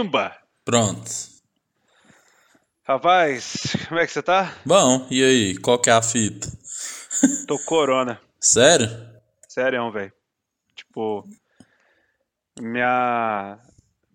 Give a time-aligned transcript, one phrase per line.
[0.00, 0.34] Pimba!
[0.64, 1.10] Pronto.
[2.84, 4.56] Rapaz, como é que você tá?
[4.64, 5.58] Bom, e aí?
[5.58, 6.48] Qual que é a fita?
[7.46, 8.18] Tô corona.
[8.40, 8.88] Sério?
[9.46, 10.10] Sério, velho.
[10.74, 11.28] Tipo,
[12.58, 13.58] minha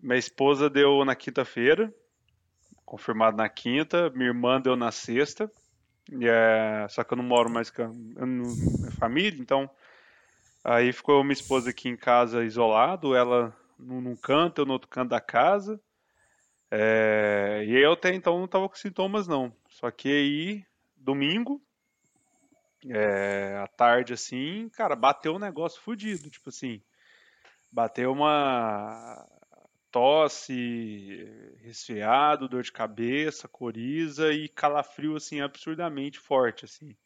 [0.02, 1.94] minha esposa deu na quinta-feira,
[2.84, 5.48] confirmado na quinta, minha irmã deu na sexta.
[6.20, 9.70] É, só que eu não moro mais com a minha família, então
[10.64, 15.10] aí ficou minha esposa aqui em casa isolado, ela num canto, eu no outro canto
[15.10, 15.80] da casa.
[16.70, 19.54] É, e eu até então não tava com sintomas não.
[19.68, 20.64] Só que aí,
[20.96, 21.62] domingo,
[22.88, 26.82] é, à tarde assim, cara, bateu um negócio fudido, tipo assim,
[27.70, 29.26] bateu uma
[29.90, 31.26] tosse,
[31.62, 36.96] resfriado, dor de cabeça, coriza e calafrio assim absurdamente forte assim.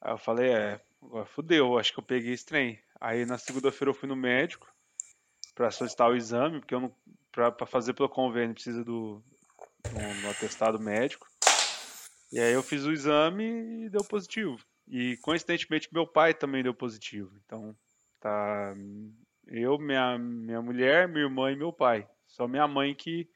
[0.00, 2.80] Aí eu falei, é, agora fudeu, acho que eu peguei esse trem.
[3.00, 4.72] Aí na segunda-feira eu fui no médico
[5.58, 6.94] para solicitar o exame, porque eu não
[7.32, 9.20] para fazer pelo convênio precisa do,
[9.90, 11.26] do, do atestado médico.
[12.32, 14.56] E aí eu fiz o exame e deu positivo.
[14.86, 17.36] E coincidentemente meu pai também deu positivo.
[17.44, 17.76] Então
[18.20, 18.72] tá
[19.48, 22.08] eu, minha, minha mulher, minha irmã e meu pai.
[22.28, 23.28] Só minha mãe que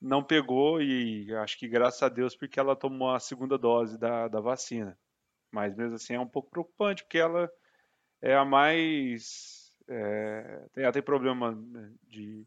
[0.00, 4.26] não pegou e acho que graças a Deus porque ela tomou a segunda dose da,
[4.26, 4.98] da vacina.
[5.52, 7.48] Mas mesmo assim é um pouco preocupante porque ela
[8.20, 9.55] é a mais.
[9.88, 12.46] É, ela tem problema né, de.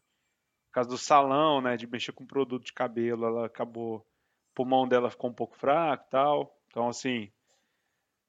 [0.68, 1.78] Por causa do salão, né?
[1.78, 3.98] De mexer com produto de cabelo, ela acabou.
[3.98, 4.06] O
[4.54, 6.60] pulmão dela ficou um pouco fraco e tal.
[6.67, 7.32] Então, assim.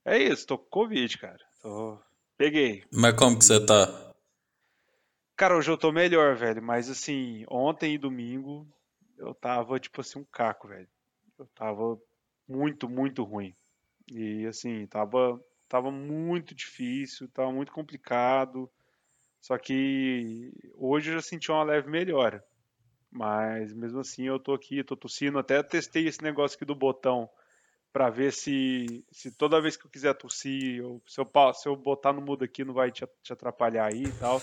[0.05, 1.45] É isso, tô com Covid, cara.
[1.61, 1.99] Tô...
[2.37, 2.85] Peguei.
[2.93, 4.15] Mas como que você tá?
[5.37, 6.63] Cara, hoje eu tô melhor, velho.
[6.63, 8.67] Mas assim, ontem e domingo
[9.19, 10.89] eu tava, tipo assim, um caco, velho.
[11.39, 11.99] Eu tava
[12.49, 13.55] muito, muito ruim.
[14.11, 18.71] E assim, tava, tava muito difícil, tava muito complicado.
[19.41, 22.45] Só que hoje eu já senti uma leve melhora.
[23.11, 25.39] Mas mesmo assim eu tô aqui, tô tossindo.
[25.39, 27.29] Até testei esse negócio aqui do botão
[27.93, 31.77] para ver se, se toda vez que eu quiser tossir, ou se, eu, se eu
[31.77, 34.41] botar no mudo aqui não vai te, te atrapalhar aí e tal.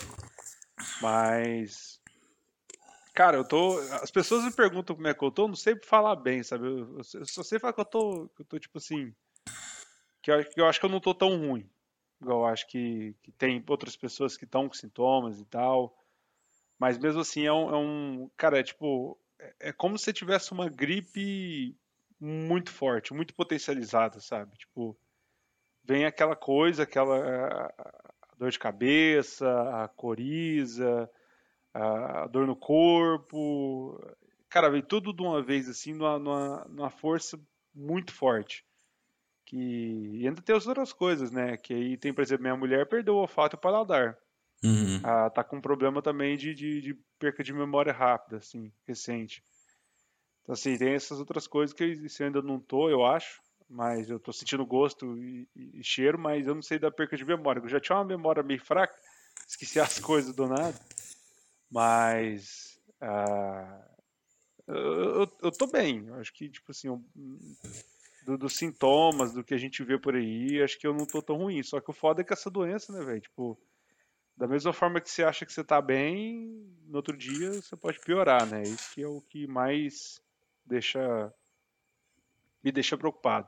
[1.02, 2.02] Mas.
[3.14, 3.80] Cara, eu tô.
[4.02, 6.68] As pessoas me perguntam como é que eu tô, eu não sei falar bem, sabe?
[6.68, 8.30] Eu, eu só sei falar que eu tô.
[8.36, 9.14] Que eu tô tipo assim.
[10.22, 11.70] Que eu, que eu acho que eu não tô tão ruim.
[12.22, 15.96] Igual acho que, que tem outras pessoas que estão com sintomas e tal.
[16.80, 17.70] Mas mesmo assim é um.
[17.70, 19.18] É um cara, é tipo.
[19.40, 21.76] É, é como se tivesse uma gripe
[22.20, 24.58] muito forte, muito potencializada, sabe?
[24.58, 24.98] Tipo,
[25.84, 27.74] vem aquela coisa, aquela
[28.38, 29.48] dor de cabeça,
[29.84, 31.10] a coriza,
[31.74, 34.00] a dor no corpo.
[34.50, 37.40] Cara, veio tudo de uma vez, assim, numa, numa, numa força
[37.74, 38.66] muito forte.
[39.48, 39.58] Que...
[39.58, 41.58] E ainda tem as outras coisas, né?
[41.58, 44.18] Que aí tem, por exemplo, minha mulher perdeu o olfato e o paladar.
[44.64, 45.00] Uhum.
[45.04, 49.44] Ah, tá com um problema também de, de, de, perca de memória rápida, assim, recente.
[50.44, 54.20] Então, assim, tem essas outras coisas que eu ainda não tô, eu acho mas eu
[54.20, 57.60] tô sentindo gosto e, e, cheiro, mas eu não sei da perca de memória.
[57.60, 58.98] Eu já tinha uma memória meio fraca,
[59.48, 60.80] esqueci as coisas do nada,
[61.70, 63.84] mas uh,
[64.68, 66.06] eu, eu, eu, tô bem.
[66.08, 67.04] Eu acho que, tipo assim, eu,
[68.28, 71.22] do, dos sintomas, do que a gente vê por aí, acho que eu não tô
[71.22, 71.64] tão ruim.
[71.64, 73.22] Só que o foda é que essa doença, né, velho?
[73.22, 73.58] Tipo,
[74.36, 78.02] da mesma forma que você acha que você tá bem, no outro dia você pode
[78.02, 78.64] piorar, né?
[78.64, 80.22] Isso que é o que mais
[80.66, 81.34] deixa
[82.62, 83.48] me deixa preocupado.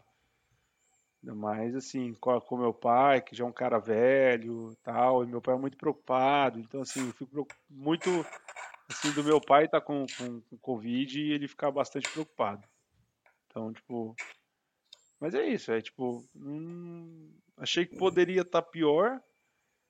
[1.21, 5.55] Mais assim, com, meu pai, que já é um cara velho tal, e meu pai
[5.55, 6.57] é muito preocupado.
[6.57, 8.25] Então, assim, eu fico muito
[8.89, 12.65] assim, do meu pai tá com, com, com Covid e ele ficar bastante preocupado.
[13.47, 14.15] Então, tipo.
[15.19, 16.27] Mas é isso, é tipo.
[16.35, 19.21] Hum, achei que poderia estar tá pior,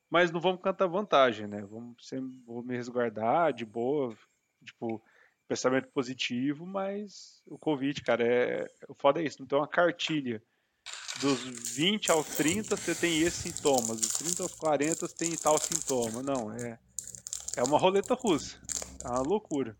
[0.09, 1.61] mas não vamos cantar vantagem, né?
[1.61, 4.15] Vamos sempre, vou me resguardar de boa,
[4.65, 5.01] tipo,
[5.47, 8.67] pensamento positivo, mas o Covid, cara, é.
[8.87, 10.41] O foda é isso, não tem uma cartilha
[11.19, 11.39] dos
[11.75, 16.23] 20 aos 30 você tem esses sintomas, dos 30 aos 40 você tem tal sintoma.
[16.23, 16.79] Não, é,
[17.57, 18.57] é uma roleta russa.
[19.03, 19.75] É uma loucura.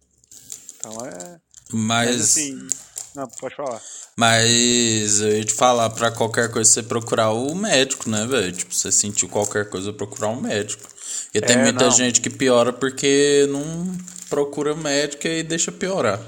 [0.77, 1.41] Então é.
[1.71, 2.09] Mas.
[2.09, 2.67] mas assim.
[3.15, 3.81] Não, pode falar.
[4.19, 8.51] Mas eu ia te falar, pra qualquer coisa você procurar o médico, né, velho?
[8.51, 10.89] Tipo, você sentiu qualquer coisa, procurar um médico.
[11.33, 11.91] E tem é, muita não.
[11.91, 13.97] gente que piora porque não
[14.29, 16.19] procura médico e deixa piorar.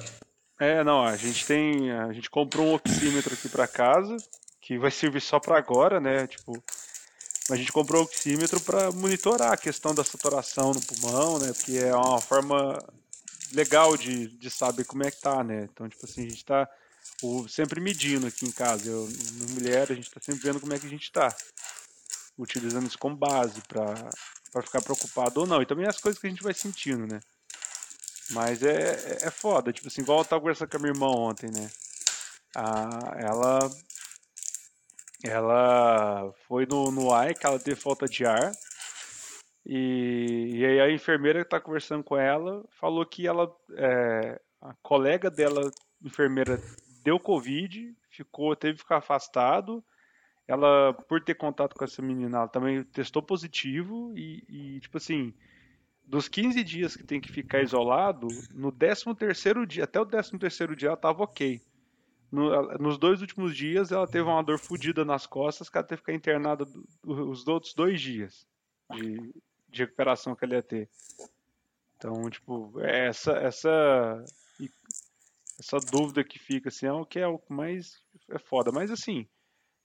[0.57, 1.91] É, não, a gente tem.
[1.91, 4.15] A gente comprou um oxímetro aqui pra casa
[4.61, 6.27] que vai servir só para agora, né?
[6.27, 6.63] Tipo,
[7.49, 11.51] a gente comprou o oxímetro para monitorar a questão da saturação no pulmão, né?
[11.51, 12.81] Porque é uma forma
[13.51, 15.67] legal de, de saber como é que tá, né?
[15.69, 16.69] Então, tipo assim, a gente tá
[17.21, 18.89] o, sempre medindo aqui em casa.
[18.89, 21.35] Eu, no mulher, a gente tá sempre vendo como é que a gente tá.
[22.37, 25.61] Utilizando isso como base para ficar preocupado ou não.
[25.61, 27.19] E também as coisas que a gente vai sentindo, né?
[28.31, 31.51] Mas é, é foda, tipo assim, igual eu tava conversando com a minha irmã ontem,
[31.51, 31.69] né?
[32.55, 33.69] Ah, ela.
[35.23, 38.51] Ela foi no, no AI, que ela teve falta de ar.
[39.65, 43.53] E, e aí a enfermeira que tá conversando com ela falou que ela.
[43.77, 45.71] É, a colega dela,
[46.03, 46.61] enfermeira,
[47.03, 49.83] deu Covid, ficou, teve que ficar afastado.
[50.47, 55.33] Ela, por ter contato com essa menina, ela também testou positivo e, e tipo assim,
[56.05, 60.37] dos 15 dias que tem que ficar isolado, no 13 terceiro dia, até o 13
[60.37, 61.61] terceiro dia ela tava ok.
[62.31, 66.01] No, nos dois últimos dias ela teve uma dor fodida nas costas, que ela teve
[66.01, 66.65] que ficar internada
[67.03, 68.47] os outros dois dias
[68.93, 69.33] de,
[69.69, 70.89] de recuperação que ela ia ter.
[71.95, 74.25] Então, tipo, é essa essa
[75.61, 79.27] essa dúvida que fica assim é o que é o mais é foda, mas assim,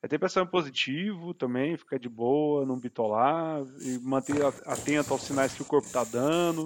[0.02, 5.54] é ter pensamento positivo também, ficar de boa, não bitolar, e manter atento aos sinais
[5.54, 6.64] que o corpo está dando,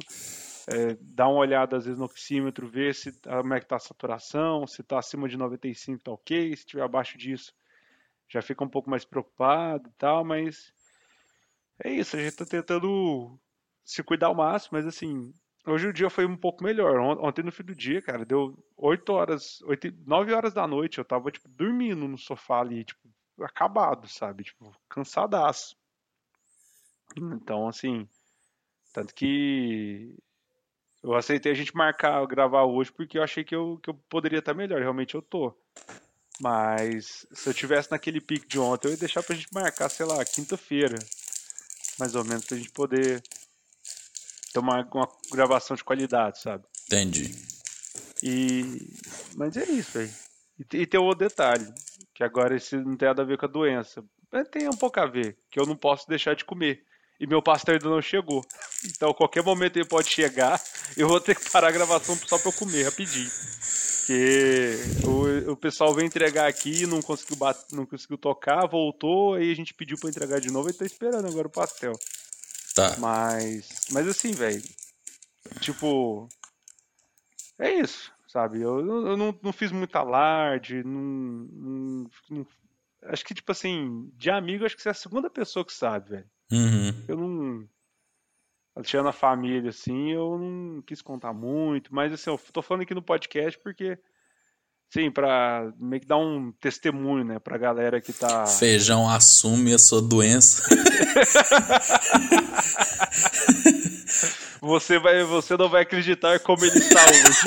[0.68, 3.80] é, dar uma olhada às vezes no oxímetro, ver se como é que está a
[3.80, 7.52] saturação, se está acima de 95 está ok, se estiver abaixo disso
[8.28, 10.72] já fica um pouco mais preocupado e tal, mas
[11.82, 13.36] é isso, a gente está tentando
[13.84, 15.34] se cuidar ao máximo, mas assim,
[15.66, 16.98] hoje o dia foi um pouco melhor.
[16.98, 21.04] Ontem no fim do dia, cara, deu 8 horas, 8, 9 horas da noite, eu
[21.04, 23.08] tava, tipo, dormindo no sofá ali, tipo,
[23.40, 24.44] acabado, sabe?
[24.44, 25.76] Tipo, cansadaço.
[27.16, 28.08] Então, assim,
[28.92, 30.14] tanto que
[31.02, 34.38] eu aceitei a gente marcar, gravar hoje, porque eu achei que eu, que eu poderia
[34.40, 34.80] estar melhor.
[34.80, 35.54] Realmente eu tô.
[36.40, 40.06] Mas se eu tivesse naquele pique de ontem, eu ia deixar pra gente marcar, sei
[40.06, 40.98] lá, quinta-feira.
[41.98, 43.22] Mais ou menos, pra gente poder
[44.52, 46.64] ter uma, uma gravação de qualidade, sabe?
[46.86, 47.34] Entendi.
[48.22, 48.92] E.
[49.36, 50.10] Mas é isso, velho.
[50.58, 51.66] E, e tem outro detalhe,
[52.14, 54.04] que agora esse não tem nada a ver com a doença.
[54.30, 56.84] Mas tem um pouco a ver, que eu não posso deixar de comer.
[57.18, 58.42] E meu pastel ainda não chegou.
[58.84, 60.60] Então, qualquer momento ele pode chegar,
[60.96, 63.30] eu vou ter que parar a gravação só pra eu comer rapidinho.
[64.00, 69.52] Porque o, o pessoal veio entregar aqui, não conseguiu, bater, não conseguiu tocar, voltou, aí
[69.52, 71.92] a gente pediu pra entregar de novo e tá esperando agora o pastel.
[72.80, 72.96] Tá.
[72.98, 74.62] Mas, mas assim, velho,
[75.60, 76.28] tipo,
[77.58, 78.62] é isso, sabe?
[78.62, 82.46] Eu, eu não, não fiz muita alarde, não, não, não,
[83.04, 86.10] Acho que, tipo assim, de amigo, acho que você é a segunda pessoa que sabe,
[86.10, 86.30] velho.
[86.52, 87.04] Uhum.
[87.08, 87.68] Eu não.
[88.82, 92.94] Tirando a família, assim, eu não quis contar muito, mas assim, eu tô falando aqui
[92.94, 93.98] no podcast porque.
[94.92, 98.44] Sim, pra meio que dar um testemunho, né, pra galera que tá.
[98.46, 100.64] Feijão assume a sua doença.
[104.60, 107.38] você, vai, você não vai acreditar como ele está hoje.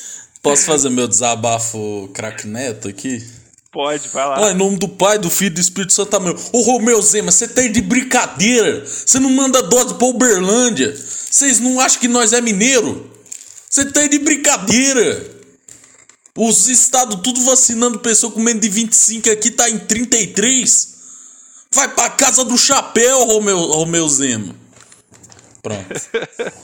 [0.42, 3.45] Posso fazer meu desabafo craque neto aqui?
[3.76, 4.52] Pode, vai lá.
[4.52, 6.34] em nome do Pai, do Filho e do Espírito Santo, meu.
[6.50, 8.82] Ô Romeu Zema, você tá de brincadeira.
[8.86, 10.96] Você não manda dose pra Uberlândia.
[10.96, 13.10] Vocês não acham que nós é mineiro?
[13.68, 15.30] Você tá de brincadeira.
[16.34, 20.96] Os estados tudo vacinando pessoa com menos de 25 aqui tá em 33.
[21.70, 24.56] Vai pra casa do chapéu, Romeu, Romeu Zema.
[25.62, 25.84] Pronto.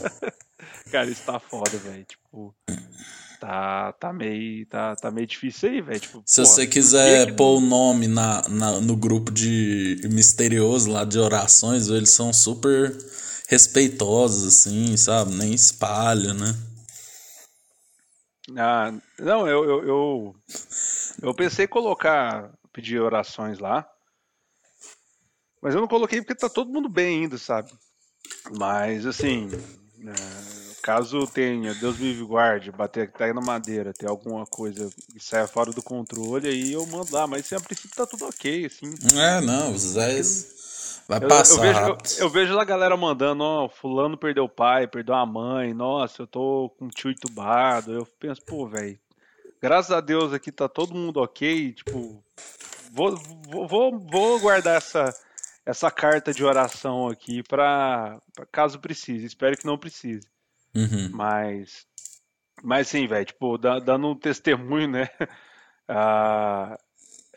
[0.90, 2.06] Cara, isso tá foda, velho.
[2.06, 2.54] Tipo,
[3.42, 5.98] tá, tá meio, tá, tá meio difícil aí, velho.
[5.98, 7.32] Tipo, Se porra, você quiser que...
[7.32, 12.96] pôr o nome na, na, no grupo de misterioso lá de orações, eles são super
[13.48, 15.34] respeitosos, assim, sabe?
[15.34, 16.54] Nem espalham, né?
[18.56, 20.36] Ah, não, eu, eu, eu,
[21.22, 23.84] eu pensei em colocar, pedir orações lá,
[25.60, 27.72] mas eu não coloquei porque tá todo mundo bem ainda, sabe?
[28.56, 29.48] Mas, assim,
[30.06, 35.46] é, caso tenha, Deus me guarde, bater até na madeira, ter alguma coisa que saia
[35.46, 37.26] fora do controle, aí eu mando lá.
[37.26, 38.92] Mas, assim, a princípio tá tudo ok, assim.
[39.16, 41.54] É, não, os 10 vai passar.
[41.54, 44.88] Eu, eu, vejo, eu, eu, vejo lá a galera mandando, ó, fulano perdeu o pai,
[44.88, 47.92] perdeu a mãe, nossa, eu tô com o tio entubado.
[47.92, 48.98] Eu penso, pô, velho,
[49.60, 52.22] graças a Deus aqui tá todo mundo ok, tipo,
[52.92, 53.16] vou,
[53.48, 55.14] vou, vou, vou guardar essa
[55.64, 58.18] essa carta de oração aqui para
[58.50, 59.26] caso precise.
[59.26, 60.31] Espero que não precise.
[60.74, 61.10] Uhum.
[61.12, 61.86] Mas,
[62.62, 65.08] mas sim, velho, tipo, dando um testemunho, né?
[65.94, 66.78] Ah,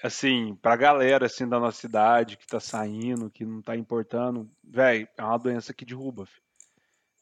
[0.02, 5.08] assim, pra galera assim da nossa cidade que tá saindo, que não tá importando, velho,
[5.18, 6.28] é uma doença que derruba.
[6.28, 6.46] Filho.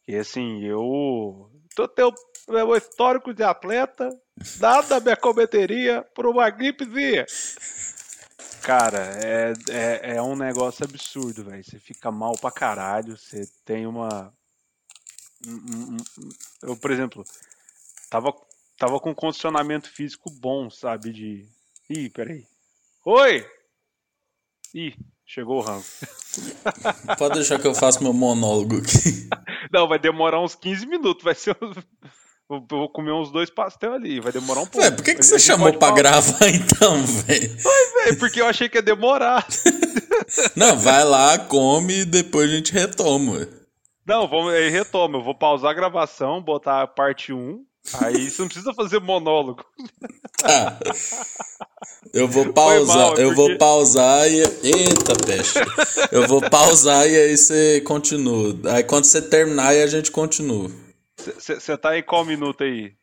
[0.08, 2.14] E assim, eu tô teu
[2.50, 4.10] meu histórico de atleta,
[4.60, 7.26] nada me acometeria por uma gripezinha.
[8.62, 11.64] Cara, é, é, é um negócio absurdo, velho.
[11.64, 14.34] Você fica mal pra caralho, você tem uma.
[16.62, 17.24] Eu, por exemplo,
[18.10, 18.34] tava,
[18.78, 21.12] tava com condicionamento físico bom, sabe?
[21.12, 21.46] De.
[21.90, 22.46] Ih, peraí.
[23.06, 23.46] Oi!
[24.74, 24.96] Ih,
[25.26, 25.84] Chegou o rango.
[27.18, 29.30] Pode deixar que eu faça meu monólogo aqui.
[29.72, 31.24] Não, vai demorar uns 15 minutos.
[31.24, 31.58] Vai ser.
[32.50, 34.86] Eu vou comer uns dois pastel ali, vai demorar um pouco.
[34.86, 35.96] Ué, por que, que você chamou pra falar.
[35.96, 37.58] gravar então, velho?
[37.58, 39.48] velho, porque eu achei que ia demorar.
[40.56, 43.48] Não, vai lá, come e depois a gente retoma.
[44.06, 45.18] Não, vamos, aí retoma.
[45.18, 47.66] Eu vou pausar a gravação, botar a parte 1.
[48.02, 49.66] Aí você não precisa fazer monólogo.
[50.38, 50.80] Tá.
[52.14, 54.38] Eu vou pausar, mal, eu vou pausar e.
[54.38, 55.60] Eita, peixe.
[56.12, 58.56] Eu vou pausar e aí você continua.
[58.72, 60.70] Aí quando você terminar, aí a gente continua.
[61.18, 62.94] Você tá em qual minuto aí?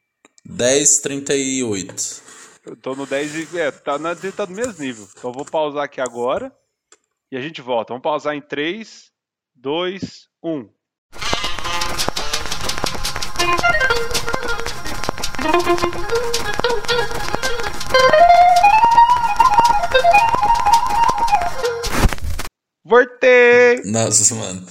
[0.48, 2.22] 10h38.
[2.66, 3.58] Eu tô no 10 e.
[3.58, 5.08] É, tá, na, tá no mesmo nível.
[5.16, 6.54] Então eu vou pausar aqui agora
[7.32, 7.92] e a gente volta.
[7.92, 9.10] Vamos pausar em 3,
[9.56, 10.68] 2, 1.
[22.84, 23.82] Voltei!
[23.84, 24.66] Nossa, mano.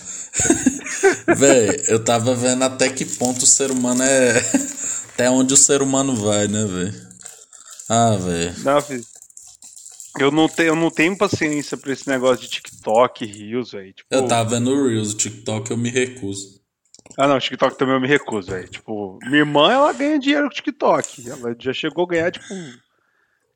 [1.37, 4.33] Véi, eu tava vendo até que ponto o ser humano é.
[5.13, 6.93] Até onde o ser humano vai, né, velho?
[7.89, 8.55] Ah, velho.
[8.59, 9.03] Não, filho.
[10.17, 13.93] Eu não, tenho, eu não tenho paciência pra esse negócio de TikTok, Reels, velho.
[13.93, 14.07] Tipo...
[14.09, 16.58] Eu tava vendo o Reels, o TikTok eu me recuso.
[17.19, 18.69] Ah, não, TikTok também eu me recuso, velho.
[18.69, 21.29] Tipo, minha irmã, ela ganha dinheiro com TikTok.
[21.29, 22.45] Ela já chegou a ganhar, tipo,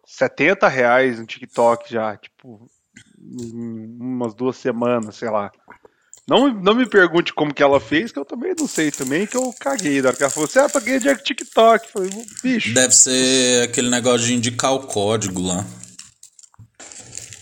[0.05, 2.69] 70 reais no TikTok já, tipo,
[3.17, 5.49] em umas duas semanas, sei lá.
[6.27, 9.37] Não, não me pergunte como que ela fez, que eu também não sei também, que
[9.37, 10.01] eu caguei.
[10.01, 11.89] Na hora que ela falou assim, ah, paguei dinheiro com TikTok.
[11.89, 12.09] Falei,
[12.43, 12.73] bicho.
[12.73, 15.65] Deve ser aquele negócio de indicar o código lá.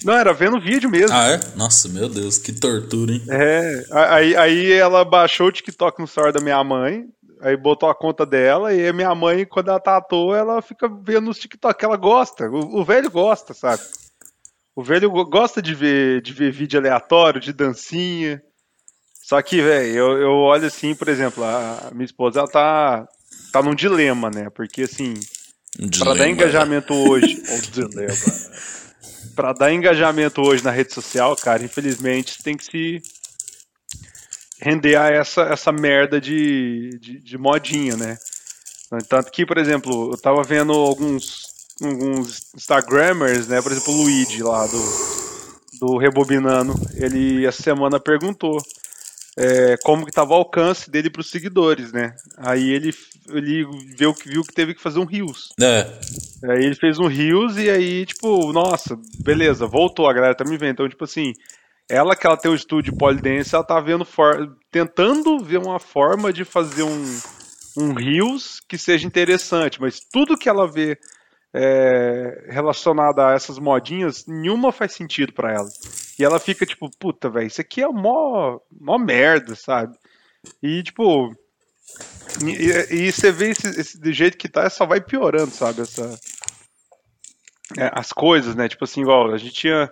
[0.04, 1.16] Não, era vendo vídeo mesmo.
[1.16, 1.40] Ah, é?
[1.56, 3.24] Nossa, meu Deus, que tortura, hein?
[3.30, 7.06] É, aí, aí ela baixou o TikTok no celular da minha mãe,
[7.42, 10.62] aí botou a conta dela, e a minha mãe, quando ela tá à toa, ela
[10.62, 13.82] fica vendo os TikTok, ela gosta, o, o velho gosta, sabe?
[14.76, 18.42] O velho gosta de ver, de ver vídeo aleatório, de dancinha.
[19.22, 23.08] Só que, velho, eu, eu olho assim, por exemplo, a minha esposa, ela tá,
[23.52, 24.50] tá num dilema, né?
[24.50, 25.14] Porque, assim,
[25.80, 27.42] um pra dar engajamento hoje...
[27.50, 28.14] o dilema
[29.36, 33.02] para dar engajamento hoje na rede social, cara, infelizmente tem que se
[34.60, 38.18] render a essa, essa merda de, de, de modinha, né?
[39.08, 41.44] Tanto que, por exemplo, eu tava vendo alguns,
[41.82, 43.62] alguns Instagrammers, né?
[43.62, 44.84] Por exemplo, o Luigi lá do,
[45.80, 48.58] do Rebobinando, ele essa semana perguntou
[49.38, 52.14] é, como que tava o alcance dele para os seguidores, né?
[52.38, 52.94] Aí ele,
[53.30, 53.66] ele
[53.98, 55.50] viu, viu que teve que fazer um rios.
[55.62, 55.88] É.
[56.50, 60.58] Aí ele fez um rios e aí, tipo, nossa, beleza, voltou, a galera tá me
[60.58, 60.72] vendo.
[60.72, 61.34] Então, tipo assim,
[61.90, 64.56] ela que ela tem um estúdio polidense, ela tá vendo for...
[64.72, 67.20] tentando ver uma forma de fazer um,
[67.78, 70.98] um rios que seja interessante, mas tudo que ela vê
[71.54, 75.70] é, relacionada a essas modinhas, nenhuma faz sentido para ela.
[76.18, 79.98] E ela fica tipo, puta, velho, isso aqui é mó, mó merda, sabe?
[80.62, 81.36] E tipo.
[82.44, 85.82] E, e você vê esse, esse, do jeito que tá, só vai piorando, sabe?
[85.82, 86.20] Essa,
[87.78, 88.70] é, as coisas, né?
[88.70, 89.92] Tipo assim, igual, a gente tinha.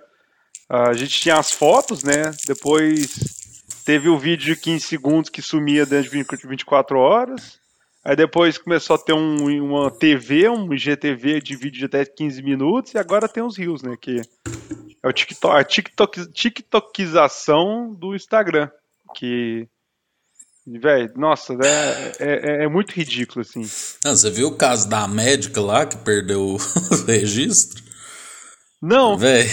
[0.69, 2.31] A gente tinha as fotos, né?
[2.45, 7.58] Depois teve o vídeo de 15 segundos que sumia dentro de 24 horas.
[8.03, 12.41] Aí depois começou a ter um, uma TV, um GTV de vídeo de até 15
[12.41, 13.95] minutos, e agora tem os Rios, né?
[13.99, 14.21] Que
[15.03, 18.69] é o TikTok, a TikTok, TikTokização do Instagram.
[19.15, 19.67] Que.
[20.65, 23.61] Velho, nossa, é, é, é, muito ridículo, assim.
[24.03, 26.57] Não, você viu o caso da médica lá que perdeu o
[27.07, 27.83] registro?
[28.81, 29.17] Não.
[29.17, 29.49] Velho.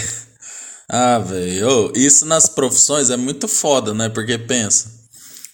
[0.87, 1.91] Ah, velho.
[1.95, 4.09] Isso nas profissões é muito foda, né?
[4.09, 4.95] Porque pensa.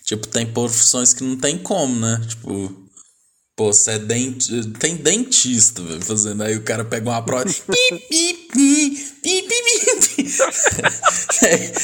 [0.04, 2.22] Tipo, tem profissões que não tem como, né?
[2.28, 2.83] Tipo,
[3.56, 4.68] Pô, você é denti...
[4.80, 6.42] tem dentista, velho, fazendo.
[6.42, 7.46] Aí o cara pega uma prova.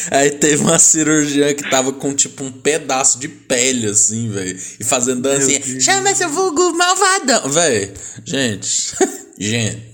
[0.10, 4.60] aí teve uma cirurgiã que tava com tipo um pedaço de pele, assim, velho.
[4.80, 5.80] E fazendo dancinha.
[5.80, 7.94] Chama seu vulgo malvadão, velho.
[8.26, 8.96] Gente,
[9.38, 9.90] gente.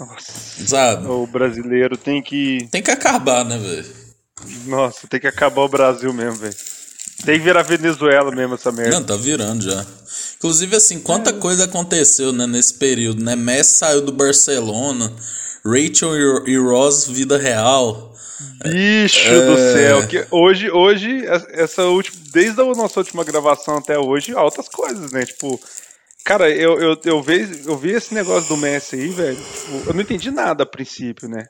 [0.00, 0.66] Nossa.
[0.66, 1.06] Sabe?
[1.06, 2.66] O brasileiro tem que.
[2.68, 3.86] Tem que acabar, né, velho?
[4.66, 6.56] Nossa, tem que acabar o Brasil mesmo, velho.
[7.24, 8.98] Tem que virar Venezuela mesmo essa merda.
[8.98, 9.86] Não, tá virando já.
[10.40, 11.34] Inclusive, assim, quanta é.
[11.34, 13.36] coisa aconteceu né, nesse período, né?
[13.36, 15.12] Messi saiu do Barcelona,
[15.62, 18.14] Rachel e Ross, vida real.
[18.64, 19.46] Bicho é...
[19.46, 20.08] do céu.
[20.08, 22.16] Que hoje, hoje, essa última.
[22.32, 25.26] Desde a nossa última gravação até hoje, altas coisas, né?
[25.26, 25.60] Tipo.
[26.24, 29.36] Cara, eu, eu, eu, vi, eu vi esse negócio do Messi aí, velho.
[29.36, 31.46] Tipo, eu não entendi nada a princípio, né?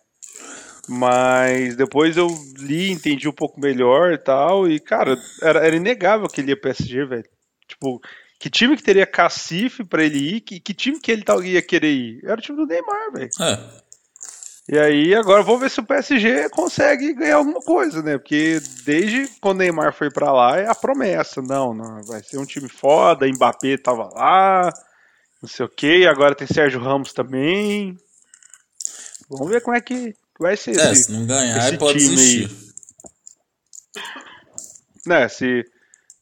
[0.88, 2.28] Mas depois eu
[2.58, 4.68] li, entendi um pouco melhor e tal.
[4.68, 7.24] E, cara, era, era inegável que ele ia PSG, velho.
[7.68, 8.00] Tipo,
[8.40, 10.40] que time que teria cacife para ele ir?
[10.40, 12.20] Que, que time que ele ia querer ir?
[12.24, 13.30] Era o time do Neymar, velho.
[13.38, 13.60] É.
[14.72, 18.16] E aí, agora vamos ver se o PSG consegue ganhar alguma coisa, né?
[18.16, 21.42] Porque desde quando o Neymar foi para lá é a promessa.
[21.42, 24.72] Não, não, vai ser um time foda, Mbappé tava lá,
[25.42, 27.94] não sei o que, agora tem Sérgio Ramos também.
[29.28, 30.78] Vamos ver como é que vai ser.
[30.78, 32.50] É, esse, se não ganhar, pode desistir.
[35.04, 35.62] Né, se,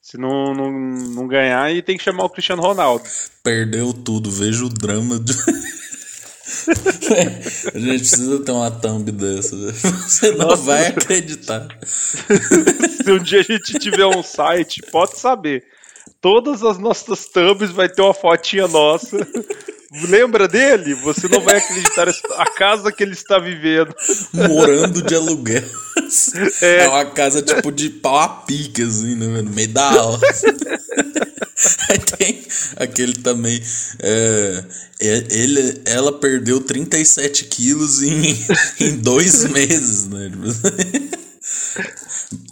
[0.09, 3.05] se não, não, não ganhar, aí tem que chamar o Cristiano Ronaldo.
[3.43, 5.35] Perdeu tudo, vejo o drama de.
[7.75, 9.55] a gente precisa ter uma thumb dessa.
[9.55, 11.69] Você não Nossa, vai acreditar.
[11.85, 15.63] Se um dia a gente tiver um site, pode saber.
[16.23, 19.19] Todas as nossas thumbs vai ter uma fotinha nossa.
[19.91, 20.95] Lembra dele?
[20.97, 23.95] Você não vai acreditar a casa que ele está vivendo.
[24.33, 25.65] Morando de aluguel.
[26.61, 29.41] É, é uma casa tipo de pau a pique, assim, né?
[29.41, 30.21] No meio da aula.
[31.89, 32.43] Aí tem
[32.77, 33.63] aquele também.
[34.01, 34.65] É,
[35.01, 38.39] é, ele, ela perdeu 37 quilos em,
[38.81, 40.31] em dois meses, né?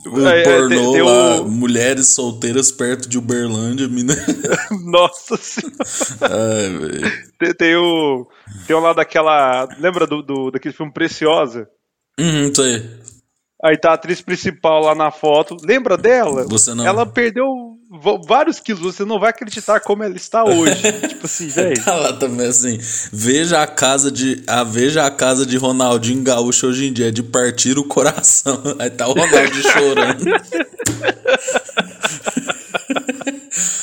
[0.07, 1.51] O é, pornô tem, tem lá, o...
[1.51, 4.15] mulheres solteiras perto de Uberlândia, mina.
[4.85, 5.77] Nossa senhora.
[6.23, 8.27] Ai, tem, tem, o.
[8.67, 9.69] Tem um lá daquela.
[9.79, 11.69] Lembra do, do, daquele filme Preciosa?
[12.19, 12.83] Uhum, sei.
[13.63, 15.57] Aí tá a atriz principal lá na foto.
[15.63, 16.47] Lembra dela?
[16.49, 16.87] Você não.
[16.87, 17.77] Ela perdeu
[18.27, 18.83] vários quilos.
[18.83, 20.81] Você não vai acreditar como ela está hoje.
[21.09, 21.83] tipo assim, velho.
[21.83, 22.79] Tá lá também assim.
[23.13, 24.43] Veja a casa de.
[24.47, 28.63] A, veja a casa de Ronaldinho Gaúcho hoje em dia, de partir o coração.
[28.79, 30.25] Aí tá o Ronaldinho chorando.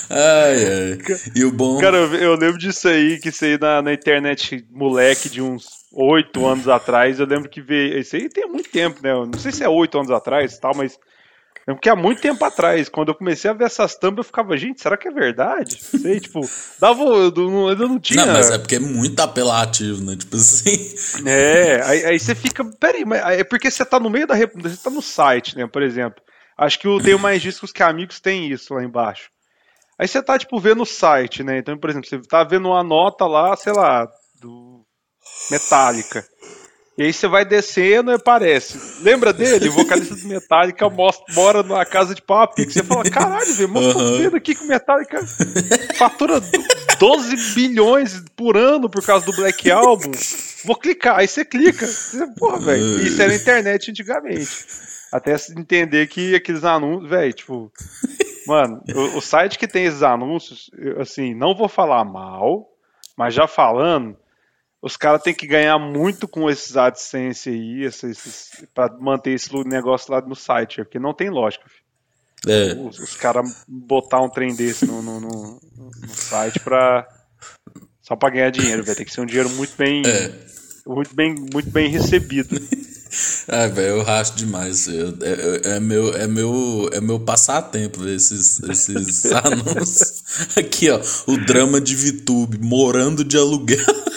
[0.10, 0.98] ai, ai.
[1.36, 1.80] E o bom.
[1.80, 5.66] Cara, eu, eu lembro disso aí, que isso aí na, na internet, moleque de uns
[5.92, 8.00] oito anos atrás, eu lembro que veio.
[8.00, 9.12] Isso aí tem muito tempo, né?
[9.12, 10.98] Eu não sei se é oito anos atrás tal, mas.
[11.66, 14.58] Lembro que há muito tempo atrás, quando eu comecei a ver essas tampas, eu ficava,
[14.58, 15.78] gente, será que é verdade?
[15.94, 16.42] Não sei, tipo,
[16.78, 17.04] dava.
[17.04, 18.26] Eu não, eu não tinha.
[18.26, 20.18] Não, mas é porque é muito apelativo, né?
[20.18, 20.94] Tipo assim.
[21.26, 22.66] É, aí, aí você fica.
[22.66, 24.36] Peraí, mas é porque você tá no meio da.
[24.36, 25.66] Você tá no site, né?
[25.66, 26.22] Por exemplo.
[26.58, 29.30] Acho que o Tenho Mais Discos que Amigos tem isso lá embaixo.
[30.04, 31.60] Aí você tá, tipo, vendo o site, né?
[31.60, 34.06] Então, por exemplo, você tá vendo uma nota lá, sei lá,
[34.38, 34.84] do
[35.50, 36.26] Metallica.
[36.98, 39.02] E aí você vai descendo e aparece.
[39.02, 39.70] Lembra dele?
[39.70, 42.74] O vocalista do Metallica mostra, mora numa casa de pau a pique.
[42.74, 44.18] Você fala, caralho, velho, mostra uhum.
[44.18, 45.26] vendo aqui que o Metallica
[45.96, 46.42] fatura
[47.00, 50.12] 12 bilhões por ano por causa do Black Album.
[50.66, 51.20] Vou clicar.
[51.20, 51.88] Aí você clica.
[51.88, 53.08] Você, porra, velho.
[53.08, 54.52] Isso era internet antigamente.
[55.14, 57.72] Até entender que aqueles anúncios, velho, tipo.
[58.48, 62.70] Mano, o, o site que tem esses anúncios, eu, assim, não vou falar mal,
[63.18, 64.18] mas já falando
[64.84, 70.12] os caras têm que ganhar muito com esses AdSense aí, esses, para manter esse negócio
[70.12, 71.64] lá no site, porque não tem lógica.
[72.46, 72.74] É.
[72.74, 75.62] Os, os caras botar um trem desse no, no, no,
[76.02, 77.08] no site para
[78.02, 80.34] só para ganhar dinheiro, vai ter que ser um dinheiro muito bem, é.
[80.86, 82.60] muito bem, muito bem recebido.
[83.48, 84.88] Ai, velho, eu racho demais.
[84.88, 90.24] Eu, é, é, meu, é, meu, é meu passatempo ver esses, esses anúncios.
[90.58, 93.80] Aqui, ó, o drama de VTube, morando de aluguel.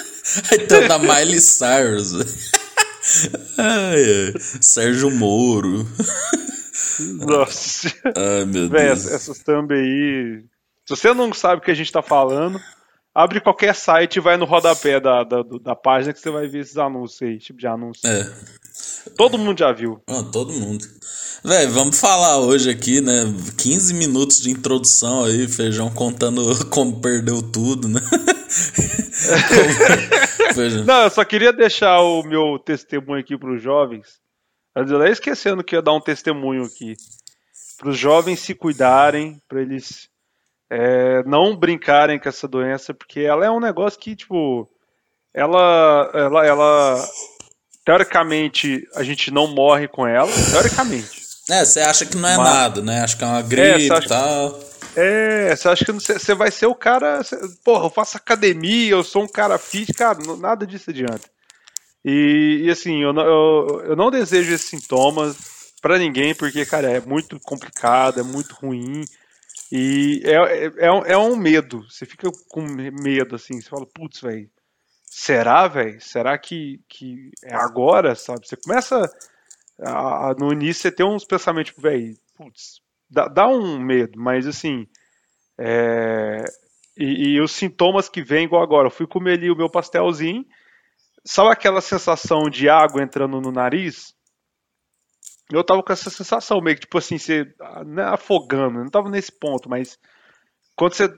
[0.53, 2.13] Então da Miley Cyrus.
[3.57, 4.35] ai.
[4.61, 5.87] Sérgio Moro.
[7.21, 7.89] Nossa.
[8.05, 9.07] Ai, meu Véi, Deus.
[9.07, 10.45] Essas thumb aí.
[10.85, 12.61] Se você não sabe o que a gente tá falando,
[13.15, 16.61] abre qualquer site e vai no rodapé da, da, da página que você vai ver
[16.61, 18.07] esses anúncios aí, tipo de anúncio.
[18.09, 18.31] É.
[19.17, 20.01] Todo mundo já viu.
[20.07, 20.85] Ah, todo mundo.
[21.45, 23.23] Véi, vamos falar hoje aqui, né?
[23.57, 28.01] 15 minutos de introdução aí, Feijão contando como perdeu tudo, né?
[30.87, 34.21] Não, eu só queria deixar o meu testemunho aqui para os jovens.
[34.75, 36.95] Eu ia esquecendo que ia dar um testemunho aqui.
[37.79, 40.09] Para os jovens se cuidarem, para eles
[40.71, 44.69] é, não brincarem com essa doença, porque ela é um negócio que, tipo,
[45.33, 47.09] ela, ela, ela,
[47.87, 51.25] teoricamente, a gente não morre com ela, teoricamente.
[51.49, 53.01] É, você acha que não é Mas, nada, né?
[53.03, 54.61] Acho que é uma gripe é, e tal.
[54.97, 57.23] É, você acha que você vai ser o cara.
[57.23, 61.31] Cê, porra, eu faço academia, eu sou um cara fit, cara, nada disso adianta.
[62.05, 65.37] E, e assim, eu, eu, eu não desejo esses sintomas
[65.81, 69.05] para ninguém, porque, cara, é muito complicado, é muito ruim.
[69.71, 71.85] E é, é, é, é um medo.
[71.89, 74.51] Você fica com medo, assim, você fala, putz, velho,
[75.17, 75.99] será, velho?
[75.99, 78.47] Será que, que é agora, sabe?
[78.47, 79.11] Você começa.
[79.81, 84.21] A, a, no início você tem uns pensamentos, tipo, velho, putz, dá, dá um medo,
[84.21, 84.87] mas assim.
[85.59, 86.45] É,
[86.99, 90.45] e, e, os sintomas que vêm, igual agora, eu fui comer ali o meu pastelzinho,
[91.25, 94.15] sabe aquela sensação de água entrando no nariz?
[95.51, 97.45] Eu tava com essa sensação, meio que tipo assim, você
[97.87, 99.99] né, afogando, não tava nesse ponto, mas
[100.77, 101.11] quando você,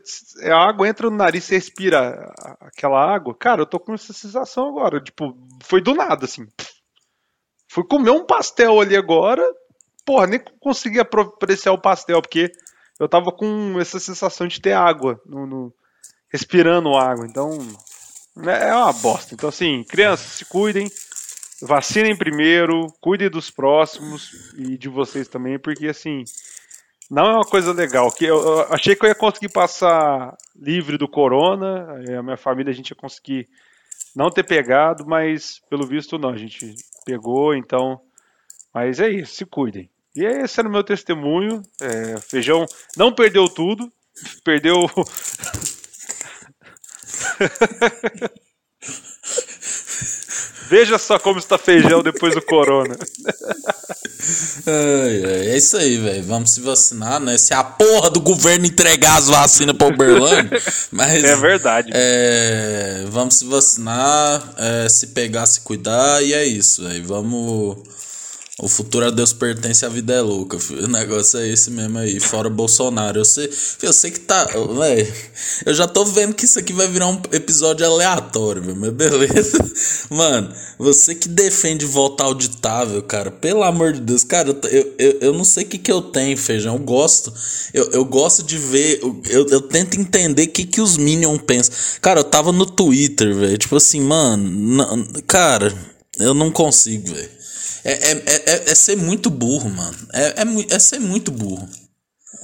[0.48, 4.68] a água entra no nariz, você respira aquela água, cara, eu tô com essa sensação
[4.68, 6.46] agora, tipo, foi do nada, assim.
[7.68, 9.42] Fui comer um pastel ali agora,
[10.06, 12.52] porra, nem consegui apreciar o pastel, porque
[13.00, 15.74] eu tava com essa sensação de ter água, no, no
[16.32, 17.26] respirando água.
[17.26, 17.58] Então,
[18.46, 19.34] é, é uma bosta.
[19.34, 20.88] Então, assim, crianças, se cuidem,
[21.62, 26.22] vacinem primeiro, cuidem dos próximos e de vocês também, porque, assim,
[27.10, 28.10] não é uma coisa legal.
[28.12, 31.86] Que eu, achei que eu ia conseguir passar livre do corona,
[32.18, 33.48] a minha família a gente ia conseguir
[34.14, 38.00] não ter pegado, mas pelo visto não, a gente pegou, então.
[38.72, 39.90] Mas é isso, se cuidem.
[40.14, 41.62] E esse era o meu testemunho.
[41.80, 42.66] É, feijão
[42.96, 43.90] não perdeu tudo,
[44.44, 44.86] perdeu.
[50.68, 52.96] Veja só como está feijão depois do corona.
[54.66, 56.22] é isso aí, velho.
[56.24, 57.38] Vamos se vacinar, né?
[57.38, 60.60] Se a porra do governo entregar as vacinas para Uberlândia.
[60.92, 61.90] Mas, é verdade.
[61.94, 67.04] É, vamos se vacinar, é, se pegar, se cuidar, e é isso, velho.
[67.06, 67.78] Vamos
[68.60, 70.58] o futuro a Deus pertence, a vida é louca.
[70.58, 70.84] Filho.
[70.84, 72.18] O negócio é esse mesmo aí.
[72.18, 73.20] Fora Bolsonaro.
[73.20, 73.48] Eu sei,
[73.82, 74.46] eu sei que tá.
[74.76, 75.14] Véio,
[75.64, 79.58] eu já tô vendo que isso aqui vai virar um episódio aleatório, véio, mas beleza.
[80.10, 85.32] Mano, você que defende voto auditável, cara, pelo amor de Deus, cara, eu, eu, eu
[85.32, 86.74] não sei o que, que eu tenho, feijão.
[86.74, 87.32] Eu gosto.
[87.72, 88.98] Eu, eu gosto de ver.
[89.30, 91.72] Eu, eu tento entender o que, que os Minions pensam.
[92.02, 93.56] Cara, eu tava no Twitter, velho.
[93.56, 95.06] Tipo assim, mano.
[95.28, 95.72] Cara,
[96.18, 97.37] eu não consigo, velho.
[97.88, 99.96] É, é, é, é, ser muito burro, mano.
[100.12, 101.66] É, é, é ser muito burro.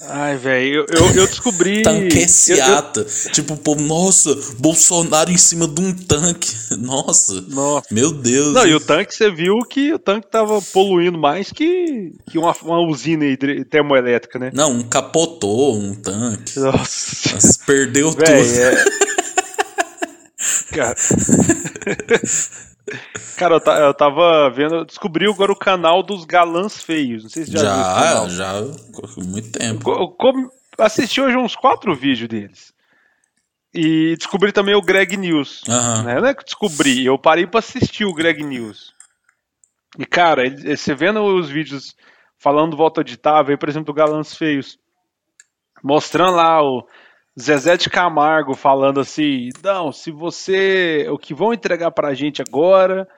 [0.09, 1.83] Ai, velho, eu, eu, eu, descobri.
[1.85, 3.01] Tanqueciata.
[3.01, 3.33] Eu, eu...
[3.33, 6.51] Tipo, pô, nossa, Bolsonaro em cima de um tanque.
[6.79, 7.43] Nossa.
[7.43, 7.87] Nossa.
[7.91, 8.55] Meu Deus.
[8.55, 12.55] Não, e o tanque, você viu que o tanque tava poluindo mais que, que uma,
[12.63, 13.25] uma usina
[13.69, 14.51] termoelétrica, né?
[14.55, 16.59] Não, um capotou um tanque.
[16.59, 17.31] Nossa.
[17.35, 18.61] Mas perdeu véio, tudo.
[18.61, 18.85] É...
[20.75, 20.97] Cara.
[23.37, 27.23] Cara, eu, tava vendo, descobri agora o canal dos galãs feios.
[27.23, 28.53] Não sei se já Já, já,
[29.19, 29.91] muito tempo.
[29.91, 30.15] Eu,
[30.79, 32.75] assisti hoje uns quatro vídeos deles.
[33.73, 35.63] E descobri também o Greg News.
[35.67, 36.03] Uhum.
[36.05, 36.21] Né?
[36.21, 38.93] Não é que descobri, eu parei para assistir o Greg News.
[39.99, 41.95] E, cara, ele, você vendo os vídeos
[42.39, 44.79] falando volta editável, por exemplo, do Galãs Feios,
[45.83, 46.87] mostrando lá o
[47.41, 51.07] Zezé de Camargo falando assim: não, se você.
[51.11, 53.09] O que vão entregar pra gente agora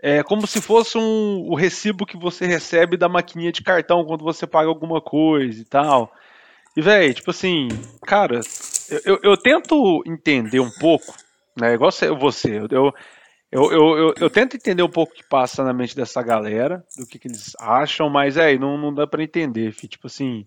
[0.00, 4.22] é como se fosse um, o recibo que você recebe da maquininha de cartão quando
[4.22, 6.12] você paga alguma coisa e tal.
[6.76, 7.68] E, velho, tipo assim,
[8.04, 8.40] cara,
[8.90, 11.14] eu, eu, eu, tento entender um pouco,
[11.58, 11.74] né?
[11.74, 12.92] Igual você, eu,
[13.52, 17.06] eu, eu, eu, tento entender um pouco o que passa na mente dessa galera, do
[17.06, 19.90] que, que eles acham, mas, é, não, não dá para entender, filho.
[19.90, 20.44] Tipo assim,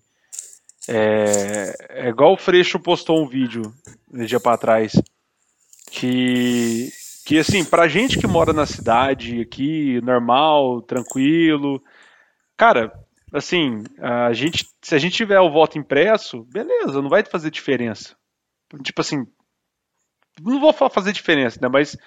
[0.88, 3.72] é, é igual o Freixo postou um vídeo
[4.12, 4.92] um dia para trás
[5.90, 6.90] que
[7.28, 11.82] que assim, pra gente que mora na cidade aqui, normal, tranquilo,
[12.56, 12.90] cara,
[13.30, 18.16] assim, a gente, se a gente tiver o voto impresso, beleza, não vai fazer diferença.
[18.82, 19.26] Tipo assim,
[20.40, 21.98] não vou fazer diferença, né, mas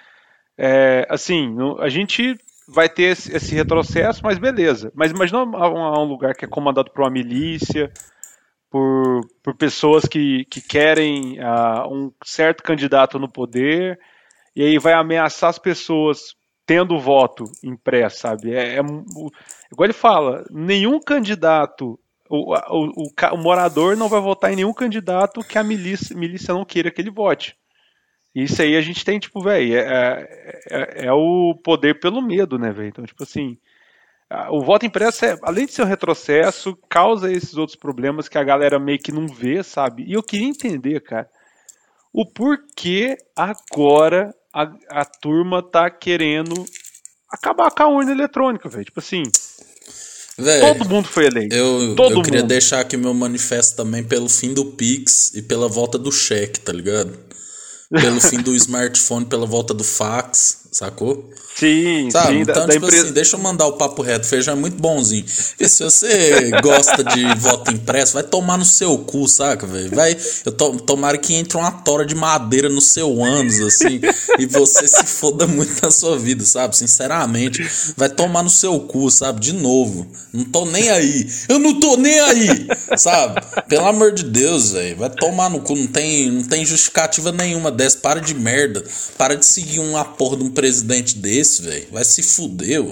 [0.57, 2.35] é, assim, a gente
[2.67, 4.91] vai ter esse, esse, retrocesso, mas beleza.
[4.95, 7.91] Mas imagina um, um lugar que é comandado por uma milícia,
[8.71, 13.99] por, por pessoas que, que querem uh, um certo candidato no poder,
[14.55, 16.33] e aí vai ameaçar as pessoas
[16.65, 18.53] tendo voto impresso, sabe?
[18.53, 24.53] É, é, igual ele fala, nenhum candidato, o, o, o, o, morador não vai votar
[24.53, 27.57] em nenhum candidato que a milícia, milícia não queira que ele vote.
[28.33, 32.57] Isso aí a gente tem, tipo, velho, é, é, é, é, o poder pelo medo,
[32.57, 32.87] né, velho?
[32.87, 33.57] Então, tipo assim,
[34.49, 38.43] o voto impresso, é, além de ser um retrocesso, causa esses outros problemas que a
[38.43, 40.03] galera meio que não vê, sabe?
[40.03, 41.29] E eu queria entender, cara,
[42.13, 46.65] o porquê agora a, a turma tá querendo
[47.29, 48.85] acabar com a urna eletrônica, velho.
[48.85, 49.23] Tipo assim.
[50.37, 51.55] Véio, todo mundo foi eleito.
[51.55, 55.67] Eu, todo eu queria deixar aqui meu manifesto também pelo fim do Pix e pela
[55.67, 57.17] volta do cheque, tá ligado?
[57.89, 61.29] Pelo fim do smartphone, pela volta do fax, sacou?
[61.53, 62.27] Sim, Sabe?
[62.27, 62.39] sim.
[62.41, 63.03] Então, da, tipo empresa...
[63.03, 64.25] assim, deixa eu mandar o papo reto.
[64.25, 65.25] Feijão é muito bonzinho.
[65.59, 69.93] E se você gosta de voto impresso, vai tomar no seu cu, saca, velho?
[69.93, 70.17] Vai.
[70.45, 73.99] Eu to, tomara que entre uma tora de madeira no seu ânus, assim,
[74.39, 76.75] e você se foda muito na sua vida, sabe?
[76.75, 77.69] Sinceramente.
[77.97, 79.41] Vai tomar no seu cu, sabe?
[79.41, 80.07] De novo.
[80.33, 81.29] Não tô nem aí.
[81.49, 83.41] Eu não tô nem aí, sabe?
[83.67, 84.97] Pelo amor de Deus, velho.
[84.97, 85.75] Vai tomar no cu.
[85.75, 87.97] Não tem, não tem justificativa nenhuma dessa.
[87.97, 88.83] Para de merda.
[89.17, 91.87] Para de seguir uma porra de um presidente desse velho.
[91.91, 92.83] Vai se fuder,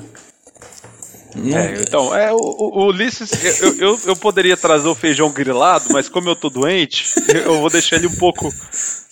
[1.35, 6.09] é, então, é, o, o Ulisses, eu, eu, eu, poderia trazer o feijão grilado, mas
[6.09, 7.05] como eu tô doente,
[7.45, 8.51] eu vou deixar ele um pouco.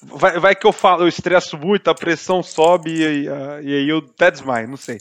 [0.01, 3.87] Vai, vai que eu falo, eu estresso muito, a pressão sobe e, e, e aí
[3.87, 4.97] eu até desmaio, não sei.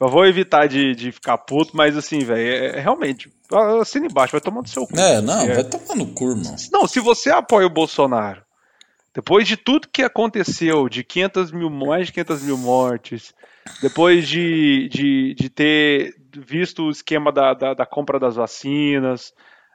[0.00, 3.30] Eu vou evitar de, de ficar puto, mas assim, velho, é, é, realmente.
[3.80, 4.96] Assina embaixo, vai tomando seu cu.
[4.96, 5.54] É, não, é.
[5.54, 6.54] vai tomar no cu, irmão.
[6.72, 8.42] Não, se você apoia o Bolsonaro,
[9.14, 13.34] depois de tudo que aconteceu, de 500 mil, mais de 500 mil mortes,
[13.82, 19.32] depois de, de, de ter visto o esquema da, da, da compra das vacinas,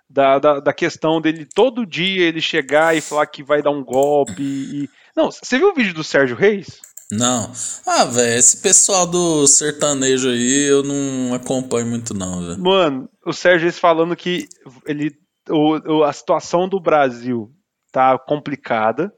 [0.09, 3.83] da, da, da, questão dele todo dia ele chegar e falar que vai dar um
[3.83, 4.41] golpe.
[4.41, 4.89] E...
[5.15, 6.79] Não, você viu o vídeo do Sérgio Reis?
[7.11, 7.51] Não.
[7.85, 12.59] Ah, velho, esse pessoal do sertanejo aí eu não acompanho muito, não, velho.
[12.61, 14.47] Mano, o Sérgio Reis falando que
[14.87, 15.11] ele,
[15.49, 17.51] o, a situação do Brasil
[17.91, 19.13] tá complicada.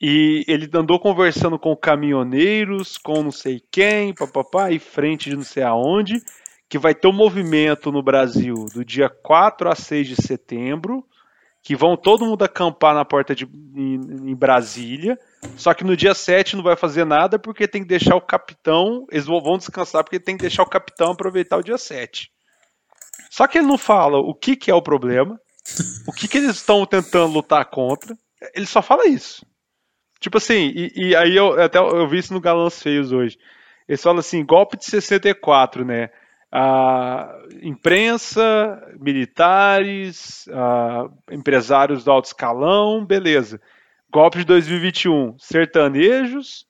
[0.00, 5.42] E ele andou conversando com caminhoneiros, com não sei quem, papapá, e frente de não
[5.42, 6.20] sei aonde
[6.68, 11.06] que vai ter um movimento no Brasil do dia 4 a 6 de setembro,
[11.62, 15.18] que vão todo mundo acampar na porta de em, em, Brasília,
[15.56, 19.06] só que no dia 7 não vai fazer nada porque tem que deixar o capitão,
[19.10, 22.30] eles vão descansar porque tem que deixar o capitão aproveitar o dia 7.
[23.30, 25.40] Só que ele não fala o que, que é o problema,
[26.06, 28.16] o que, que eles estão tentando lutar contra,
[28.54, 29.44] ele só fala isso.
[30.20, 33.38] Tipo assim, e, e aí eu até eu vi isso no Galãs Feios hoje.
[33.88, 36.10] Eles falam assim, golpe de 64, né?
[36.50, 40.46] a imprensa, militares,
[41.30, 43.60] empresários do alto escalão, beleza.
[44.10, 46.66] Golpe de 2021, sertanejos,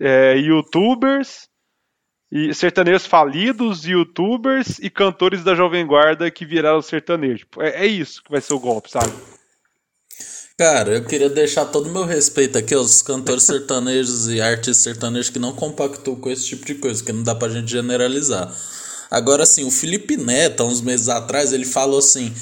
[0.00, 1.48] é, youtubers,
[2.30, 7.46] e sertanejos falidos, youtubers e cantores da Jovem Guarda que viraram sertanejo.
[7.58, 9.12] É, é isso que vai ser o golpe, sabe?
[10.58, 15.28] Cara, eu queria deixar todo o meu respeito aqui aos cantores sertanejos e artistas sertanejos
[15.28, 18.50] que não compactuam com esse tipo de coisa, que não dá pra gente generalizar.
[19.10, 22.34] Agora, assim, o Felipe Neto, há uns meses atrás, ele falou assim: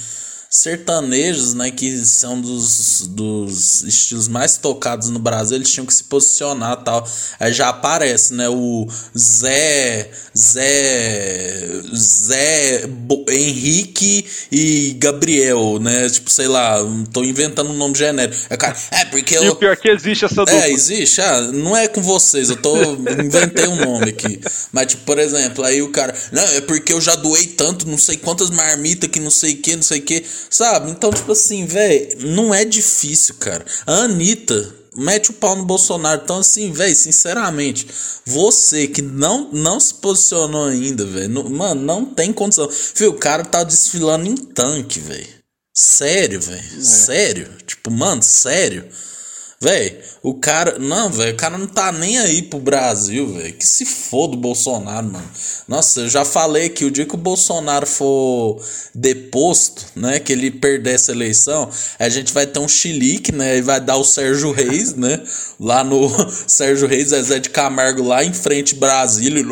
[0.55, 6.05] sertanejos, né, que são dos, dos estilos mais tocados no Brasil, eles tinham que se
[6.05, 7.05] posicionar tal.
[7.41, 8.87] Aí já aparece, né, o
[9.19, 16.77] Zé, Zé, Zé Bo, Henrique e Gabriel, né, tipo, sei lá,
[17.13, 18.37] tô inventando um nome genérico.
[18.49, 19.43] É, cara, é porque eu...
[19.43, 20.55] E o pior é que existe essa dupla.
[20.55, 24.41] É, existe, ah, não é com vocês, eu tô, inventei um nome aqui.
[24.71, 27.99] Mas, tipo, por exemplo, aí o cara, não, é porque eu já doei tanto, não
[27.99, 30.91] sei quantas marmitas que não sei o que, não sei o que Sabe?
[30.91, 33.65] Então, tipo assim, velho, não é difícil, cara.
[33.87, 36.23] A Anitta mete o pau no Bolsonaro.
[36.23, 37.87] Então, assim, velho, sinceramente,
[38.25, 42.69] você que não, não se posicionou ainda, velho, mano, não tem condição.
[42.95, 45.45] Viu, o cara tá desfilando em tanque, velho.
[45.73, 46.79] Sério, velho.
[46.79, 46.81] É.
[46.81, 47.49] Sério.
[47.67, 48.89] Tipo, mano, sério.
[49.61, 50.79] Véi, o cara.
[50.79, 53.53] Não, velho, o cara não tá nem aí pro Brasil, velho.
[53.53, 55.31] Que se foda o Bolsonaro, mano.
[55.69, 58.59] Nossa, eu já falei que o dia que o Bolsonaro for
[58.95, 60.19] deposto, né?
[60.19, 63.59] Que ele perder essa eleição, a gente vai ter um chilique, né?
[63.59, 65.23] E vai dar o Sérgio Reis, né?
[65.61, 66.09] Lá no
[66.49, 69.45] Sérgio Reis, Zé de Camargo, lá em frente Brasília.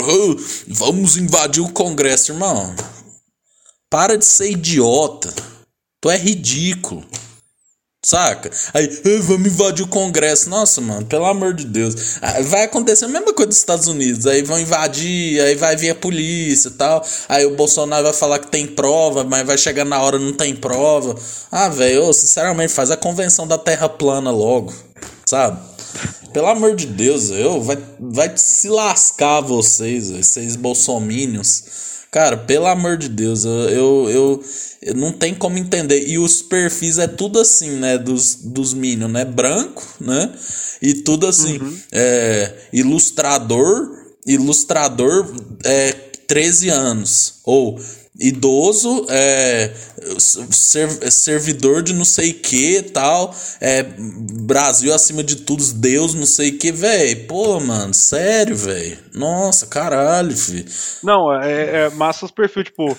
[0.68, 2.74] Vamos invadir o Congresso, irmão.
[3.90, 5.35] Para de ser idiota.
[6.00, 7.04] Tu é ridículo.
[8.04, 8.50] Saca?
[8.74, 8.88] Aí,
[9.20, 10.50] vamos invadir o Congresso.
[10.50, 12.18] Nossa, mano, pelo amor de Deus.
[12.48, 14.26] Vai acontecer a mesma coisa dos Estados Unidos.
[14.26, 17.06] Aí vão invadir, aí vai vir a polícia e tal.
[17.28, 20.52] Aí o Bolsonaro vai falar que tem prova, mas vai chegar na hora não tem
[20.52, 21.14] prova.
[21.50, 24.74] Ah, velho, sinceramente, faz a convenção da Terra plana logo.
[25.24, 25.60] Sabe?
[26.32, 31.62] Pelo amor de Deus, eu vai, vai se lascar vocês, vocês bolsominions.
[32.12, 34.44] Cara, pelo amor de Deus, eu, eu, eu,
[34.83, 36.07] eu, não tem como entender.
[36.07, 37.96] E os perfis é tudo assim, né?
[37.96, 39.25] Dos, dos Minions, né?
[39.25, 40.31] Branco, né?
[40.83, 41.57] E tudo assim.
[41.57, 41.79] Uhum.
[41.90, 43.96] É, ilustrador,
[44.27, 45.92] ilustrador é
[46.27, 47.37] 13 anos.
[47.44, 47.81] Ou
[48.18, 49.72] idoso, é,
[51.11, 56.70] servidor de não sei que tal, é, Brasil acima de tudo, Deus não sei que,
[56.70, 57.27] velho.
[57.27, 58.98] Pô, mano, sério, velho.
[59.14, 60.66] Nossa, caralho, filho.
[61.03, 62.96] Não, é, é massa os perfis, tipo,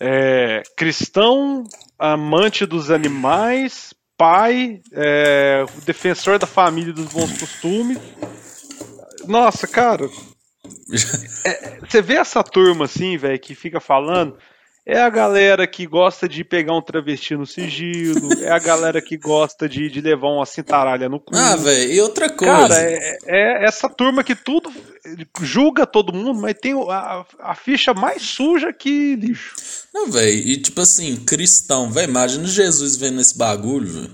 [0.00, 1.64] é, cristão,
[1.98, 7.98] amante dos animais, pai, é, defensor da família dos bons costumes.
[9.26, 10.08] Nossa, cara,
[11.44, 14.36] é, você vê essa turma assim, velho, que fica falando.
[14.90, 18.32] É a galera que gosta de pegar um travesti no sigilo.
[18.42, 21.36] é a galera que gosta de, de levar uma cintaralha no cu.
[21.36, 22.68] Ah, velho, e outra coisa.
[22.68, 24.72] Cara, é, é, essa turma que tudo
[25.42, 29.54] julga todo mundo, mas tem a, a ficha mais suja que lixo.
[29.92, 34.10] Não, velho, e tipo assim, cristão, velho, imagina Jesus vendo esse bagulho, velho.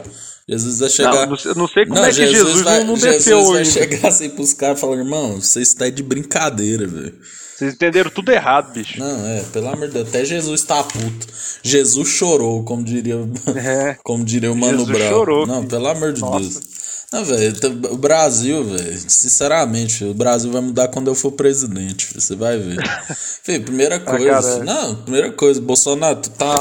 [0.49, 1.27] Jesus vai chegar.
[1.27, 4.09] Não, não sei como não, é que Jesus, Jesus vai, não desceu Jesus vai chegar
[4.09, 7.15] assim pros caras e falar, irmão, você está de brincadeira, velho.
[7.57, 8.99] Vocês entenderam tudo errado, bicho.
[8.99, 11.27] Não, é, pelo amor de Deus, até Jesus tá puto.
[11.63, 13.17] Jesus chorou, como diria,
[13.57, 13.97] é.
[14.03, 15.11] como diria o Mano Jesus Brown.
[15.11, 16.41] Chorou, não, pelo amor de Nossa.
[16.41, 16.75] Deus.
[17.13, 17.55] Não, velho,
[17.93, 22.77] o Brasil, velho, sinceramente, o Brasil vai mudar quando eu for presidente, você vai ver.
[23.45, 26.59] Fê, primeira ah, coisa, ah, não, primeira coisa, Bolsonaro, tu tá.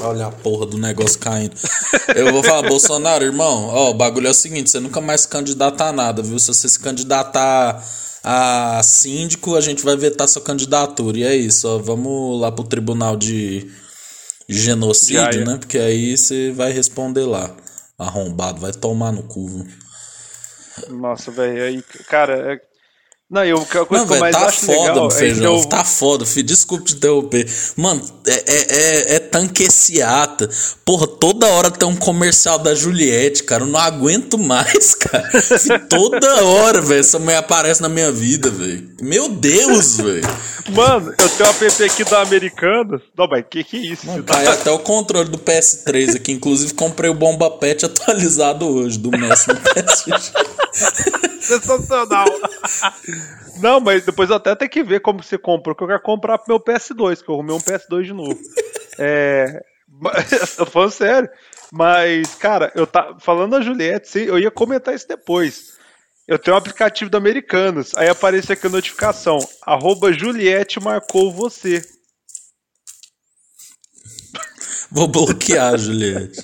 [0.00, 1.56] Olha a porra do negócio caindo.
[2.14, 5.28] Eu vou falar, Bolsonaro, irmão, ó, o bagulho é o seguinte, você nunca mais se
[5.28, 6.38] candidata a nada, viu?
[6.38, 7.82] Se você se candidatar
[8.22, 11.18] a síndico, a gente vai vetar sua candidatura.
[11.18, 13.70] E é isso, ó, vamos lá pro tribunal de
[14.48, 15.56] genocídio, né?
[15.58, 17.54] Porque aí você vai responder lá.
[17.98, 19.66] Arrombado, vai tomar no cu.
[20.88, 22.67] Nossa, velho, aí, cara, é
[23.30, 25.64] não, eu, a coisa não, que eu mais tá acho foda, legal feijão, é eu...
[25.66, 27.46] tá foda, filho, desculpa te interromper.
[27.76, 30.48] Mano, é, é, é, é tanqueciata.
[30.82, 35.28] Porra, toda hora tem um comercial da Juliette, cara, eu não aguento mais, cara.
[35.90, 38.88] toda hora, velho, essa mulher aparece na minha vida, velho.
[39.02, 40.26] Meu Deus, velho.
[40.70, 43.02] Mano, eu tenho um app aqui da Americanas.
[43.16, 44.06] Não, mas que que é isso?
[44.06, 48.98] Mano, caiu até o controle do PS3 aqui, inclusive comprei o Bomba Pet atualizado hoje,
[48.98, 50.32] do Messi no PS.
[51.40, 52.26] Sensacional.
[53.60, 56.38] Não, mas depois eu até tenho que ver como você compra, porque eu quero comprar
[56.38, 58.38] pro meu PS2, que eu arrumei um PS2 de novo.
[59.00, 59.62] É.
[60.40, 61.30] Eu tô falando sério.
[61.70, 65.78] Mas, cara, eu tá falando da Juliette, eu ia comentar isso depois.
[66.26, 67.94] Eu tenho um aplicativo da Americanas.
[67.94, 69.38] Aí aparece aqui a notificação.
[69.64, 71.80] Arroba Juliette marcou você.
[74.90, 76.42] Vou bloquear, Juliette.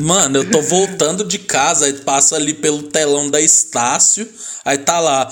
[0.00, 4.28] Mano, eu tô voltando de casa, aí passa ali pelo telão da Estácio,
[4.64, 5.30] aí tá lá.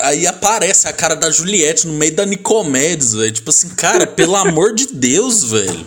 [0.00, 3.32] Aí aparece a cara da Juliette no meio da Nicomedes, velho.
[3.32, 5.86] Tipo assim, cara, pelo amor de Deus, velho.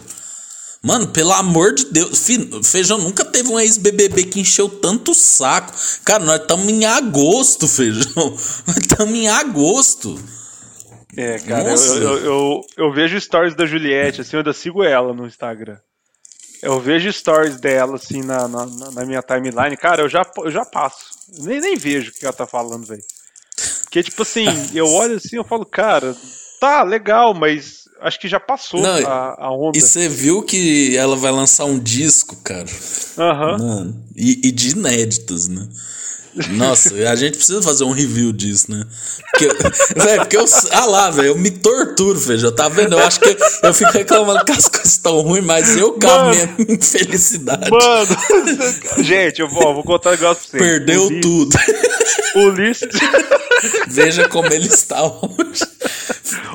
[0.84, 2.26] Mano, pelo amor de Deus.
[2.64, 5.74] Feijão nunca teve um ex-BBB que encheu tanto saco.
[6.06, 8.14] Cara, nós estamos em agosto, Feijão.
[8.68, 10.18] Nós estamos em agosto.
[11.18, 15.14] É, cara, eu, eu, eu, eu, vejo stories da Juliette, assim, eu ainda sigo ela
[15.14, 15.78] no Instagram.
[16.62, 19.78] Eu vejo stories dela, assim, na, na, na, minha timeline.
[19.78, 21.10] Cara, eu já, eu já passo.
[21.40, 23.04] Nem, nem vejo o que ela tá falando, velho.
[23.84, 26.16] Porque, tipo assim, eu olho assim eu falo, cara,
[26.60, 29.78] tá legal, mas acho que já passou Não, a, a onda.
[29.78, 32.68] E você viu que ela vai lançar um disco, cara.
[33.18, 33.58] Aham.
[33.62, 34.04] Uhum.
[34.16, 35.68] E, e de inéditos, né?
[36.52, 38.86] Nossa, a gente precisa fazer um review disso, né?
[39.32, 39.48] Porque,
[39.96, 40.46] véio, porque eu.
[40.72, 42.52] Ah lá, velho, eu me torturo, velho.
[42.52, 42.94] Tá vendo?
[42.94, 46.56] Eu acho que eu fico reclamando que as coisas estão ruins, mas eu calmo minha
[46.76, 47.70] infelicidade.
[47.70, 48.18] Mano,
[49.04, 50.66] gente, eu vou, vou contar um negócio pra você.
[50.66, 51.58] Perdeu o tudo.
[52.36, 52.90] Ulisses.
[53.88, 55.66] Veja como ele está hoje.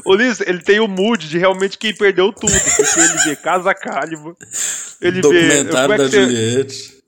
[0.04, 2.52] O Ulisses, ele tem o mood de realmente quem perdeu tudo.
[2.52, 4.36] Porque ele vê Casa Calva.
[5.00, 5.94] Ele Documentário vê.
[5.94, 7.01] É da Juliette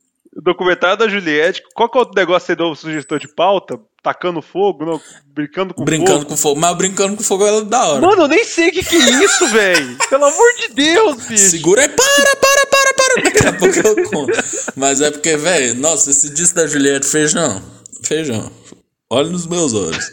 [0.44, 1.62] documentário da Juliette.
[1.74, 3.80] Qual que é o negócio que você deu sugestão de pauta?
[4.02, 5.00] Tacando fogo, não?
[5.34, 6.26] Brincando com brincando fogo.
[6.26, 6.60] com fogo.
[6.60, 8.00] Mas brincando com fogo é da hora.
[8.06, 9.96] Mano, eu nem sei o que, que é isso, velho.
[10.10, 11.50] Pelo amor de Deus, bicho.
[11.50, 13.22] Segura aí, para, para, para, para.
[13.22, 14.32] Daqui a pouco eu conto.
[14.76, 17.62] Mas é porque, velho, nossa, esse disco da Juliette, feijão.
[18.02, 18.52] Feijão.
[19.08, 20.12] Olha nos meus olhos.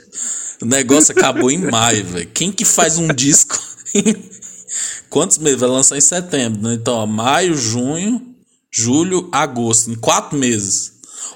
[0.61, 2.29] O negócio acabou em maio, velho.
[2.33, 3.59] Quem que faz um disco
[5.09, 5.59] Quantos meses?
[5.59, 6.75] Vai lançar em setembro, né?
[6.75, 8.30] Então, ó, maio, junho,
[8.71, 10.93] julho, agosto, em quatro meses.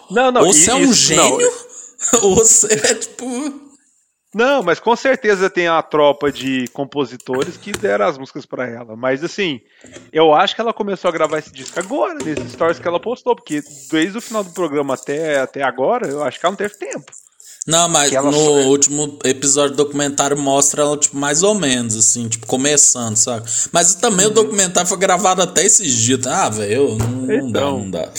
[0.09, 0.41] Não, não.
[0.41, 1.51] Ou você é um gênio,
[2.11, 2.23] não.
[2.23, 3.65] ou você é tipo.
[4.33, 8.93] Não, mas com certeza tem a tropa de compositores que deram as músicas para ela.
[8.93, 9.61] Mas assim,
[10.11, 13.33] eu acho que ela começou a gravar esse disco agora, nesses stories que ela postou,
[13.33, 16.77] porque desde o final do programa até, até agora, eu acho que ela não teve
[16.77, 17.13] tempo.
[17.67, 18.51] Não, mas no só...
[18.67, 23.49] último episódio do documentário mostra ela, tipo, mais ou menos, assim, tipo, começando, sabe?
[23.71, 24.31] Mas também uhum.
[24.31, 26.27] o documentário foi gravado até esses dias.
[26.27, 27.49] Ah, velho, não, não então...
[27.51, 28.11] dá, não dá.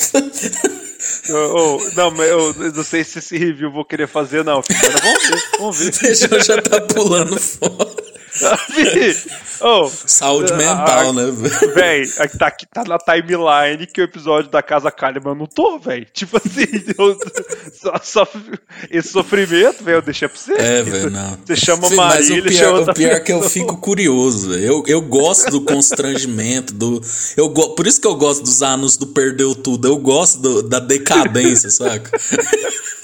[1.29, 4.61] Oh, oh, não, mas eu, eu, não sei se esse review vou querer fazer, não.
[4.63, 5.93] Vamos ver, vamos ver.
[5.95, 8.16] Feijão já tá pulando fora.
[9.61, 11.25] Oh, Saúde a, mental, a, né?
[11.75, 12.07] Véi,
[12.39, 16.07] tá, aqui, tá na timeline que o episódio da Casa Kalimann eu não tô, velho.
[16.13, 16.67] Tipo assim,
[16.99, 17.19] eu,
[17.73, 18.29] só, só,
[18.91, 20.53] esse sofrimento, velho, eu deixei pra você.
[20.55, 21.39] É, velho, não.
[21.45, 24.65] Você chama Sim, Marília, mas o pior, o pior é que eu fico curioso, velho.
[24.65, 27.01] Eu, eu gosto do constrangimento, do.
[27.37, 29.89] Eu go, por isso que eu gosto dos anos do Perdeu Tudo.
[29.89, 32.11] Eu gosto do, da decadência, saca?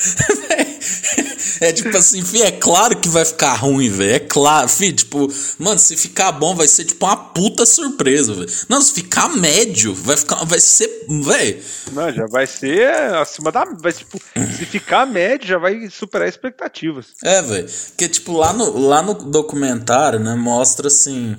[1.62, 4.14] É tipo assim, fi, é claro que vai ficar ruim, velho.
[4.14, 8.50] É claro, fi, tipo, mano, se ficar bom vai ser tipo uma puta surpresa, velho.
[8.68, 11.62] Não, se ficar médio, vai ficar, vai ser, velho.
[11.92, 14.20] Não, já vai ser acima da, vai tipo,
[14.57, 17.07] se ficar médio já vai superar expectativas.
[17.22, 17.68] É, velho.
[17.88, 21.36] Porque tipo lá no lá no documentário, né, mostra assim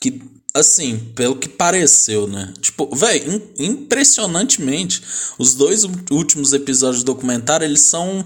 [0.00, 0.22] que
[0.54, 2.52] assim, pelo que pareceu, né?
[2.60, 5.02] Tipo, velho, impressionantemente,
[5.38, 8.24] os dois últimos episódios do documentário, eles são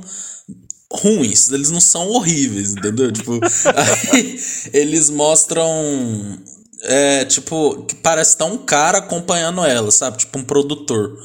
[0.93, 3.11] ruins, eles não são horríveis, entendeu?
[3.11, 3.41] tipo,
[4.13, 4.41] aí,
[4.73, 5.69] eles mostram
[6.83, 10.19] é, tipo, que parece tá um cara acompanhando ela, sabe?
[10.19, 11.17] Tipo, um produtor.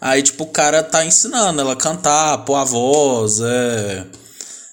[0.00, 4.06] Aí, tipo, o cara tá ensinando ela a cantar, pôr a voz, é,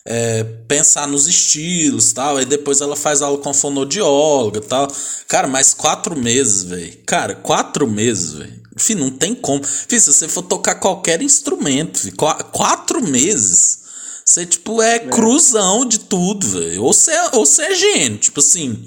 [0.05, 2.37] é, pensar nos estilos tal.
[2.37, 4.87] Aí depois ela faz aula com a fonodióloga tal.
[5.27, 6.97] Cara, mais quatro meses, velho.
[7.05, 8.65] Cara, quatro meses, velho.
[8.75, 9.61] Enfim, não tem como.
[9.61, 13.85] Enfim, se você for tocar qualquer instrumento, filho, quatro meses.
[14.23, 14.99] Você, tipo, é, é.
[14.99, 16.83] cruzão de tudo, velho.
[16.83, 18.85] Ou você, é, ou você é gênio, tipo assim.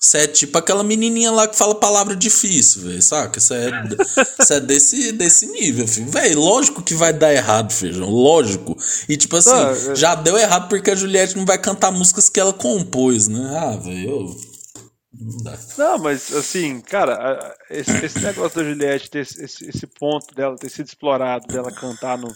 [0.00, 3.40] Você é tipo aquela menininha lá que fala palavra difícil, velho, saca?
[3.40, 6.08] Você é, é desse, desse nível, filho.
[6.08, 8.76] Velho, lógico que vai dar errado, feijão, lógico.
[9.08, 12.38] E tipo assim, ah, já deu errado porque a Juliette não vai cantar músicas que
[12.38, 13.58] ela compôs, né?
[13.58, 14.36] Ah, velho,
[15.20, 20.56] não, não, mas assim, cara, esse, esse negócio da Juliette, ter esse, esse ponto dela
[20.56, 22.32] ter sido explorado, dela cantar no,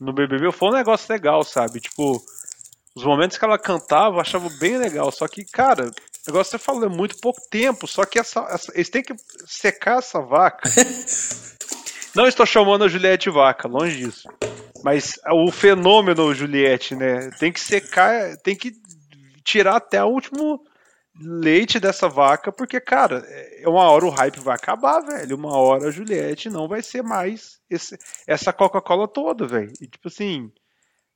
[0.00, 1.80] no BBB, foi um negócio legal, sabe?
[1.80, 2.22] Tipo,
[2.94, 5.90] os momentos que ela cantava eu achava bem legal, só que, cara,
[6.26, 9.14] Agora você falou, é muito pouco tempo, só que essa, essa, eles têm que
[9.44, 10.68] secar essa vaca.
[12.14, 14.28] Não estou chamando a Juliette vaca, longe disso.
[14.84, 17.30] Mas o fenômeno Juliette, né?
[17.38, 18.72] Tem que secar, tem que
[19.42, 20.62] tirar até o último
[21.20, 25.36] leite dessa vaca, porque, cara, é uma hora o hype vai acabar, velho.
[25.36, 29.72] Uma hora a Juliette não vai ser mais esse, essa Coca-Cola toda, velho.
[29.80, 30.50] E tipo assim.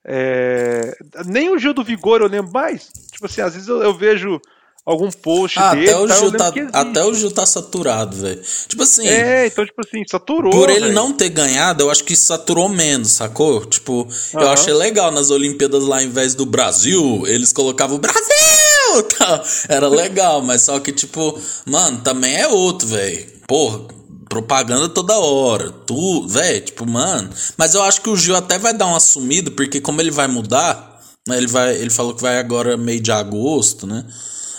[0.05, 0.97] É...
[1.27, 2.89] Nem o Gil do Vigor eu lembro mais.
[3.11, 4.41] Tipo assim, às vezes eu, eu vejo
[4.87, 5.91] algum post ah, dele.
[5.91, 8.41] Até o, Gil tá, até o Gil tá saturado, velho.
[8.69, 9.07] Tipo assim.
[9.07, 10.53] É, então, tipo assim, saturou.
[10.53, 10.95] Por ele véio.
[10.95, 13.67] não ter ganhado, eu acho que saturou menos, sacou?
[13.67, 14.41] Tipo, uhum.
[14.41, 18.25] eu achei legal nas Olimpíadas lá, em vez do Brasil, eles colocavam Brasil!
[19.19, 19.45] Tá?
[19.69, 23.27] Era legal, mas só que, tipo, mano, também é outro, velho.
[23.47, 23.81] Porra,
[24.27, 27.29] propaganda toda hora, tu, velho, tipo, mano.
[27.59, 30.27] Mas eu acho que o Gil até vai dar um assumido, porque como ele vai
[30.29, 34.05] mudar, né, ele vai, ele falou que vai agora meio de agosto, né?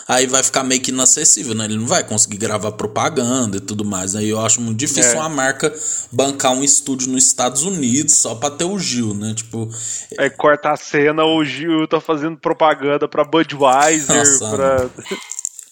[0.08, 1.66] Aí vai ficar meio que inacessível, né?
[1.66, 4.16] Ele não vai conseguir gravar propaganda e tudo mais.
[4.16, 4.32] Aí né?
[4.32, 5.16] eu acho muito difícil é.
[5.16, 5.74] uma marca
[6.12, 9.34] bancar um estúdio nos Estados Unidos só pra ter o Gil, né?
[9.36, 9.70] Tipo.
[10.18, 14.90] Aí corta a cena, o Gil tá fazendo propaganda pra Budweiser, Nossa, pra.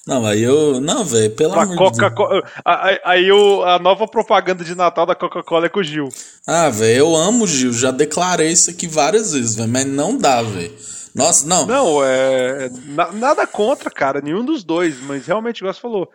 [0.05, 0.79] Não, aí eu.
[0.79, 2.43] Não, velho, pelo amor Coca de Deus.
[2.63, 3.29] Aí, aí
[3.65, 6.09] a nova propaganda de Natal da Coca-Cola é com o Gil.
[6.45, 10.15] Ah, velho, eu amo o Gil, já declarei isso aqui várias vezes, velho, mas não
[10.15, 10.71] dá, velho.
[11.15, 11.65] Nossa, não.
[11.65, 12.69] Não, é.
[13.13, 16.11] nada contra, cara, nenhum dos dois, mas realmente, igual você falou,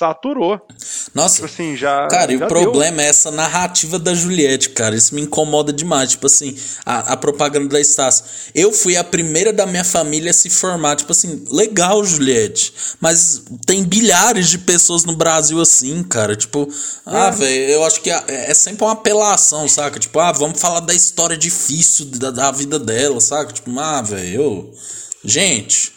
[0.00, 0.58] saturou.
[1.14, 1.36] Nossa.
[1.36, 2.08] Tipo assim, já.
[2.08, 3.06] Cara, já e o problema deu.
[3.06, 4.96] é essa narrativa da Juliette, cara.
[4.96, 6.10] Isso me incomoda demais.
[6.10, 8.24] Tipo assim, a, a propaganda da Estácio.
[8.54, 10.96] Eu fui a primeira da minha família a se formar.
[10.96, 12.72] Tipo assim, legal, Juliette.
[12.98, 16.34] Mas tem bilhares de pessoas no Brasil assim, cara.
[16.34, 16.66] Tipo,
[17.04, 17.30] ah, é.
[17.30, 20.00] velho, eu acho que é, é sempre uma apelação, saca?
[20.00, 23.52] Tipo, ah, vamos falar da história difícil da, da vida dela, saca?
[23.52, 24.72] Tipo, ah, velho.
[25.22, 25.92] Gente,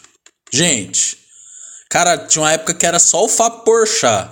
[0.52, 1.23] gente.
[1.94, 4.28] Cara, tinha uma época que era só o Fábio Porchat.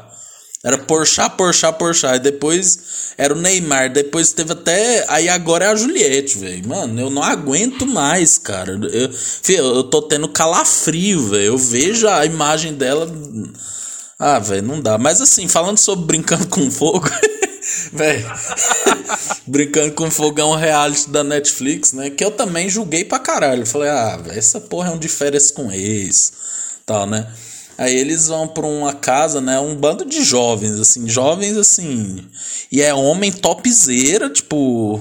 [0.64, 2.16] Era Porchat, Porchat, Porchat.
[2.16, 3.92] E depois era o Neymar.
[3.92, 5.04] Depois teve até.
[5.06, 6.68] Aí agora é a Juliette, velho.
[6.68, 8.72] Mano, eu não aguento mais, cara.
[8.72, 11.44] Eu, filho, eu tô tendo calafrio, velho.
[11.44, 13.08] Eu vejo a imagem dela.
[14.18, 14.98] Ah, velho, não dá.
[14.98, 17.08] Mas assim, falando sobre Brincando com Fogo.
[17.94, 18.28] velho.
[19.46, 22.10] Brincando com Fogo é reality da Netflix, né?
[22.10, 23.64] Que eu também julguei pra caralho.
[23.64, 26.32] Falei, ah, velho, essa porra é um de férias com ex.
[26.84, 27.28] Tal, né?
[27.78, 29.58] Aí eles vão para uma casa, né?
[29.58, 32.24] Um bando de jovens, assim, jovens assim.
[32.70, 35.00] E é homem topzeira, tipo.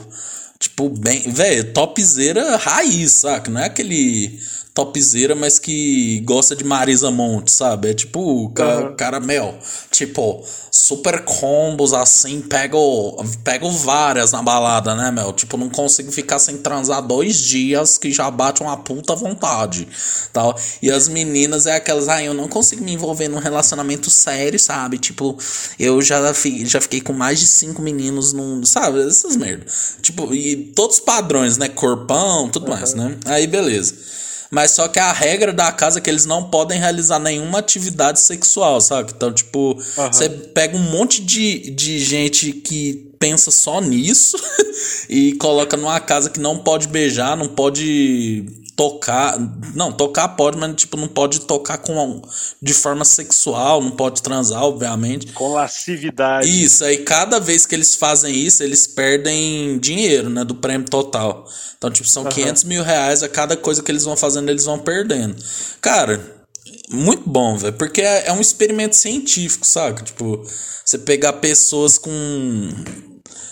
[0.58, 1.22] Tipo, bem.
[1.32, 3.50] Velho, topzeira raiz, saca?
[3.50, 4.40] Não é aquele
[4.74, 7.90] topzeira, mas que gosta de Marisa Monte, sabe?
[7.90, 8.54] É tipo, uhum.
[8.54, 9.54] cara, cara, meu,
[9.90, 15.34] tipo, super combos assim, pego, pego várias na balada, né, meu?
[15.34, 19.88] Tipo, não consigo ficar sem transar dois dias que já bate uma puta vontade,
[20.32, 20.58] tal.
[20.82, 24.98] E as meninas é aquelas, ah, eu não consigo me envolver num relacionamento sério, sabe?
[24.98, 25.38] Tipo,
[25.78, 29.06] eu já, fi, já fiquei com mais de cinco meninos num, sabe?
[29.06, 29.66] Essas merda.
[30.02, 31.68] Tipo, e todos padrões, né?
[31.68, 32.78] Corpão, tudo uhum.
[32.78, 33.18] mais, né?
[33.26, 34.21] Aí, beleza.
[34.52, 38.20] Mas só que a regra da casa é que eles não podem realizar nenhuma atividade
[38.20, 39.14] sexual, sabe?
[39.16, 40.08] Então, tipo, uhum.
[40.12, 44.36] você pega um monte de, de gente que pensa só nisso
[45.08, 48.44] e coloca numa casa que não pode beijar, não pode
[48.76, 49.38] tocar.
[49.76, 52.22] Não, tocar pode, mas tipo, não pode tocar com
[52.60, 55.28] de forma sexual, não pode transar, obviamente.
[55.34, 56.50] Com lascividade.
[56.50, 60.44] Isso, aí cada vez que eles fazem isso, eles perdem dinheiro, né?
[60.44, 61.48] Do prêmio total.
[61.78, 62.30] Então, tipo, são uhum.
[62.30, 65.36] 500 mil reais a cada coisa que eles vão fazendo, eles vão perdendo.
[65.80, 66.44] Cara,
[66.90, 70.04] muito bom, velho, porque é, é um experimento científico, sabe?
[70.04, 70.44] Tipo,
[70.84, 72.12] você pegar pessoas com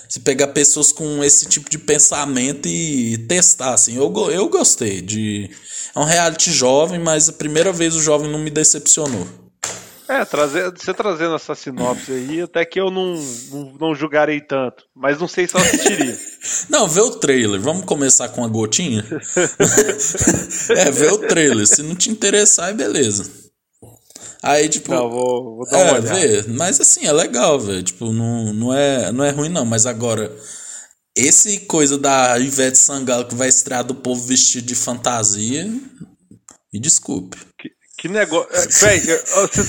[0.09, 3.95] se pegar pessoas com esse tipo de pensamento e testar, assim.
[3.95, 5.51] Eu, eu gostei de.
[5.95, 9.27] É um reality jovem, mas a primeira vez o jovem não me decepcionou.
[10.07, 13.13] É, trazer, você trazendo essa sinopse aí, até que eu não,
[13.51, 14.83] não, não julgarei tanto.
[14.95, 16.17] Mas não sei se eu assistiria.
[16.67, 17.61] não, vê o trailer.
[17.61, 19.05] Vamos começar com a gotinha?
[20.75, 21.67] é, vê o trailer.
[21.67, 23.48] Se não te interessar, é beleza.
[24.41, 24.91] Aí, tipo.
[24.91, 26.15] Não, vou, vou dar uma é, olhada.
[26.15, 27.83] Vê, mas assim, é legal, velho.
[27.83, 29.65] Tipo, não, não, é, não é ruim, não.
[29.65, 30.33] Mas agora,
[31.15, 35.65] esse coisa da Ivete Sangalo que vai estrear do povo vestido de fantasia.
[36.71, 37.37] Me desculpe.
[37.57, 38.49] Que, que negócio.
[38.53, 38.99] É, véi,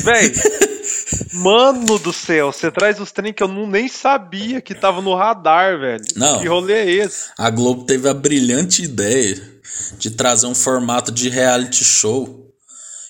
[0.02, 0.32] véi,
[1.32, 5.14] mano do céu, você traz os trem que eu não, nem sabia que tava no
[5.14, 6.04] radar, velho.
[6.14, 6.40] Não.
[6.40, 7.30] Que rolê é esse?
[7.36, 9.60] A Globo teve a brilhante ideia
[9.98, 12.40] de trazer um formato de reality show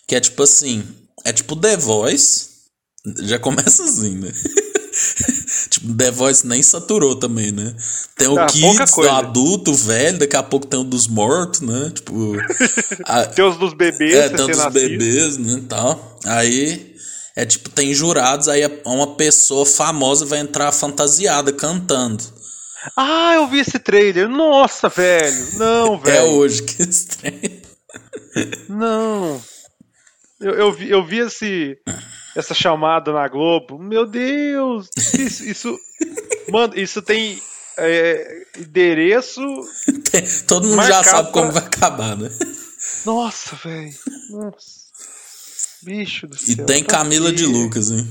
[0.06, 0.84] que é tipo assim:
[1.24, 2.50] é tipo The Voice.
[3.20, 4.30] Já começa assim, né?
[5.70, 7.74] tipo, The Voice nem saturou também, né?
[8.16, 11.90] Tem o ah, Kids, do adulto, velho, daqui a pouco tem o dos mortos, né?
[11.94, 12.36] Tipo.
[13.04, 13.24] a...
[13.24, 15.62] tem os dos bebês, É, tem os dos bebês, né?
[15.68, 16.18] Tal.
[16.24, 16.90] Aí.
[17.36, 22.22] É tipo, tem jurados, aí uma pessoa famosa vai entrar fantasiada cantando.
[22.96, 24.28] Ah, eu vi esse trailer.
[24.28, 25.46] Nossa, velho.
[25.56, 26.16] Não, é velho.
[26.16, 27.62] É hoje que estreia.
[28.68, 29.40] Não.
[30.40, 31.78] Eu, eu, vi, eu vi esse,
[32.34, 33.78] essa chamada na Globo.
[33.78, 34.88] Meu Deus!
[35.14, 35.44] Isso.
[35.44, 35.78] isso
[36.50, 37.40] mano, isso tem
[37.76, 39.40] é, endereço.
[40.46, 42.30] Todo mundo já sabe como vai acabar, né?
[43.04, 43.94] Nossa, velho.
[44.30, 44.80] Nossa.
[45.82, 46.54] Bicho do céu.
[46.54, 47.38] E tem tá Camila aqui.
[47.38, 48.06] de Lucas, hein?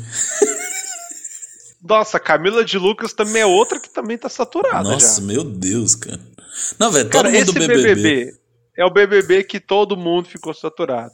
[1.81, 4.83] Nossa, Camila de Lucas também é outra que também tá saturada.
[4.83, 5.27] Nossa, já.
[5.27, 6.19] meu Deus, cara.
[6.79, 7.95] Não, velho, todo mundo BBB.
[7.95, 8.39] BBB.
[8.75, 11.13] É o BBB que todo mundo ficou saturado.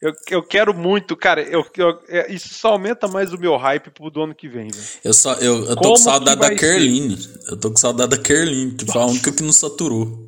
[0.00, 1.42] Eu, eu quero muito, cara.
[1.42, 4.68] Eu, eu, é, isso só aumenta mais o meu hype pro do ano que vem,
[4.68, 4.88] velho.
[5.04, 7.18] Eu, só, eu, eu tô com saudade da Kerline.
[7.48, 10.26] Eu tô com saudade da Kerline, que foi a única que não saturou.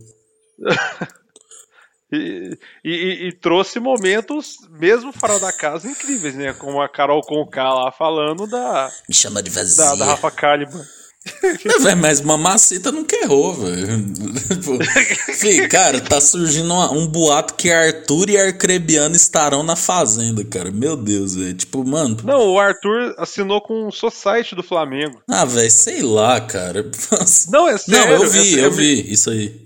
[2.13, 6.53] e, e, e, trouxe momentos, mesmo fora da casa, incríveis, né?
[6.53, 8.93] Como a Carol Conká lá falando da.
[9.09, 9.85] Me chama de vazia.
[9.85, 10.85] Da, da Rafa Kalimann.
[11.87, 14.13] É, mas Mamacita nunca errou, velho.
[14.13, 20.71] Tipo, cara, tá surgindo um boato que Arthur e Arcrebiano estarão na fazenda, cara.
[20.71, 21.55] Meu Deus, velho.
[21.55, 22.17] Tipo, mano.
[22.25, 25.23] Não, o Arthur assinou com o Society do Flamengo.
[25.29, 26.91] Ah, velho, sei lá, cara.
[27.51, 28.17] Não, é sério.
[28.17, 29.61] Não, eu vi, é eu vi, isso aí.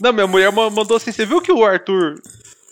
[0.00, 2.20] Não, minha mulher mandou assim: você viu que o Arthur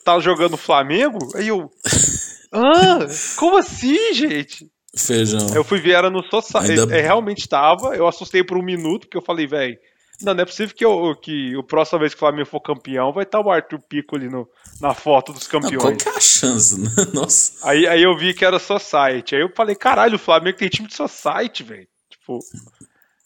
[0.04, 1.18] tá jogando Flamengo?
[1.34, 1.70] Aí eu.
[2.52, 3.06] Ah,
[3.36, 4.68] como assim, gente?
[4.96, 5.54] Feijão.
[5.54, 6.80] Eu fui ver, era no Society.
[6.80, 6.96] Ainda...
[6.96, 7.94] É, realmente tava.
[7.94, 9.78] Eu assustei por um minuto, porque eu falei, velho.
[10.22, 13.10] Não, não é possível que, eu, que o próxima vez que o Flamengo for campeão
[13.10, 14.46] vai estar o Arthur Pico ali no,
[14.78, 15.72] na foto dos campeões.
[15.72, 16.90] Não, qual que é a chance, né?
[17.14, 17.52] Nossa.
[17.66, 19.34] Aí, aí eu vi que era Society.
[19.34, 21.88] Aí eu falei, caralho, o Flamengo tem time de Society, velho.
[22.10, 22.38] Tipo.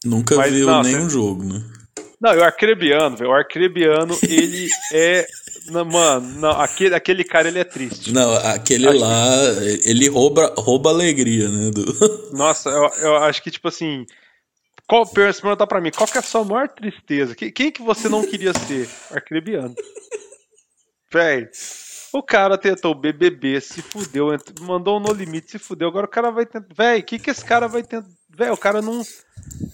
[0.05, 1.11] Nunca mas, viu nenhum você...
[1.11, 1.65] jogo, né?
[2.21, 3.31] Não, o Arcrebiano, velho.
[3.31, 5.27] O Arcrebiano, ele é
[5.67, 8.13] não, mano, não, aquele, aquele cara ele é triste.
[8.13, 9.89] Não, aquele acho lá, que...
[9.89, 11.71] ele rouba, rouba alegria, né?
[11.71, 11.85] Do...
[12.37, 14.05] Nossa, eu, eu acho que, tipo assim.
[14.87, 17.35] Qual, perguntar pra mim, qual que é a sua maior tristeza?
[17.35, 18.87] Quem, quem que você não queria ser?
[19.11, 19.75] Arcrebiano.
[21.11, 21.49] Véi,
[22.13, 24.29] o cara tentou o BBB, se fudeu,
[24.61, 25.89] mandou um no limite, se fudeu.
[25.89, 26.67] Agora o cara vai tentar.
[26.75, 28.07] Véi, o que que esse cara vai tentar?
[28.29, 29.01] Véi, o cara não.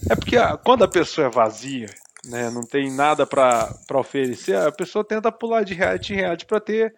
[0.09, 1.87] É porque quando a pessoa é vazia,
[2.25, 6.59] né, não tem nada para oferecer, a pessoa tenta pular de reality em reality para
[6.59, 6.93] ter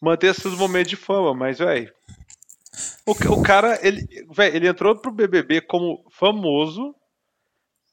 [0.00, 1.92] manter esses momentos de fama, mas velho,
[3.06, 6.94] o, o cara ele, véio, ele entrou pro BBB como famoso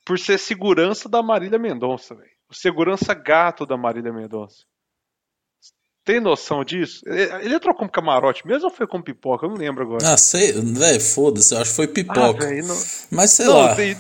[0.06, 2.32] por ser segurança da Marília Mendonça, velho.
[2.50, 4.64] O segurança gato da Marília Mendonça.
[6.04, 7.04] Tem noção disso?
[7.06, 9.46] Ele entrou como camarote mesmo ou foi com pipoca?
[9.46, 10.12] Eu não lembro agora.
[10.12, 12.22] Ah, sei, velho, foda-se, eu acho que foi pipoca.
[12.22, 12.76] Ah, véio, não...
[13.12, 13.76] Mas sei não, lá.
[13.76, 13.96] Tem,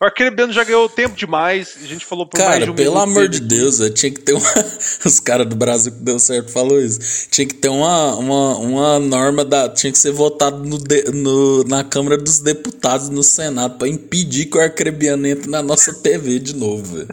[0.00, 1.76] o Arcrebiano já ganhou tempo demais.
[1.82, 4.20] A gente falou por Cara, mais de um pelo amor de Deus, eu tinha que
[4.20, 4.48] ter uma.
[5.04, 7.28] Os caras do Brasil que deu certo falou isso.
[7.30, 9.68] Tinha que ter uma, uma, uma norma da.
[9.68, 11.10] Tinha que ser votado no, de...
[11.12, 11.64] no...
[11.64, 16.38] na Câmara dos Deputados no Senado para impedir que o Arcrebiano entre na nossa TV
[16.38, 17.08] de novo, velho.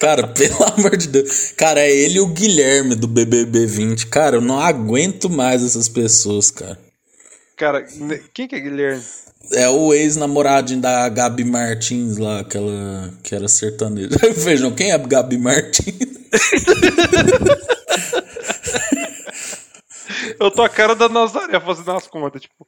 [0.00, 1.52] Cara, pelo amor de Deus.
[1.56, 4.06] Cara, é ele e o Guilherme do BBB 20.
[4.06, 6.78] Cara, eu não aguento mais essas pessoas, cara.
[7.56, 7.86] Cara,
[8.34, 9.02] quem que é Guilherme?
[9.52, 14.10] É o ex-namoradinho da Gabi Martins lá, aquela que era sertaneja.
[14.36, 15.94] Vejam, quem é Gabi Martins?
[20.38, 22.66] Eu tô a cara da Nazaré fazendo as contas, tipo,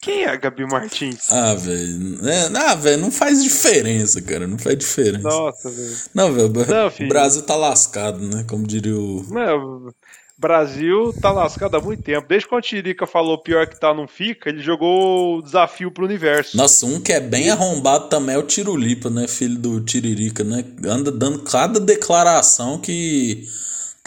[0.00, 1.30] quem é a Gabi Martins?
[1.30, 2.28] Ah, velho.
[2.28, 4.46] É, ah, velho, não faz diferença, cara.
[4.46, 5.28] Não faz diferença.
[5.28, 5.96] Nossa, velho.
[6.14, 6.46] Não, velho.
[6.46, 8.44] O Brasil tá lascado, né?
[8.48, 9.24] Como diria o.
[9.28, 9.92] Não,
[10.38, 12.28] Brasil tá lascado há muito tempo.
[12.28, 16.04] Desde quando o Tiririca falou pior que tá, não fica, ele jogou o desafio pro
[16.04, 16.56] universo.
[16.56, 19.26] Nossa, um que é bem arrombado também é o Tirulipa, né?
[19.26, 20.64] Filho do Tiririca, né?
[20.84, 23.48] Anda dando cada declaração que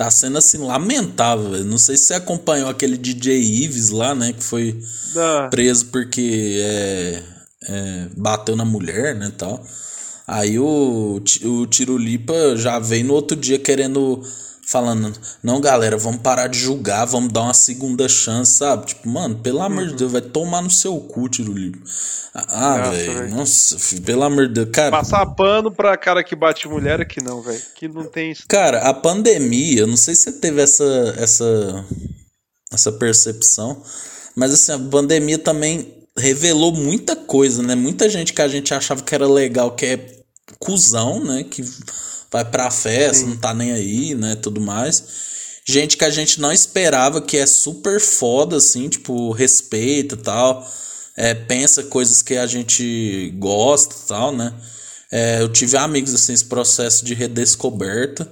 [0.01, 1.63] tá sendo assim lamentável.
[1.65, 4.79] Não sei se você acompanhou aquele DJ Ives lá, né, que foi
[5.13, 5.49] Não.
[5.49, 7.23] preso porque é,
[7.67, 9.63] é, bateu na mulher, né, tal.
[10.25, 14.23] Aí o, o Tirulipa já veio no outro dia querendo
[14.65, 18.87] falando, não, galera, vamos parar de julgar, vamos dar uma segunda chance, sabe?
[18.87, 19.63] Tipo, mano, pelo uhum.
[19.63, 21.79] amor de Deus, vai tomar no seu cu, Tirulipa.
[22.33, 24.91] Ah, velho, nossa, pelo amor de Deus, cara.
[24.91, 28.43] Passar pano pra cara que bate mulher aqui não, velho, que não tem isso.
[28.47, 31.85] Cara, a pandemia, eu não sei se você teve essa, essa,
[32.71, 33.83] essa percepção,
[34.35, 37.75] mas assim, a pandemia também revelou muita coisa, né?
[37.75, 40.21] Muita gente que a gente achava que era legal, que é
[40.59, 41.43] cuzão, né?
[41.43, 41.63] Que
[42.31, 43.31] vai pra festa, Sim.
[43.31, 44.35] não tá nem aí, né?
[44.35, 45.03] Tudo mais.
[45.67, 50.67] Gente que a gente não esperava, que é super foda, assim, tipo, respeita e tal.
[51.15, 54.53] É, pensa coisas que a gente gosta e tal, né?
[55.11, 58.27] É, eu tive amigos, assim, esse processo de redescoberta.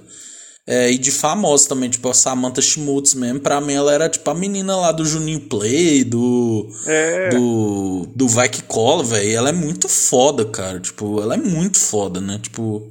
[0.66, 3.40] É, e de famosos também, tipo a Samantha Schmutz mesmo.
[3.40, 6.68] Pra mim, ela era tipo a menina lá do Juninho Play, do.
[6.86, 7.30] É.
[7.30, 8.06] Do.
[8.14, 9.30] Do Vai Que Cola, velho.
[9.32, 10.78] Ela é muito foda, cara.
[10.78, 12.38] Tipo, ela é muito foda, né?
[12.40, 12.88] Tipo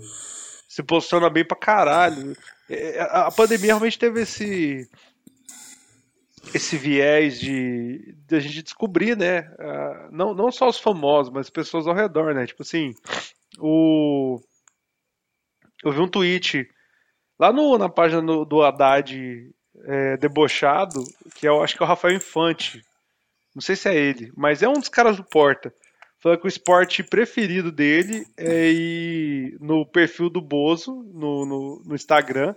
[0.79, 2.35] se posiciona bem pra caralho.
[2.69, 4.89] É, é, a pandemia realmente teve esse
[6.53, 9.53] esse viés de, de a gente descobrir, né?
[10.09, 12.47] não, não só os famosos, mas pessoas ao redor, né?
[12.47, 12.95] Tipo assim,
[13.59, 14.41] o
[15.83, 16.67] eu vi um tweet
[17.37, 19.51] lá no, na página do, do Haddad
[19.83, 21.03] é, debochado,
[21.35, 22.83] que eu acho que é o Rafael Infante.
[23.53, 25.73] Não sei se é ele, mas é um dos caras do Porta
[26.19, 31.95] falando que o esporte preferido dele é ir no perfil do Bozo, no, no, no
[31.95, 32.53] Instagram,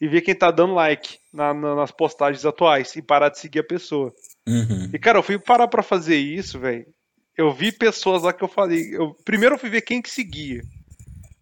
[0.00, 3.60] e ver quem tá dando like na, na, nas postagens atuais e parar de seguir
[3.60, 4.12] a pessoa.
[4.46, 4.90] Uhum.
[4.92, 6.86] E, cara, eu fui parar pra fazer isso, velho.
[7.36, 8.94] Eu vi pessoas lá que eu falei.
[8.94, 10.62] Eu, primeiro eu fui ver quem que seguia.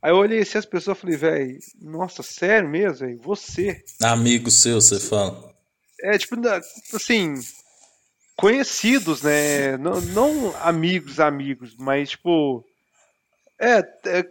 [0.00, 3.18] Aí eu olhei assim as pessoas e falei, velho, nossa, sério mesmo, velho?
[3.22, 3.82] Você.
[4.02, 5.52] Amigo seu, você fala.
[6.02, 6.36] É, tipo,
[6.94, 7.34] assim,
[8.36, 9.76] conhecidos, né?
[9.76, 12.64] Não, não amigos, amigos, mas tipo.
[13.58, 14.24] É, é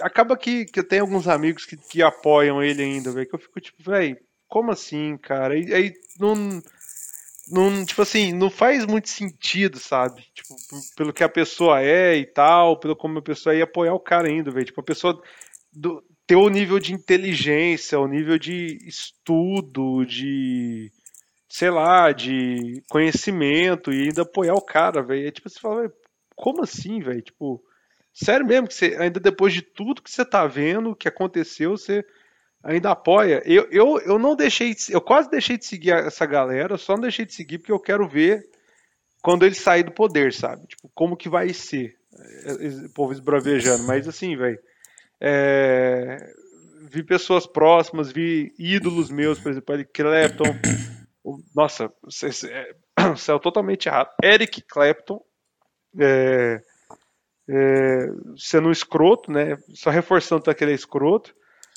[0.00, 3.28] acaba que, que eu tenho alguns amigos que, que apoiam ele ainda, velho.
[3.28, 4.16] Que eu fico tipo, velho,
[4.48, 5.58] como assim, cara?
[5.58, 6.62] E aí não.
[7.48, 10.24] Não, tipo assim, não faz muito sentido, sabe?
[10.34, 10.56] Tipo,
[10.96, 14.00] pelo que a pessoa é e tal, pelo como a pessoa é, e apoiar o
[14.00, 14.66] cara ainda, velho.
[14.66, 15.22] Tipo, a pessoa
[15.72, 20.90] do, ter o nível de inteligência, o nível de estudo, de
[21.56, 25.26] sei lá, de conhecimento e ainda apoiar o cara, velho.
[25.26, 25.90] É tipo, você fala,
[26.34, 27.22] como assim, velho?
[27.22, 27.64] Tipo,
[28.12, 32.04] sério mesmo que você, ainda depois de tudo que você tá vendo, que aconteceu, você
[32.62, 33.42] ainda apoia.
[33.46, 37.00] Eu, eu, eu não deixei, de, eu quase deixei de seguir essa galera, só não
[37.00, 38.46] deixei de seguir porque eu quero ver
[39.22, 40.66] quando ele sair do poder, sabe?
[40.66, 41.96] Tipo, como que vai ser.
[42.44, 44.58] É, é, o povo esbravejando, mas assim, velho.
[45.18, 46.18] É,
[46.82, 50.54] vi pessoas próximas, vi ídolos meus, por exemplo, Eric Clapton,
[51.54, 51.92] nossa,
[53.16, 54.10] saiu totalmente errado.
[54.22, 55.20] Eric Clapton
[55.98, 56.60] é,
[57.48, 58.06] é,
[58.36, 59.56] sendo um escroto, né?
[59.74, 61.34] Só reforçando que ele é escroto.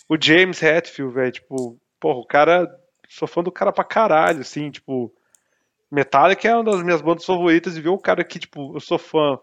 [0.08, 2.68] O James Hetfield, velho, tipo, porra, o cara.
[3.08, 5.14] Sou fã do cara pra caralho, assim, tipo.
[5.92, 9.00] Metallica é uma das minhas bandas favoritas e ver o cara que, tipo, eu sou
[9.00, 9.40] fã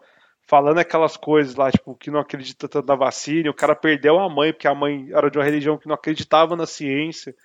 [0.47, 4.29] falando aquelas coisas lá, tipo, que não acredita tanto na vacina, o cara perdeu a
[4.29, 7.35] mãe, porque a mãe era de uma religião que não acreditava na ciência.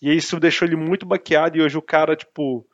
[0.00, 2.66] E isso deixou ele muito baqueado e hoje o cara, tipo,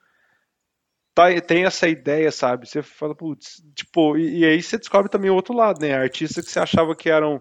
[1.14, 2.68] tá, tem essa ideia, sabe?
[2.68, 5.94] Você fala, putz, tipo, e, e, aí você descobre também o outro lado, né?
[5.94, 7.40] Artistas que você achava que eram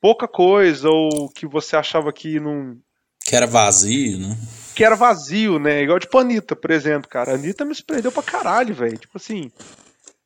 [0.00, 2.76] pouca coisa ou que você achava que não.
[3.24, 4.36] Que era vazio, né?
[4.74, 5.82] Que era vazio, né?
[5.82, 7.32] Igual tipo a Anitta, por exemplo, cara.
[7.32, 8.98] A Anitta me surpreendeu pra caralho, velho.
[8.98, 9.52] Tipo assim,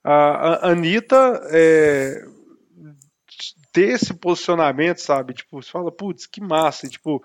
[0.02, 2.24] a, a Anitta é,
[3.72, 5.34] ter esse posicionamento, sabe?
[5.34, 6.86] Tipo, você fala, putz, que massa.
[6.86, 7.22] E, tipo,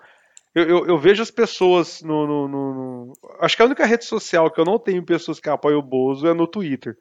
[0.54, 4.50] eu, eu, eu, vejo as pessoas no, no, no, Acho que a única rede social
[4.50, 6.96] que eu não tenho pessoas que apoiam o Bozo é no Twitter.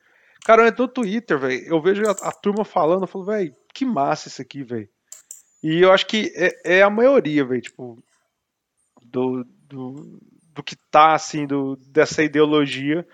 [0.45, 1.61] Cara, é no Twitter, velho.
[1.65, 4.89] Eu vejo a, a, turma falando, eu falo, velho, que massa isso aqui, velho.
[5.61, 8.01] E eu acho que é, é a maioria, velho, tipo,
[9.03, 10.19] do, do,
[10.53, 13.05] do que tá, assim, do, dessa ideologia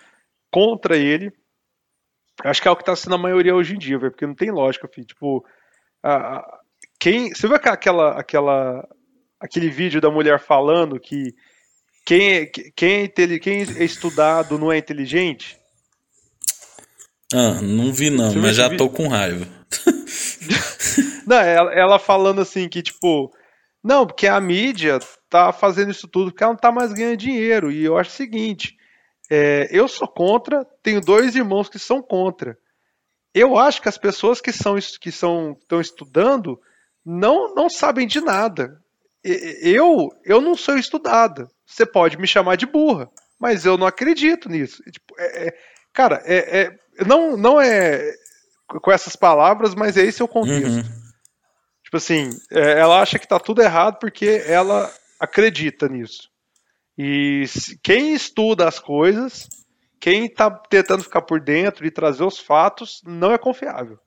[0.52, 1.34] contra ele.
[2.44, 4.36] Acho que é o que tá sendo a maioria hoje em dia, velho, porque não
[4.36, 5.08] tem lógica, filho.
[5.08, 5.44] Tipo,
[6.04, 6.60] a, a,
[7.00, 7.34] quem.
[7.34, 8.88] Você viu aquela, aquela
[9.40, 11.34] aquele vídeo da mulher falando que
[12.06, 15.60] quem, é, quem, é, quem é estudado não é inteligente?
[17.34, 19.46] Ah, não vi não, Você mas já tô com raiva.
[21.28, 23.34] não, ela, ela, falando assim que, tipo,
[23.84, 27.70] não, porque a mídia tá fazendo isso tudo porque ela não tá mais ganhando dinheiro.
[27.70, 28.78] E eu acho o seguinte,
[29.30, 32.58] é, eu sou contra, tenho dois irmãos que são contra.
[33.34, 36.58] Eu acho que as pessoas que são que são estão estudando
[37.06, 38.82] não não sabem de nada
[39.62, 41.48] eu, eu não sou estudada.
[41.66, 43.10] Você pode me chamar de burra,
[43.40, 44.82] mas eu não acredito nisso.
[44.92, 45.58] Tipo, é, é,
[45.94, 48.14] cara, é, é, não, não é
[48.68, 50.68] com essas palavras, mas é esse o contexto.
[50.68, 51.08] Uhum.
[51.84, 56.30] Tipo assim, é, ela acha que tá tudo errado porque ela acredita nisso.
[56.98, 57.46] E
[57.84, 59.48] quem estuda as coisas,
[60.00, 64.00] quem está tentando ficar por dentro e trazer os fatos, não é confiável.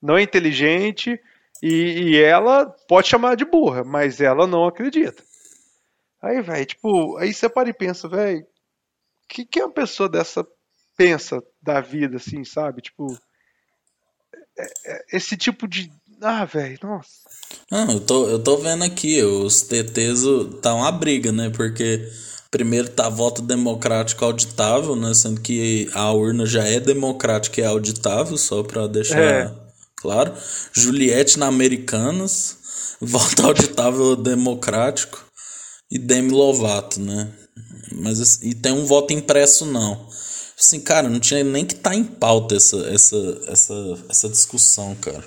[0.00, 1.20] Não é inteligente
[1.62, 5.22] e, e ela pode chamar de burra, mas ela não acredita.
[6.22, 8.46] Aí, velho, tipo, aí você para e pensa, velho, o
[9.28, 10.46] que, que uma pessoa dessa
[10.96, 12.82] pensa da vida, assim, sabe?
[12.82, 13.16] Tipo,
[14.58, 15.90] é, é, esse tipo de.
[16.20, 17.10] Ah, velho, nossa.
[17.70, 20.22] Não, eu tô, eu tô vendo aqui, os TTs
[20.62, 21.50] tá uma briga, né?
[21.50, 22.08] Porque
[22.50, 25.12] primeiro tá voto democrático auditável, né?
[25.12, 29.65] Sendo que a urna já é democrática e é auditável, só pra deixar é.
[30.06, 30.32] Claro.
[30.72, 32.58] Juliette na Americanas,
[33.02, 35.24] voto auditável democrático
[35.90, 37.32] e Demi Lovato, né?
[37.92, 40.08] Mas assim, e tem um voto impresso não.
[40.58, 43.16] Assim, cara, não tinha nem que estar tá em pauta essa, essa,
[43.48, 43.74] essa,
[44.08, 45.24] essa discussão, cara.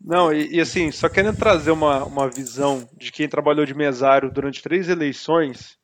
[0.00, 4.30] Não, e, e, assim, só querendo trazer uma, uma visão de quem trabalhou de mesário
[4.30, 5.76] durante três eleições,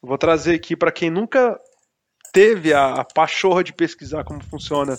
[0.00, 1.58] vou trazer aqui para quem nunca
[2.32, 4.96] teve a, a, pachorra de pesquisar como funciona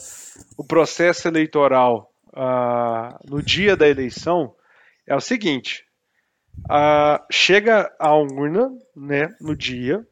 [0.55, 4.55] o processo eleitoral uh, no dia da eleição,
[5.07, 5.83] é o seguinte:
[6.69, 10.05] uh, chega a urna né, no dia,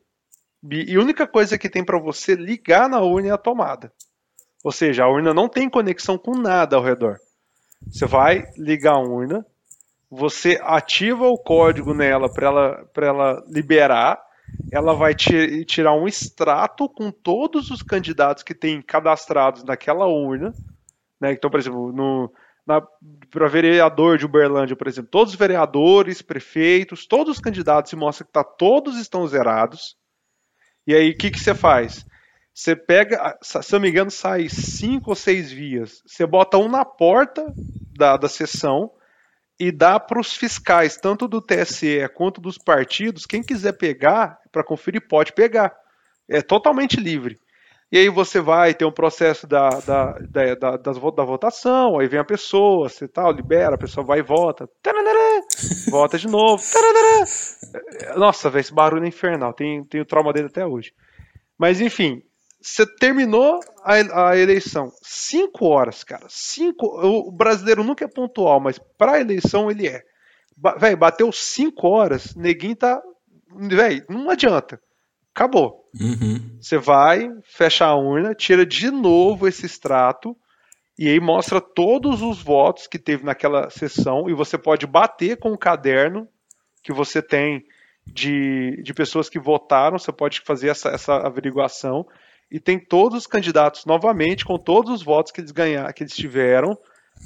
[0.69, 3.93] e a única coisa que tem para você ligar na urna é a tomada.
[4.63, 7.17] Ou seja, a urna não tem conexão com nada ao redor.
[7.87, 9.43] Você vai ligar a urna,
[10.09, 14.21] você ativa o código nela para ela, ela liberar,
[14.71, 20.53] ela vai tirar um extrato com todos os candidatos que tem cadastrados naquela urna.
[21.19, 21.33] Né?
[21.33, 22.31] Então, por exemplo,
[23.29, 28.25] para vereador de Uberlândia, por exemplo, todos os vereadores, prefeitos, todos os candidatos se mostra
[28.25, 29.97] que tá, todos estão zerados.
[30.87, 32.05] E aí, o que, que você faz?
[32.53, 36.01] Você pega, se eu não me engano, sai cinco ou seis vias.
[36.05, 37.53] Você bota um na porta
[37.97, 38.91] da, da sessão
[39.59, 44.63] e dá para os fiscais, tanto do TSE quanto dos partidos, quem quiser pegar para
[44.63, 45.75] conferir, pode pegar.
[46.27, 47.39] É totalmente livre.
[47.91, 52.21] E aí você vai ter um processo da, da, da, da, da votação, aí vem
[52.21, 54.69] a pessoa, você tal, libera, a pessoa vai e vota.
[54.81, 55.41] Tararara,
[55.91, 56.63] vota de novo.
[56.71, 58.17] Tararara.
[58.17, 59.53] Nossa, velho, esse barulho é infernal.
[59.53, 60.93] Tem, tem o trauma dele até hoje.
[61.57, 62.23] Mas enfim,
[62.61, 64.91] você terminou a, a, eleição.
[65.01, 66.25] Cinco horas, cara.
[66.29, 66.85] Cinco.
[66.85, 70.01] O brasileiro nunca é pontual, mas pra eleição ele é.
[70.55, 73.01] Ba véi, bateu cinco horas, neguinho tá.
[73.55, 74.79] Véi, não adianta.
[75.33, 75.89] Acabou.
[75.99, 76.57] Uhum.
[76.59, 80.35] Você vai, fecha a urna, tira de novo esse extrato
[80.97, 85.51] e aí mostra todos os votos que teve naquela sessão e você pode bater com
[85.51, 86.27] o caderno
[86.83, 87.63] que você tem
[88.05, 92.05] de, de pessoas que votaram, você pode fazer essa, essa averiguação
[92.51, 96.15] e tem todos os candidatos novamente com todos os votos que eles ganharam, que eles
[96.15, 96.77] tiveram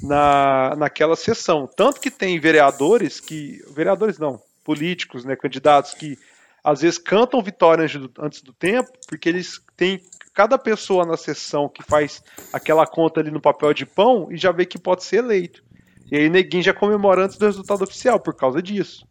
[0.02, 1.66] na, naquela sessão.
[1.66, 3.60] Tanto que tem vereadores que.
[3.74, 6.18] Vereadores não, políticos, né, candidatos que
[6.62, 7.86] às vezes cantam vitória
[8.18, 10.02] antes do, tempo, porque eles têm
[10.34, 12.20] cada pessoa na sessão que faz
[12.52, 15.62] aquela conta ali no papel de pão e já vê que pode ser eleito.
[16.10, 19.06] E aí neguinho já comemora antes do resultado oficial por causa disso.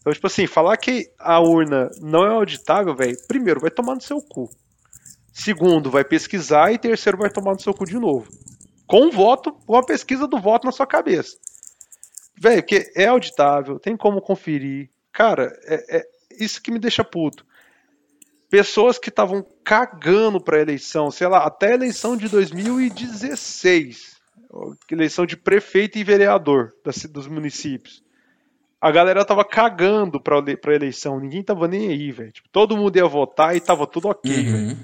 [0.00, 4.00] Então, tipo assim, falar que a urna não é auditável, velho, primeiro, vai tomar no
[4.00, 4.48] seu cu.
[5.30, 6.72] Segundo, vai pesquisar.
[6.72, 8.28] E terceiro, vai tomar no seu cu de novo.
[8.86, 11.36] Com um voto, com a pesquisa do voto na sua cabeça.
[12.38, 14.90] Velho, porque é auditável, tem como conferir.
[15.14, 16.04] Cara, é, é
[16.40, 17.46] isso que me deixa puto.
[18.50, 24.16] Pessoas que estavam cagando pra eleição, sei lá, até a eleição de 2016,
[24.90, 28.02] eleição de prefeito e vereador das, dos municípios.
[28.80, 32.32] A galera tava cagando pra, pra eleição, ninguém tava nem aí, velho.
[32.32, 34.44] Tipo, todo mundo ia votar e tava tudo ok, uhum.
[34.52, 34.76] velho.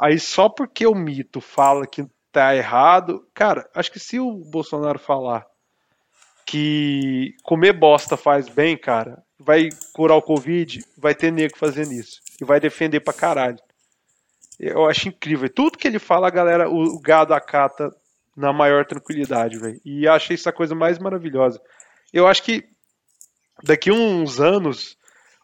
[0.00, 4.98] Aí só porque o mito fala que tá errado, cara, acho que se o Bolsonaro
[4.98, 5.46] falar
[6.46, 12.20] que comer bosta faz bem, cara, vai curar o Covid, vai ter nego fazendo isso.
[12.40, 13.58] E vai defender pra caralho.
[14.58, 15.48] Eu acho incrível.
[15.48, 17.94] Tudo que ele fala, a galera, o, gado acata
[18.36, 19.80] na maior tranquilidade, velho.
[19.84, 21.60] E achei isso a coisa mais maravilhosa.
[22.12, 22.64] Eu acho que
[23.62, 24.96] daqui uns anos,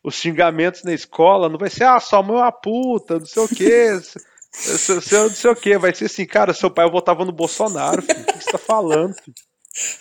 [0.02, 3.42] os xingamentos na escola não vai ser, ah, sua mãe é uma puta, não sei
[3.42, 3.90] o quê.
[4.54, 8.02] Seu, seu, não sei o que, vai ser assim, cara, seu pai votava no Bolsonaro,
[8.02, 8.20] filho.
[8.20, 9.34] O que você tá falando, filho?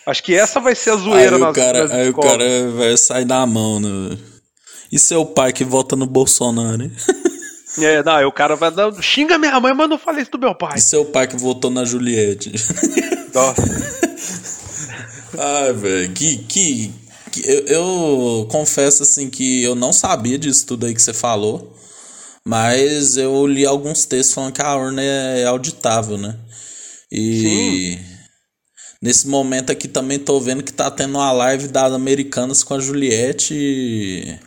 [0.06, 2.70] Acho que essa vai ser a zoeira aí nas, o cara, nas Aí o cara
[2.72, 4.18] vai sair na mão, né?
[4.92, 6.92] E seu pai que vota no Bolsonaro, hein?
[7.80, 8.92] É, não, aí o cara vai dar.
[9.02, 10.78] Xinga minha mãe, mas não falei isso do meu pai.
[10.78, 12.52] E seu pai que votou na Juliette?
[15.38, 16.94] Ai, velho, que, que.
[17.46, 21.74] Eu, eu confesso assim que eu não sabia disso tudo aí que você falou.
[22.46, 26.36] Mas eu li alguns textos falando que a urna é auditável, né?
[27.10, 28.00] E Sim.
[29.02, 32.80] Nesse momento aqui também tô vendo que tá tendo uma live das Americanas com a
[32.80, 33.54] Juliette.
[33.54, 34.40] E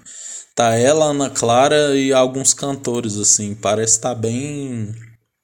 [0.55, 3.55] tá ela, Ana Clara e alguns cantores, assim.
[3.55, 4.95] Parece estar tá bem.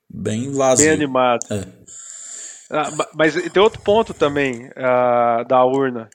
[0.09, 0.87] Bem vazio.
[0.87, 1.41] Bem animado.
[1.51, 1.81] É.
[2.73, 6.09] Ah, mas tem outro ponto também uh, da urna.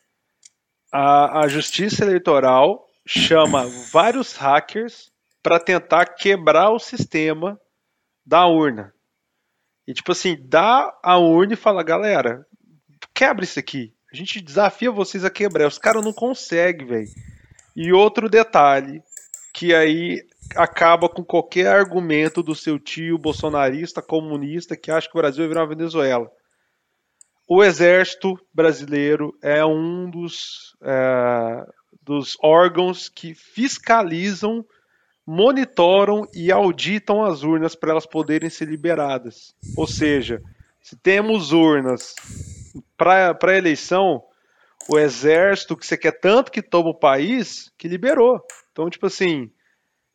[0.92, 5.12] A, a Justiça Eleitoral chama vários hackers
[5.44, 7.60] para tentar quebrar o sistema
[8.26, 8.94] da urna.
[9.88, 12.46] E tipo assim, dá a urna e fala, galera,
[13.16, 13.94] quebra isso aqui.
[14.14, 15.68] A gente desafia vocês a quebrar.
[15.68, 17.10] Os caras não conseguem, velho.
[17.76, 19.02] E outro detalhe,
[19.54, 20.22] que aí
[20.56, 25.48] acaba com qualquer argumento do seu tio bolsonarista, comunista, que acha que o Brasil vai
[25.48, 26.30] virar uma Venezuela.
[27.48, 31.66] O exército brasileiro é um dos, é,
[32.02, 34.66] dos órgãos que fiscalizam
[35.28, 39.56] monitoram e auditam as urnas para elas poderem ser liberadas.
[39.76, 40.42] Ou seja,
[40.82, 42.14] se temos urnas
[42.98, 44.24] para a eleição,
[44.90, 48.42] o exército que você quer tanto que toma o país, que liberou.
[48.72, 49.52] Então, tipo assim,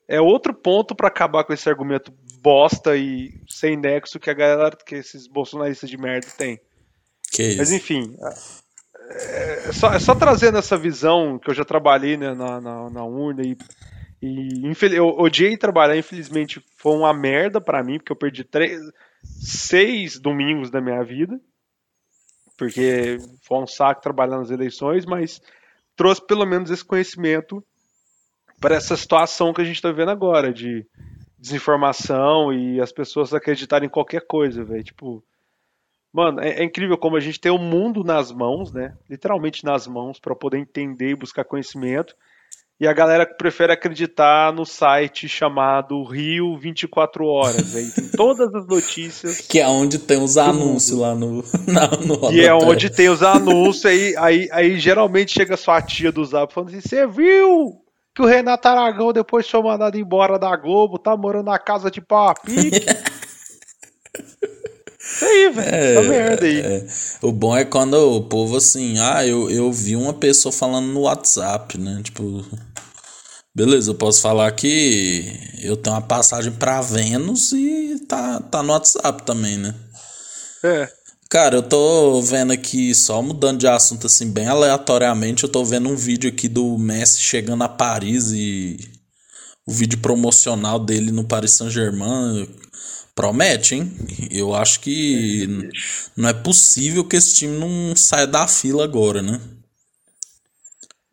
[0.08, 4.76] é outro ponto para acabar com esse argumento bosta e sem nexo que a galera,
[4.84, 6.60] que esses bolsonaristas de merda têm.
[7.56, 8.16] Mas enfim,
[9.10, 12.90] é, é, só, é só trazendo essa visão que eu já trabalhei né, na, na,
[12.90, 13.56] na urna e
[14.22, 18.78] e eu odiei trabalhar, infelizmente foi uma merda para mim, porque eu perdi três,
[19.22, 21.40] seis domingos da minha vida.
[22.60, 25.40] Porque foi um saco trabalhar nas eleições, mas
[25.96, 27.64] trouxe pelo menos esse conhecimento
[28.60, 30.86] para essa situação que a gente está vivendo agora, de
[31.38, 34.84] desinformação e as pessoas acreditarem em qualquer coisa, velho.
[34.84, 35.24] Tipo,
[36.12, 38.94] mano, é, é, incrível como a gente tem o mundo nas mãos, né?
[39.08, 42.14] Literalmente nas mãos, para poder entender e buscar conhecimento
[42.80, 47.76] e a galera prefere acreditar no site chamado Rio 24 Horas.
[47.76, 49.40] Aí tem todas as notícias.
[49.50, 51.44] Que é onde tem os anúncios lá no.
[51.68, 53.84] Na, no e é onde tem os anúncios.
[53.84, 57.82] Aí, aí, aí geralmente chega sua tia do Zap falando assim: Você viu
[58.14, 62.00] que o Renato Aragão, depois foi mandado embora da Globo, tá morando na casa de
[62.00, 62.86] pau a pique?
[65.10, 65.74] Isso aí, velho.
[65.74, 66.60] É, Essa merda aí.
[66.60, 66.86] É.
[67.20, 71.00] O bom é quando o povo assim, ah, eu, eu vi uma pessoa falando no
[71.00, 72.00] WhatsApp, né?
[72.04, 72.44] Tipo.
[73.60, 78.72] Beleza, eu posso falar que eu tenho uma passagem para Vênus e tá, tá no
[78.72, 79.74] WhatsApp também, né?
[80.64, 80.88] É.
[81.28, 85.90] Cara, eu tô vendo aqui, só mudando de assunto assim, bem aleatoriamente, eu tô vendo
[85.90, 88.78] um vídeo aqui do Messi chegando a Paris e
[89.66, 92.48] o vídeo promocional dele no Paris Saint-Germain
[93.14, 93.92] promete, hein?
[94.30, 95.68] Eu acho que
[96.16, 99.38] não é possível que esse time não saia da fila agora, né?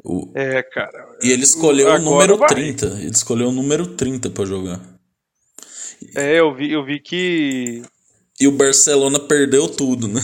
[0.09, 0.31] O...
[0.33, 1.05] É, cara.
[1.21, 2.47] E ele escolheu o número vai.
[2.47, 2.85] 30.
[2.85, 4.79] Ele escolheu o número 30 para jogar.
[6.15, 7.81] É, eu vi, eu vi que.
[8.39, 10.21] E o Barcelona perdeu tudo, né?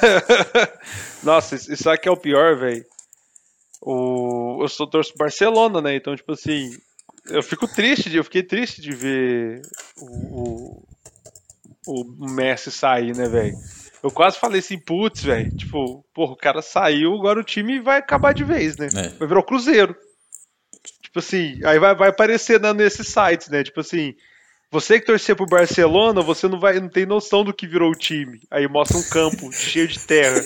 [1.22, 2.82] Nossa, isso aqui é o pior, velho.
[3.82, 4.62] O...
[4.62, 5.94] Eu sou torço Barcelona, né?
[5.94, 6.70] Então, tipo assim,
[7.28, 9.60] eu fico triste, de, eu fiquei triste de ver
[9.98, 10.80] o,
[11.86, 13.54] o, o Messi sair, né, velho?
[14.06, 15.50] Eu quase falei assim, putz, velho.
[15.56, 18.86] Tipo, porra, o cara saiu, agora o time vai acabar de vez, né?
[18.86, 19.08] É.
[19.08, 19.96] Vai virar o Cruzeiro.
[21.02, 23.64] Tipo assim, aí vai, vai aparecer nesses sites, né?
[23.64, 24.14] Tipo assim,
[24.76, 27.94] você que torcer pro Barcelona, você não vai não tem noção do que virou o
[27.94, 28.40] time.
[28.50, 30.44] Aí mostra um campo cheio de terra.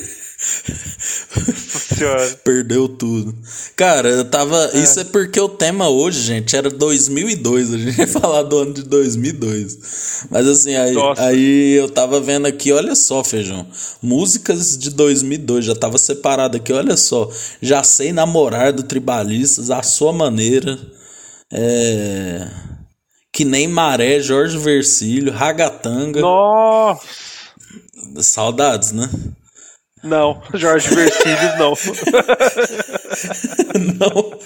[2.45, 3.35] Perdeu tudo.
[3.75, 4.71] Cara, eu tava.
[4.73, 4.79] É.
[4.79, 7.75] Isso é porque o tema hoje, gente, era 2002.
[7.75, 10.27] A gente ia falar do ano de 2002.
[10.31, 13.67] Mas assim, aí, aí eu tava vendo aqui, olha só, feijão.
[14.01, 17.29] Músicas de 2002, já tava separado aqui, olha só.
[17.61, 20.79] Já sei namorar do Tribalistas, a sua maneira.
[21.53, 22.49] É.
[23.33, 26.21] Que nem Maré, Jorge Versilho, Ragatanga.
[26.21, 27.07] Nossa!
[28.23, 29.09] Saudades, né?
[30.03, 31.75] Não, Jorge Versilios não.
[33.99, 34.39] não.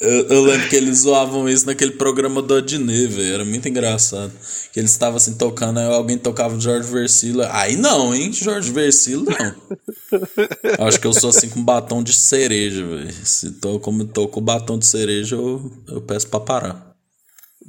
[0.00, 3.34] Eu, eu, lembro que eles zoavam isso naquele programa do Adnet, velho.
[3.34, 4.30] Era muito engraçado.
[4.72, 7.44] Que eles estavam assim tocando, aí alguém tocava Jorge Versilo.
[7.50, 8.30] Aí não, hein?
[8.30, 10.86] Jorge Versilo não.
[10.86, 13.12] Acho que eu sou assim com batom de cereja, velho.
[13.24, 16.87] Se tô, como tô com batom de cereja, eu, eu peço pra parar.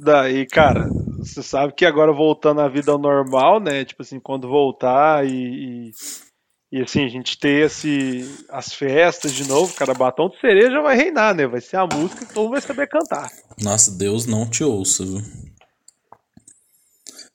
[0.02, 0.88] Daí, cara,
[1.18, 3.84] você sabe que agora voltando à vida normal, né?
[3.84, 5.90] Tipo assim, quando voltar e,
[6.72, 10.80] e, e, assim, a gente ter esse, as festas de novo, cara, batom de cereja
[10.80, 11.46] vai reinar, né?
[11.46, 13.30] Vai ser a música que todo mundo vai saber cantar.
[13.62, 15.20] Nossa, Deus não te ouça, viu?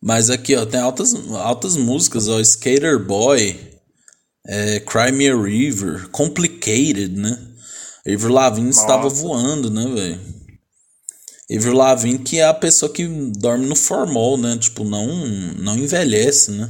[0.01, 3.59] Mas aqui, ó, tem altas, altas músicas, ó, Skater Boy.
[4.47, 7.38] é, Crimea River, Complicated, né?
[8.07, 10.44] Avril Lavigne estava voando, né, velho?
[11.51, 14.57] Avril Lavigne que é a pessoa que dorme no formol, né?
[14.57, 15.07] Tipo, não,
[15.57, 16.69] não envelhece, né?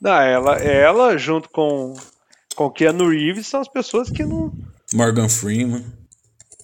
[0.00, 1.94] Não, ela, ela junto com
[2.54, 4.52] com Keanu Reeves são as pessoas que não
[4.94, 5.84] Morgan Freeman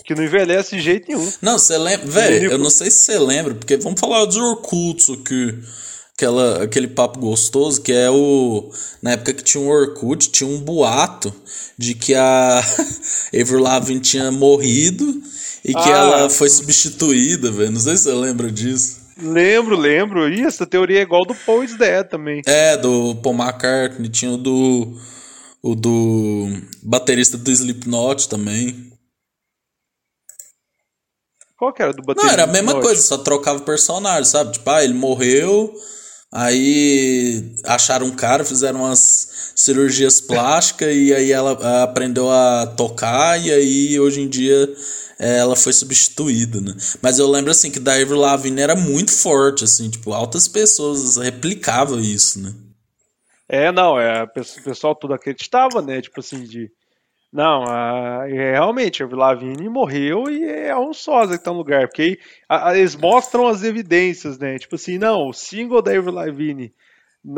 [0.05, 1.33] que não envelhece de jeito nenhum.
[1.41, 5.07] Não, você lembra, velho, eu não sei se você lembra, porque vamos falar dos Orkuts
[5.25, 5.59] que
[6.23, 8.71] aquela, aquele papo gostoso que é o.
[9.01, 11.35] Na época que tinha um Orkut, tinha um boato
[11.77, 12.59] de que a
[13.41, 15.23] Avril Lavigne tinha morrido
[15.65, 17.71] e que ah, ela foi substituída, velho.
[17.71, 19.01] Não sei se você lembra disso.
[19.17, 20.29] Lembro, lembro.
[20.29, 22.43] E essa teoria é igual do Paul Dead também.
[22.47, 24.97] É, do Paul McCartney, tinha o do.
[25.63, 26.49] O do
[26.83, 28.93] baterista do Slipknot também.
[31.57, 32.27] Qual que era do baterista?
[32.27, 34.51] Não, era a mesma coisa, só trocava personagem, sabe?
[34.55, 35.73] Tipo, ah, ele morreu,
[36.35, 43.53] Aí acharam um cara, fizeram umas cirurgias plásticas e aí ela aprendeu a tocar e
[43.53, 44.67] aí hoje em dia
[45.23, 46.75] ela foi substituída, né?
[47.01, 51.17] Mas eu lembro assim que da Avril Lavigne era muito forte, assim, tipo, altas pessoas
[51.17, 52.53] replicavam isso, né?
[53.49, 56.01] É, não, é, o pessoal tudo acreditava, né?
[56.01, 56.71] Tipo assim, de
[57.33, 61.89] não, a, é, realmente, a Lavigne morreu e é um sósia que tá no lugar,
[61.89, 64.59] porque a, a, eles mostram as evidências, né?
[64.59, 66.75] Tipo assim, não, o single da Avril Lavigne,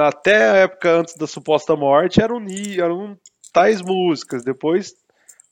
[0.00, 2.44] até a época antes da suposta morte, eram,
[2.76, 3.16] eram
[3.52, 4.96] tais músicas, depois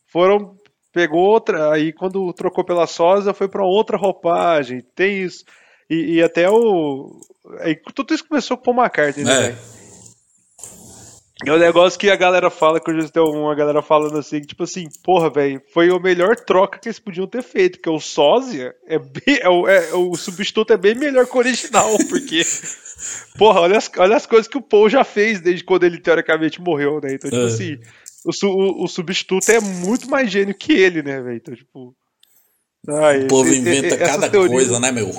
[0.08, 0.56] foram,
[0.92, 5.44] pegou outra, aí quando trocou pela sósia foi para outra roupagem, tem isso,
[5.88, 7.20] e, e até o...
[7.60, 9.48] Aí, tudo isso começou com o Paul McCartney, né?
[9.48, 9.82] É.
[11.44, 14.62] É um negócio que a galera fala, que hoje tem uma galera falando assim, tipo
[14.62, 18.74] assim, porra, velho, foi a melhor troca que eles podiam ter feito, porque o sósia
[18.86, 22.42] é bem, é, o, é, o substituto é bem melhor que o original, porque,
[23.36, 26.60] porra, olha as, olha as coisas que o Paul já fez desde quando ele teoricamente
[26.60, 27.14] morreu, né?
[27.14, 27.46] Então, tipo é.
[27.46, 27.80] assim,
[28.24, 31.36] o, o, o, substituto é muito mais gênio que ele, né, velho?
[31.36, 31.94] Então, tipo.
[32.88, 34.52] Ah, o povo inventa cada teorias...
[34.52, 35.10] coisa, né, meu?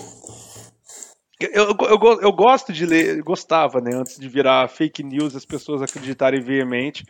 [1.39, 5.81] Eu, eu, eu, gosto de ler, gostava, né, antes de virar fake news, as pessoas
[5.81, 7.05] acreditarem veemente.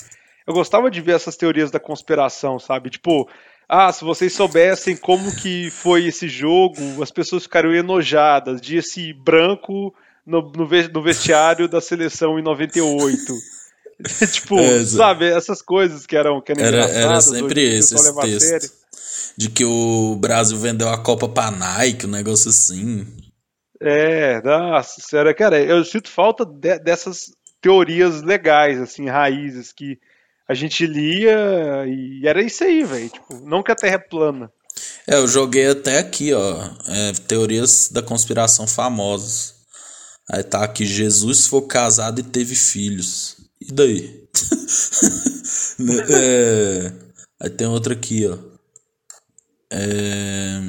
[0.48, 2.90] Eu gostava de ver essas teorias da conspiração, sabe?
[2.90, 3.30] Tipo,
[3.68, 9.14] ah, se vocês soubessem como que foi esse jogo, as pessoas ficariam enojadas de esse
[9.14, 9.94] branco
[10.26, 13.34] no, no, no vestiário da seleção em 98.
[14.32, 18.84] tipo, é, sabe, essas coisas que eram, que eram era, era sempre esse, esse texto.
[19.36, 23.08] De que o Brasil vendeu a Copa pra Nike, um negócio assim.
[23.82, 27.32] É, nossa, sério, cara, eu sinto falta de, dessas
[27.62, 29.98] teorias legais, assim, raízes que
[30.48, 33.10] a gente lia e era isso aí, velho.
[33.10, 34.52] Tipo, não que a Terra é plana.
[35.08, 39.56] É, eu joguei até aqui, ó, é, teorias da conspiração famosas.
[40.30, 43.38] Aí tá aqui, Jesus foi casado e teve filhos.
[43.68, 44.24] E daí?
[45.80, 46.94] Né, é,
[47.42, 48.38] aí tem outra aqui, ó.
[49.72, 50.62] É...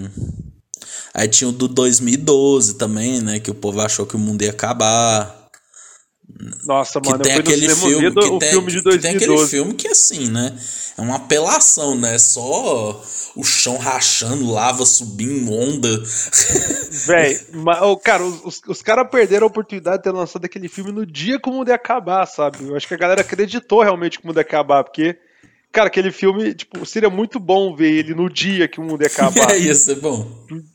[1.12, 3.38] Aí tinha o do 2012 também, né?
[3.38, 5.43] Que o povo achou que o mundo ia acabar.
[6.64, 9.00] Nossa, que mano, tem aquele filme, que o tem, filme de 2012.
[9.00, 10.56] tem aquele filme que assim, né?
[10.96, 12.18] É uma apelação, né?
[12.18, 13.02] Só
[13.34, 15.88] o chão rachando, lava subindo, onda.
[17.06, 17.40] Véi,
[18.02, 21.48] cara, os, os caras perderam a oportunidade de ter lançado aquele filme no dia que
[21.48, 22.58] o mundo ia acabar, sabe?
[22.68, 25.16] Eu acho que a galera acreditou realmente que o mundo ia acabar, porque
[25.74, 29.08] Cara, aquele filme, tipo, seria muito bom ver ele no dia que o mundo ia
[29.08, 29.50] acabar.
[29.50, 30.24] É, ia ser bom.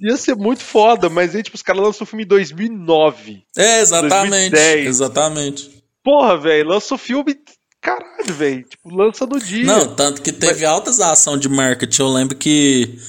[0.02, 3.44] Ia ser muito foda, mas aí, tipo, os caras lançam o filme em 2009.
[3.56, 4.52] É, exatamente.
[4.52, 4.88] 2010.
[4.88, 5.84] Exatamente.
[6.04, 7.34] Porra, velho, lança o filme.
[7.82, 8.64] Caralho, velho.
[8.64, 9.64] Tipo, lança no dia.
[9.64, 10.70] Não, tanto que teve mas...
[10.70, 12.02] altas ação de marketing.
[12.02, 13.00] Eu lembro que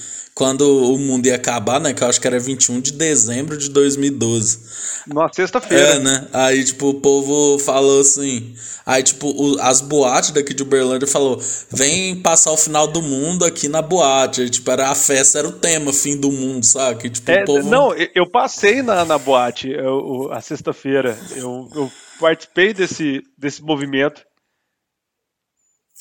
[0.40, 1.92] quando o mundo ia acabar, né?
[1.92, 5.02] Que eu acho que era 21 de dezembro de 2012.
[5.06, 5.96] Numa sexta-feira.
[5.96, 6.28] É, né?
[6.32, 8.54] Aí, tipo, o povo falou assim.
[8.86, 11.38] Aí, tipo, o, as boates daqui de Uberlândia falou:
[11.70, 14.40] vem passar o final do mundo aqui na boate.
[14.40, 17.10] Aí, tipo, era a festa, era o tema, fim do mundo, sabe?
[17.10, 17.68] tipo, é, povo...
[17.68, 21.18] Não, eu passei na, na boate eu, a sexta-feira.
[21.36, 24.22] Eu, eu participei desse, desse movimento.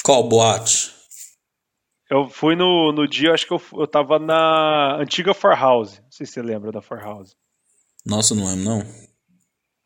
[0.02, 0.98] Qual boate?
[2.10, 6.00] Eu fui no, no dia, acho que eu, eu tava na antiga For House.
[6.04, 7.36] Não sei se você lembra da For House.
[8.04, 8.86] Nossa, não lembro, não.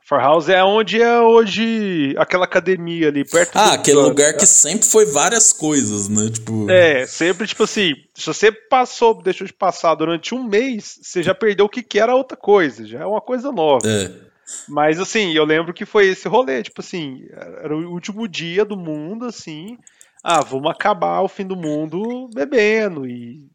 [0.06, 4.88] For House é onde é hoje aquela academia ali, perto Ah, aquele lugar que sempre
[4.88, 6.30] foi várias coisas, né?
[6.30, 6.70] Tipo...
[6.70, 11.36] É, sempre, tipo assim, se você passou, deixou de passar durante um mês, você já
[11.36, 13.86] perdeu o que, que era outra coisa, já é uma coisa nova.
[13.88, 14.12] É.
[14.68, 17.26] Mas assim, eu lembro que foi esse rolê, tipo assim,
[17.62, 19.78] era o último dia do mundo, assim
[20.24, 23.46] ah, vamos acabar o fim do mundo bebendo e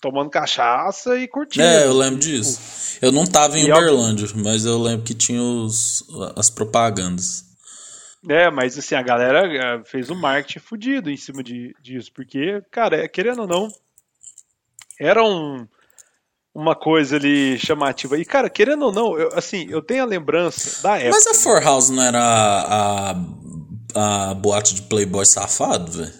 [0.00, 1.64] tomando cachaça e curtindo.
[1.64, 2.98] É, eu lembro disso.
[3.00, 6.04] Eu não tava em Uberlândia, mas eu lembro que tinha os,
[6.36, 7.44] as propagandas.
[8.28, 12.62] É, mas assim, a galera eh, fez um marketing fudido em cima de, disso, porque,
[12.70, 13.68] cara, é, querendo ou não,
[15.00, 15.66] era um,
[16.54, 18.16] uma coisa ali chamativa.
[18.16, 21.10] E, cara, querendo ou não, eu, assim, eu tenho a lembrança da época.
[21.10, 23.14] Mas a Four House não era a, a,
[23.94, 26.12] a boate de Playboy safado, velho?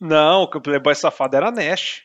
[0.00, 2.02] Não, o Playboy safado era a Nash.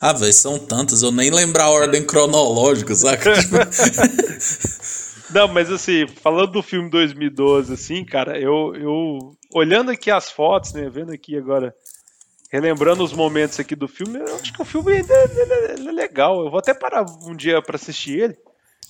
[0.00, 3.32] Ah, velho, são tantas, eu nem lembro a ordem cronológica, saca?
[5.32, 10.72] Não, mas assim, falando do filme 2012, assim, cara, eu, eu olhando aqui as fotos,
[10.72, 11.74] né, vendo aqui agora,
[12.52, 16.44] relembrando os momentos aqui do filme, eu acho que o filme é, é, é legal.
[16.44, 18.36] Eu vou até parar um dia para assistir ele.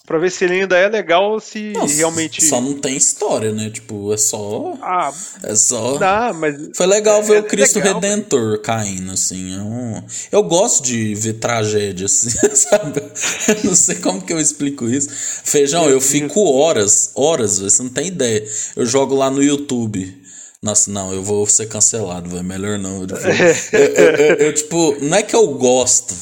[0.06, 2.44] Pra ver se ele ainda é legal, se Nossa, realmente.
[2.44, 3.70] Só não tem história, né?
[3.70, 4.76] Tipo, é só.
[4.82, 5.10] Ah.
[5.42, 5.98] É só.
[5.98, 6.56] Não, mas.
[6.74, 8.60] Foi legal ver é, o Cristo legal, Redentor mas...
[8.60, 9.56] caindo, assim.
[9.56, 10.02] É um...
[10.30, 13.02] Eu gosto de ver tragédia, assim, sabe?
[13.48, 15.08] Eu não sei como que eu explico isso.
[15.42, 18.46] Feijão, eu fico horas, horas, você não tem ideia.
[18.76, 20.22] Eu jogo lá no YouTube.
[20.60, 22.44] Nossa, não, eu vou ser cancelado, velho.
[22.44, 23.00] Melhor não.
[23.02, 23.08] Eu,
[23.72, 26.14] eu, eu, eu, tipo, não é que eu gosto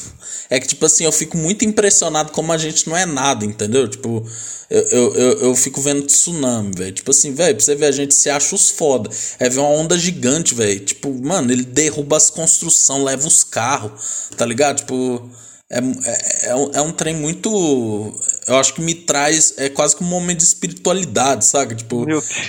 [0.53, 3.87] é que, tipo assim, eu fico muito impressionado como a gente não é nada, entendeu?
[3.87, 4.23] Tipo,
[4.69, 6.91] eu, eu, eu, eu fico vendo tsunami, velho.
[6.91, 9.09] Tipo assim, velho, pra você ver, a gente se acha os foda.
[9.39, 10.79] É ver uma onda gigante, velho.
[10.81, 14.81] Tipo, mano, ele derruba as construções, leva os carros, tá ligado?
[14.81, 15.27] Tipo.
[15.73, 17.49] É, é, é, um, é um trem muito.
[18.47, 19.55] Eu acho que me traz.
[19.57, 21.73] É quase que um momento de espiritualidade, sabe?
[21.73, 22.05] Tipo,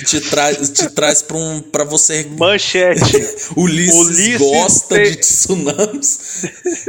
[0.07, 2.29] te traz, te traz pra, um, pra você.
[2.39, 3.17] Manchete.
[3.57, 5.11] Ulisses, Ulisses gosta tem...
[5.13, 6.45] de tsunamis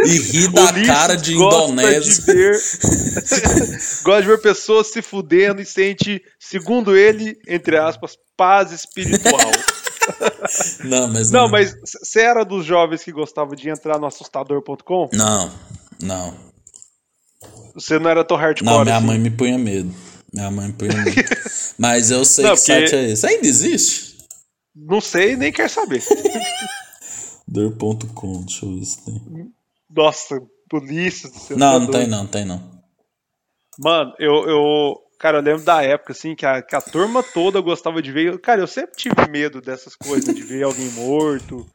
[0.05, 2.01] e ri da Ulisses cara de Indonésia.
[2.01, 2.61] De ver...
[4.03, 9.39] gosta de ver pessoas se fudendo e sente, segundo ele, entre aspas, paz espiritual.
[10.83, 11.43] não, mas não.
[11.43, 15.09] Não, mas você era dos jovens que gostava de entrar no assustador.com?
[15.13, 15.49] Não.
[16.01, 16.33] Não.
[17.73, 19.05] Você não era tão hardcore Não, minha assim.
[19.05, 19.93] mãe me punha medo.
[20.33, 21.21] Minha mãe me punha medo.
[21.77, 22.87] Mas eu sei não, que porque...
[22.87, 23.27] site é esse.
[23.27, 24.17] Ainda existe?
[24.75, 26.03] Não sei, nem quer saber.
[27.47, 29.53] Dor.com, deixa eu ver se tem.
[29.89, 31.29] Nossa, polícia.
[31.55, 32.75] Não, não tem não, não tem não.
[33.77, 34.95] Mano, eu, eu.
[35.19, 38.39] Cara, eu lembro da época, assim, que a, que a turma toda gostava de ver.
[38.39, 41.65] Cara, eu sempre tive medo dessas coisas, de ver alguém morto.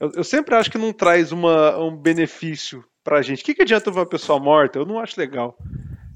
[0.00, 3.40] Eu, eu sempre acho que não traz uma, um benefício pra gente.
[3.40, 4.78] O que, que adianta uma pessoa morta?
[4.78, 5.56] Eu não acho legal.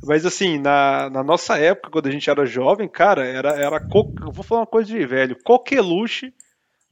[0.05, 4.12] Mas assim, na, na nossa época, quando a gente era jovem, cara, era, era co...
[4.20, 6.34] eu vou falar uma coisa de velho, coqueluche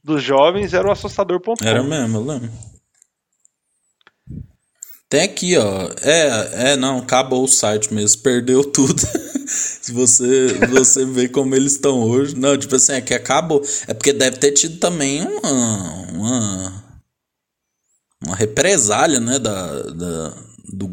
[0.03, 1.53] dos jovens era o assustador.com.
[1.63, 2.49] Era mesmo, eu lembro.
[5.07, 5.89] Tem aqui, ó.
[6.01, 8.99] É, é, não, acabou o site mesmo, perdeu tudo.
[9.45, 12.35] Se você, você vê como eles estão hoje.
[12.35, 13.61] Não, tipo assim, é que acabou.
[13.87, 16.83] É porque deve ter tido também uma, uma
[18.25, 20.33] uma represália, né, da, da
[20.71, 20.87] do,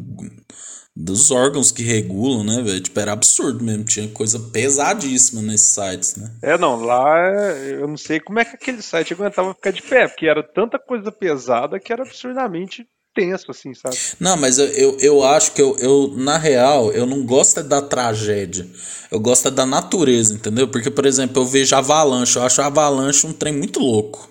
[0.94, 2.80] dos órgãos que regulam, né, velho?
[2.80, 6.32] Tipo, era absurdo mesmo, tinha coisa pesadíssima nesses sites, né?
[6.42, 7.18] É, não, lá
[7.58, 10.78] eu não sei como é que aquele site aguentava ficar de pé, porque era tanta
[10.78, 13.96] coisa pesada que era absurdamente tenso, assim, sabe?
[14.20, 17.82] Não, mas eu, eu, eu acho que eu, eu, na real, eu não gosto da
[17.82, 18.66] tragédia.
[19.10, 20.68] Eu gosto da natureza, entendeu?
[20.68, 24.28] Porque, por exemplo, eu vejo avalanche, eu acho avalanche um trem muito louco.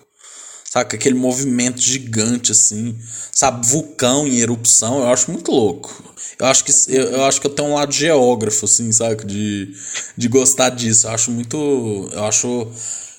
[0.78, 0.96] Saca?
[0.96, 2.96] Aquele movimento gigante, assim.
[3.32, 3.66] Sabe?
[3.66, 5.00] Vulcão em erupção.
[5.00, 6.04] Eu acho muito louco.
[6.38, 9.24] Eu acho que, eu, eu acho que eu tenho um lado geógrafo, assim, sabe?
[9.24, 9.74] De,
[10.16, 11.06] de gostar disso.
[11.06, 12.10] Eu acho muito.
[12.12, 12.68] Eu acho.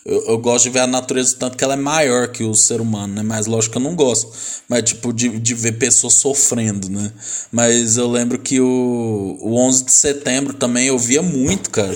[0.05, 2.81] Eu, eu, gosto de ver a natureza tanto que ela é maior que o ser
[2.81, 3.21] humano, né?
[3.21, 4.31] Mas lógico que eu não gosto.
[4.67, 7.11] Mas, tipo, de, de ver pessoas sofrendo, né?
[7.51, 11.95] Mas eu lembro que o, o 11 de setembro também eu via muito, cara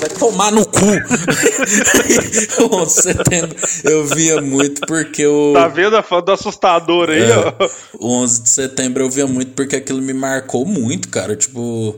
[0.00, 0.80] vai tomar no cu.
[2.64, 5.52] o 11 de setembro eu via muito porque o.
[5.52, 7.52] Tá vendo a foto do assustador aí, é, ó?
[7.98, 11.36] O 11 de setembro eu via muito porque aquilo me marcou muito, cara.
[11.36, 11.94] Tipo.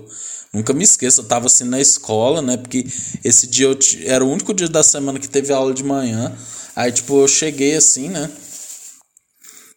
[0.54, 2.58] Nunca me esqueço, eu tava assim na escola, né?
[2.58, 2.86] Porque
[3.24, 6.30] esse dia eu era o único dia da semana que teve aula de manhã.
[6.76, 8.30] Aí, tipo, eu cheguei assim, né?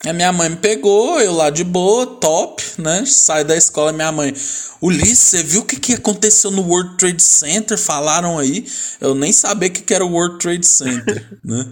[0.06, 3.06] A minha mãe me pegou, eu lá de boa, top, né?
[3.06, 4.36] Sai da escola, minha mãe.
[4.82, 7.78] Ulisses, você viu o que, que aconteceu no World Trade Center?
[7.78, 8.68] Falaram aí.
[9.00, 11.68] Eu nem sabia o que, que era o World Trade Center, né?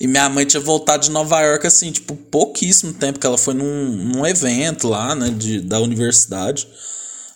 [0.00, 3.52] E minha mãe tinha voltado de Nova York, assim, tipo, pouquíssimo tempo, que ela foi
[3.52, 6.68] num, num evento lá, né, de, da universidade.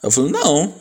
[0.02, 0.74] Eu falei, não,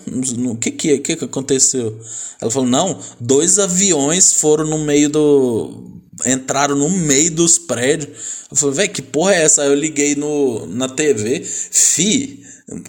[0.52, 2.00] o que que, que que aconteceu?
[2.42, 8.10] Ela falou, não, dois aviões foram no meio do entraram no meio dos prédios.
[8.50, 9.62] Eu falei, velho, que porra é essa?
[9.62, 11.42] Aí eu liguei no, na TV.
[11.42, 12.44] Fi,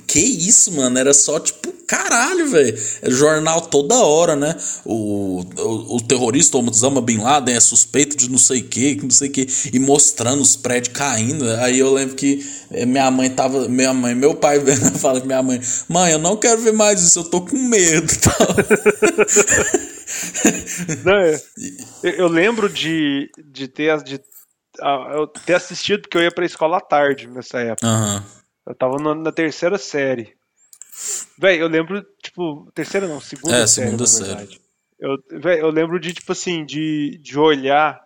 [0.07, 0.99] que isso, mano?
[0.99, 2.79] Era só tipo, caralho, velho.
[3.03, 4.57] É jornal toda hora, né?
[4.85, 9.11] O, o, o terrorista Osama Bin Laden é suspeito de não sei o que, não
[9.11, 9.47] sei o que.
[9.73, 11.49] E mostrando os prédios caindo.
[11.57, 13.69] Aí eu lembro que eh, minha mãe tava.
[13.69, 14.59] Minha mãe, meu pai
[14.99, 18.13] fala que minha mãe, mãe, eu não quero ver mais isso, eu tô com medo.
[18.21, 18.47] Tal.
[21.05, 21.41] Não, é.
[22.03, 24.21] eu lembro de, de, ter, de
[25.15, 27.87] eu ter assistido, porque eu ia pra escola à tarde nessa época.
[27.87, 28.23] Uhum.
[28.67, 30.35] Eu tava na, na terceira série.
[31.39, 33.87] Véi, eu lembro, tipo, terceira não, segunda é, série.
[33.87, 34.61] Segunda série.
[35.01, 38.01] Eu, véi, eu lembro de, tipo assim, de, de olhar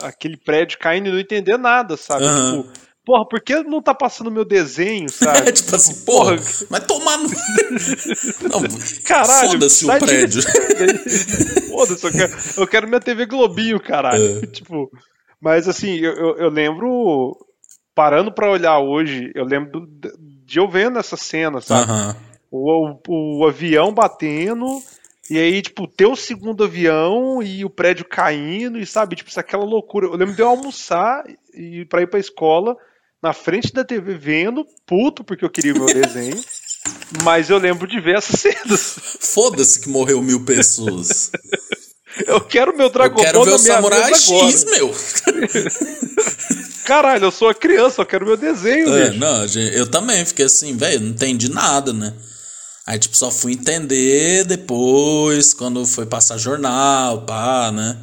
[0.00, 2.24] aquele prédio caindo e não entender nada, sabe?
[2.24, 2.62] Uhum.
[2.62, 2.72] Tipo,
[3.04, 5.48] porra, por que não tá passando meu desenho, sabe?
[5.48, 6.36] É, tipo assim, porra,
[6.70, 7.28] mas tomar no.
[8.50, 8.62] Não,
[9.04, 10.42] caralho, foda-se o prédio.
[11.70, 14.38] Foda-se, eu quero, eu quero minha TV Globinho, caralho.
[14.42, 14.46] É.
[14.46, 14.90] Tipo,
[15.40, 17.36] mas assim, eu, eu, eu lembro,
[17.94, 19.88] parando pra olhar hoje, eu lembro
[20.44, 21.90] de eu vendo essa cena, sabe?
[21.90, 22.14] Uhum.
[22.50, 24.66] O, o, o avião batendo.
[25.30, 29.40] E aí, tipo, ter o segundo avião e o prédio caindo, e sabe, tipo, isso
[29.40, 30.06] é aquela loucura.
[30.06, 32.76] Eu lembro de eu almoçar e pra ir pra escola,
[33.22, 36.38] na frente da TV vendo, puto, porque eu queria o meu desenho.
[37.22, 38.98] mas eu lembro de ver essas cenas.
[39.20, 41.30] Foda-se que morreu mil pessoas.
[42.26, 43.24] eu quero meu Dragon Ball.
[43.24, 44.94] Eu quero ver o Samurai X, meu.
[46.84, 50.76] Caralho, eu sou a criança, eu quero meu desenho, é, Não, eu também fiquei assim,
[50.76, 52.12] velho, não entendi nada, né?
[52.86, 57.96] Aí, tipo, só fui entender depois, quando foi passar jornal, pá, né?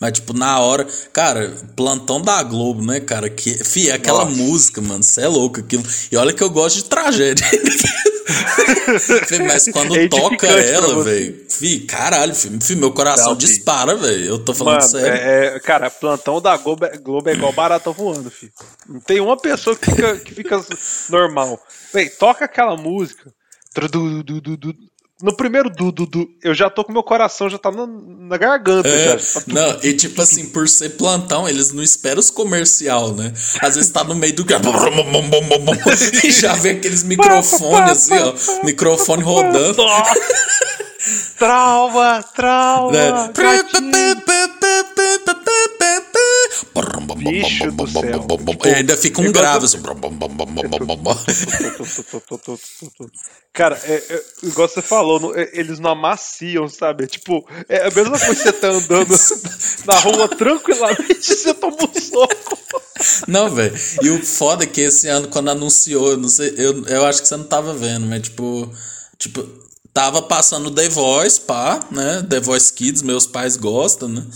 [0.00, 0.86] Mas, tipo, na hora.
[1.12, 3.30] Cara, plantão da Globo, né, cara?
[3.30, 4.36] Que, fi, aquela Nossa.
[4.36, 5.82] música, mano, você é louco aquilo.
[6.10, 7.46] E olha que eu gosto de tragédia.
[9.46, 11.46] Mas quando é toca ela, velho.
[11.48, 14.24] Fi, caralho, fi, fi, meu coração Não, dispara, velho.
[14.24, 15.12] Eu tô falando Mano, sério.
[15.12, 18.50] É, é, cara, plantão da Globo, é, Globo é igual barata voando, fi.
[18.88, 20.64] Não tem uma pessoa que fica, que fica
[21.08, 21.60] normal.
[21.92, 23.32] Véi, toca aquela música.
[25.22, 28.36] No primeiro du, du, du, eu já tô com meu coração, já tá na, na
[28.36, 28.86] garganta.
[28.86, 33.32] É, já, não, e tipo assim, por ser plantão, eles não esperam os comercial, né?
[33.62, 34.44] Às vezes tá no meio do.
[36.22, 38.34] e já vê aqueles microfones assim, ó.
[38.62, 39.82] Microfone rodando.
[41.38, 42.92] trauma, trauma.
[42.96, 43.30] Né?
[47.16, 48.26] Bicho do céu.
[48.64, 49.82] E ainda fica um grave assim.
[53.52, 57.06] Cara, é, é, igual você falou, é, eles não amaciam, sabe?
[57.06, 59.14] Tipo, é a mesma coisa que você tá andando
[59.86, 62.58] na rua tranquilamente e você toma um soco.
[63.26, 63.74] Não, velho.
[64.02, 67.22] E o foda é que esse ano, quando anunciou, eu não sei, eu, eu acho
[67.22, 68.70] que você não tava vendo, mas tipo.
[69.18, 69.48] Tipo,
[69.94, 72.22] tava passando The Voice, pá, né?
[72.28, 74.26] The Voice Kids, meus pais gostam, né?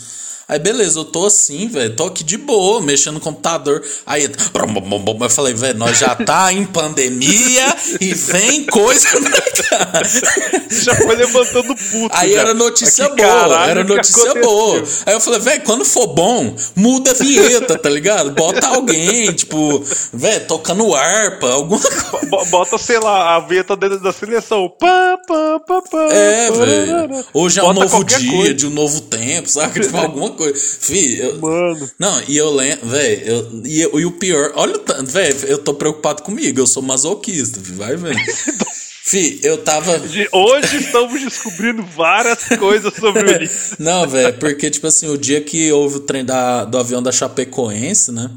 [0.51, 3.81] Aí beleza, eu tô assim, velho, tô aqui de boa, mexendo no computador.
[4.05, 9.09] Aí eu falei, velho, nós já tá em pandemia e vem coisa
[10.69, 12.11] Já foi levantando puto.
[12.17, 12.41] Aí já.
[12.41, 14.85] era notícia Aqui, boa, caralho, era notícia boa.
[15.07, 18.33] Aí eu falei, velho, quando for bom, muda a vinheta, tá ligado?
[18.33, 22.47] Bota alguém, tipo, velho, tocando harpa, alguma coisa.
[22.51, 24.69] Bota, sei lá, a vinheta da seleção.
[24.69, 27.25] Pá, pá, pá, pá, é, velho.
[27.33, 28.55] Hoje é um novo dia, coisa.
[28.55, 29.81] de um novo tempo, sabe?
[29.81, 30.40] Tipo, alguma coisa.
[30.55, 31.91] Fih, eu, Mano.
[31.99, 36.61] Não, e eu lembro, velho, e, e o pior, olha, velho, eu tô preocupado comigo,
[36.61, 38.19] eu sou masoquista, vai vendo.
[39.11, 40.01] Fih, eu tava.
[40.31, 43.75] Hoje estamos descobrindo várias coisas sobre o Ulisses.
[43.77, 47.11] Não, velho, porque, tipo assim, o dia que houve o trem da, do avião da
[47.11, 48.31] Chapecoense, né?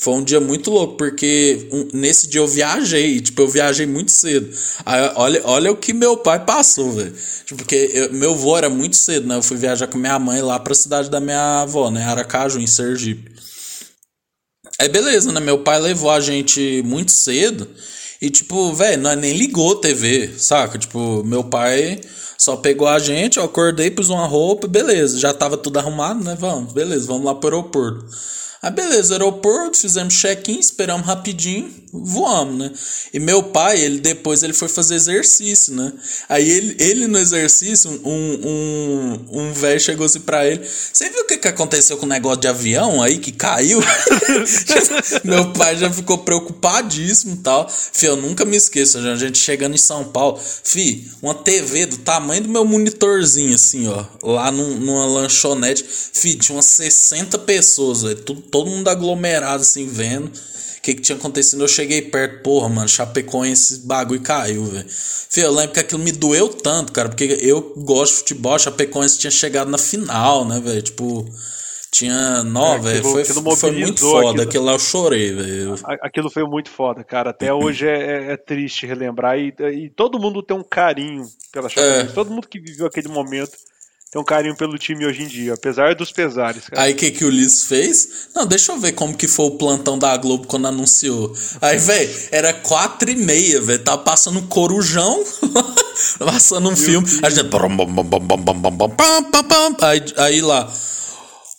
[0.00, 4.12] Foi um dia muito louco, porque um, nesse dia eu viajei, tipo, eu viajei muito
[4.12, 4.48] cedo.
[4.86, 7.12] Aí, olha, olha o que meu pai passou, velho.
[7.44, 9.34] Tipo, porque eu, meu avô era muito cedo, né?
[9.34, 12.04] Eu fui viajar com minha mãe lá pra cidade da minha avó, né?
[12.04, 13.32] Aracaju, em Sergipe.
[14.80, 15.40] Aí beleza, né?
[15.40, 17.68] Meu pai levou a gente muito cedo.
[18.22, 20.78] E, tipo, velho, nem ligou a TV, saca?
[20.78, 22.00] Tipo, meu pai
[22.38, 25.18] só pegou a gente, eu acordei, pus uma roupa, beleza.
[25.18, 26.36] Já tava tudo arrumado, né?
[26.38, 28.06] Vamos, beleza, vamos lá pro aeroporto.
[28.60, 32.72] Aí beleza, aeroporto, fizemos check-in, esperamos rapidinho, voamos, né?
[33.14, 35.92] E meu pai, ele depois ele foi fazer exercício, né?
[36.28, 41.22] Aí ele, ele no exercício, um, um, um velho chegou assim pra ele: Você viu
[41.22, 43.80] o que, que aconteceu com o negócio de avião aí que caiu?
[45.22, 47.68] meu pai já ficou preocupadíssimo e tal.
[47.68, 51.98] Fih, eu nunca me esqueço, a gente chegando em São Paulo, fi, uma TV do
[51.98, 58.02] tamanho do meu monitorzinho, assim, ó, lá num, numa lanchonete, fi, tinha umas 60 pessoas,
[58.02, 61.62] velho, tudo todo mundo aglomerado assim, vendo o que, que tinha acontecido.
[61.62, 64.86] Eu cheguei perto, porra, mano, Chapecoense, esse bagulho caiu, velho.
[65.36, 69.30] Eu lembro que aquilo me doeu tanto, cara, porque eu gosto de futebol, Chapecoense tinha
[69.30, 70.82] chegado na final, né, velho?
[70.82, 71.28] Tipo,
[71.90, 72.44] tinha.
[72.44, 74.28] Não, é, velho, foi, foi muito foda.
[74.28, 75.74] Aquilo, aquilo lá eu chorei, velho.
[76.02, 77.30] Aquilo foi muito foda, cara.
[77.30, 79.38] Até hoje é, é, é, triste relembrar.
[79.38, 82.10] E, e todo mundo tem um carinho pela Chapecoense.
[82.10, 82.14] É.
[82.14, 83.52] Todo mundo que viveu aquele momento
[84.10, 86.68] tem um carinho pelo time hoje em dia, apesar dos pesares.
[86.68, 86.82] Cara.
[86.82, 88.28] Aí o que, que o Liz fez?
[88.34, 91.34] Não, deixa eu ver como que foi o plantão da Globo quando anunciou.
[91.60, 93.82] Aí, velho, era quatro e meia, velho.
[93.84, 95.24] Tava passando um corujão
[96.18, 97.50] Passando um filme, a gente.
[99.84, 100.70] Aí, aí lá,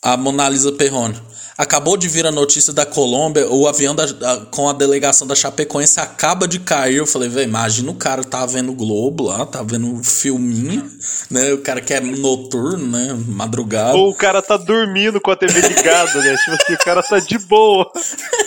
[0.02, 1.20] a Mona Lisa Perrone.
[1.60, 5.36] Acabou de vir a notícia da Colômbia, o avião da, a, com a delegação da
[5.36, 6.96] Chapecoense acaba de cair.
[6.96, 10.90] Eu falei, velho, imagina o cara tá vendo Globo lá, tá vendo um filminho,
[11.30, 11.52] né?
[11.52, 13.14] O cara que é noturno, né?
[13.28, 13.98] Madrugada.
[13.98, 16.38] Ou o cara tá dormindo com a TV ligada, né?
[16.38, 17.92] Tipo assim, o cara tá de boa,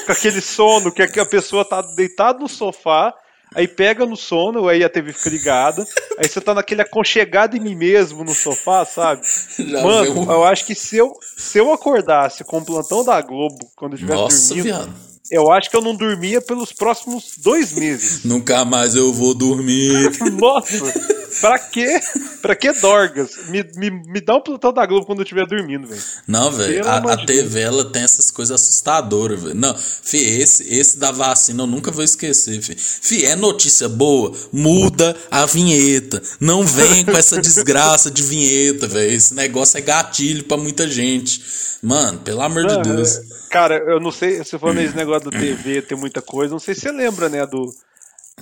[0.06, 3.12] com aquele sono que a pessoa tá deitada no sofá
[3.54, 5.86] aí pega no sono, aí a TV fica ligada,
[6.18, 9.22] aí você tá naquele aconchegado em mim mesmo no sofá, sabe?
[9.58, 10.32] Já Mano, viu?
[10.32, 13.96] eu acho que se eu, se eu acordasse com o plantão da Globo quando eu
[13.96, 14.64] estivesse dormindo.
[14.64, 18.24] Viado eu acho que eu não dormia pelos próximos dois meses.
[18.26, 20.10] Nunca mais eu vou dormir.
[20.38, 20.92] Nossa,
[21.40, 22.00] pra quê?
[22.40, 23.30] Pra que Dorgas?
[23.48, 26.02] Me, me, me dá um plantão da Globo quando eu estiver dormindo, velho.
[26.26, 29.54] Não, velho, a, a TV ela tem essas coisas assustadoras, velho.
[29.54, 32.74] Não, fi, esse, esse da vacina eu nunca vou esquecer, fi.
[32.74, 36.20] Fi, é notícia boa, muda a vinheta.
[36.40, 39.12] Não vem com essa desgraça de vinheta, velho.
[39.12, 41.42] Esse negócio é gatilho pra muita gente.
[41.80, 43.16] Mano, pelo amor não, de Deus.
[43.16, 43.41] É...
[43.52, 46.74] Cara, eu não sei, se for nesse negócio da TV, tem muita coisa, não sei
[46.74, 47.66] se você lembra, né, do,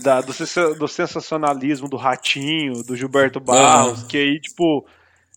[0.01, 0.32] da, do,
[0.78, 4.87] do sensacionalismo do Ratinho, do Gilberto Barros, que aí, tipo,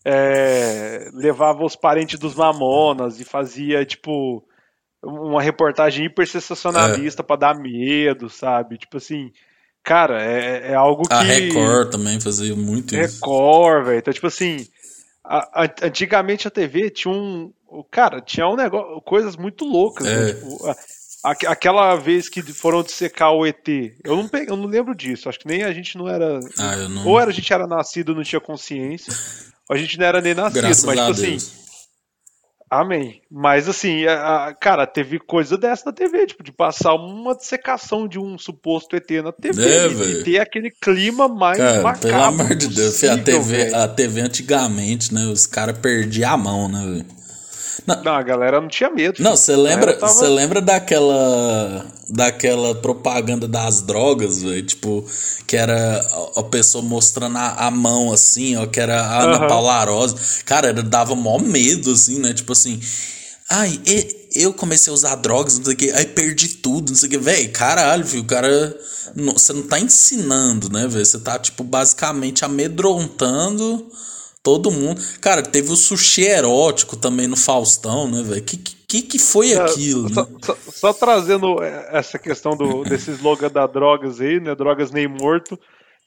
[0.04, 4.46] é, levava os parentes dos Mamonas e fazia, tipo,
[5.02, 7.24] uma reportagem hiper sensacionalista é.
[7.24, 8.78] para dar medo, sabe?
[8.78, 9.32] Tipo assim,
[9.82, 11.14] cara, é, é algo que.
[11.14, 13.14] A Record também fazia muito isso.
[13.16, 13.98] Record, velho.
[13.98, 14.68] Então, tipo assim,
[15.24, 17.52] a, a, antigamente a TV tinha um,
[17.90, 20.12] Cara, tinha um negócio, coisas muito loucas, né?
[20.12, 20.16] é.
[20.16, 20.32] né?
[20.34, 20.74] Tipo,
[21.24, 23.66] a, aquela vez que foram dissecar o ET,
[24.04, 25.28] eu não, eu não lembro disso.
[25.28, 26.38] Acho que nem a gente não era.
[26.58, 27.06] Ah, não...
[27.06, 29.12] Ou era, a gente era nascido e não tinha consciência,
[29.68, 30.62] ou a gente não era nem nascido.
[30.62, 31.30] Graças mas, tipo assim.
[31.30, 31.64] Deus.
[32.70, 33.22] Amém.
[33.30, 38.08] Mas assim, a, a, cara, teve coisa dessa na TV, tipo, de passar uma dissecação
[38.08, 39.62] de um suposto ET na TV.
[39.62, 42.08] É, e ter aquele clima mais cara, macabro.
[42.08, 45.24] Pelo amor de Deus, a TV, a TV antigamente, né?
[45.26, 47.23] Os caras perdiam a mão, né, velho?
[47.86, 49.22] Não, não, a galera não tinha medo.
[49.22, 50.28] Não, você lembra, tava...
[50.28, 54.64] lembra daquela daquela propaganda das drogas, velho?
[54.64, 55.04] Tipo,
[55.46, 56.06] que era
[56.36, 59.48] a pessoa mostrando a, a mão assim, ó, que era a Ana uhum.
[59.48, 60.14] Paula.
[60.44, 62.32] Cara, era, dava mó medo assim, né?
[62.32, 62.80] Tipo assim,
[63.50, 63.80] ai,
[64.34, 67.10] eu comecei a usar drogas, não sei o que, aí perdi tudo, não sei o
[67.10, 68.76] que, velho, caralho, viu, o cara,
[69.14, 71.04] você não tá ensinando, né, velho?
[71.04, 73.90] Você tá tipo basicamente amedrontando
[74.44, 75.00] Todo mundo.
[75.22, 78.42] Cara, teve o sushi erótico também no Faustão, né, velho?
[78.42, 80.12] Que, que que foi é, aquilo?
[80.12, 80.28] Só, né?
[80.42, 84.54] só, só, trazendo essa questão do, desse slogan da drogas aí, né?
[84.54, 85.58] Drogas nem morto.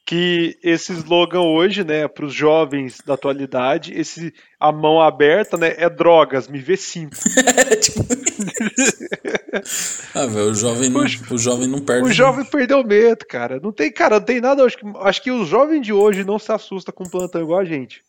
[0.05, 5.73] Que esse slogan hoje, né, para os jovens da atualidade, esse a mão aberta, né,
[5.76, 7.18] é drogas, me vê cinco.
[7.81, 8.05] tipo...
[10.14, 12.07] ah, velho, o jovem não, o, o jovem não perde.
[12.07, 13.59] O jovem perdeu medo, cara.
[13.59, 14.64] Não tem, cara, não tem nada.
[14.64, 17.65] Acho que, acho que os jovens de hoje não se assustam com plantão igual a
[17.65, 18.05] gente.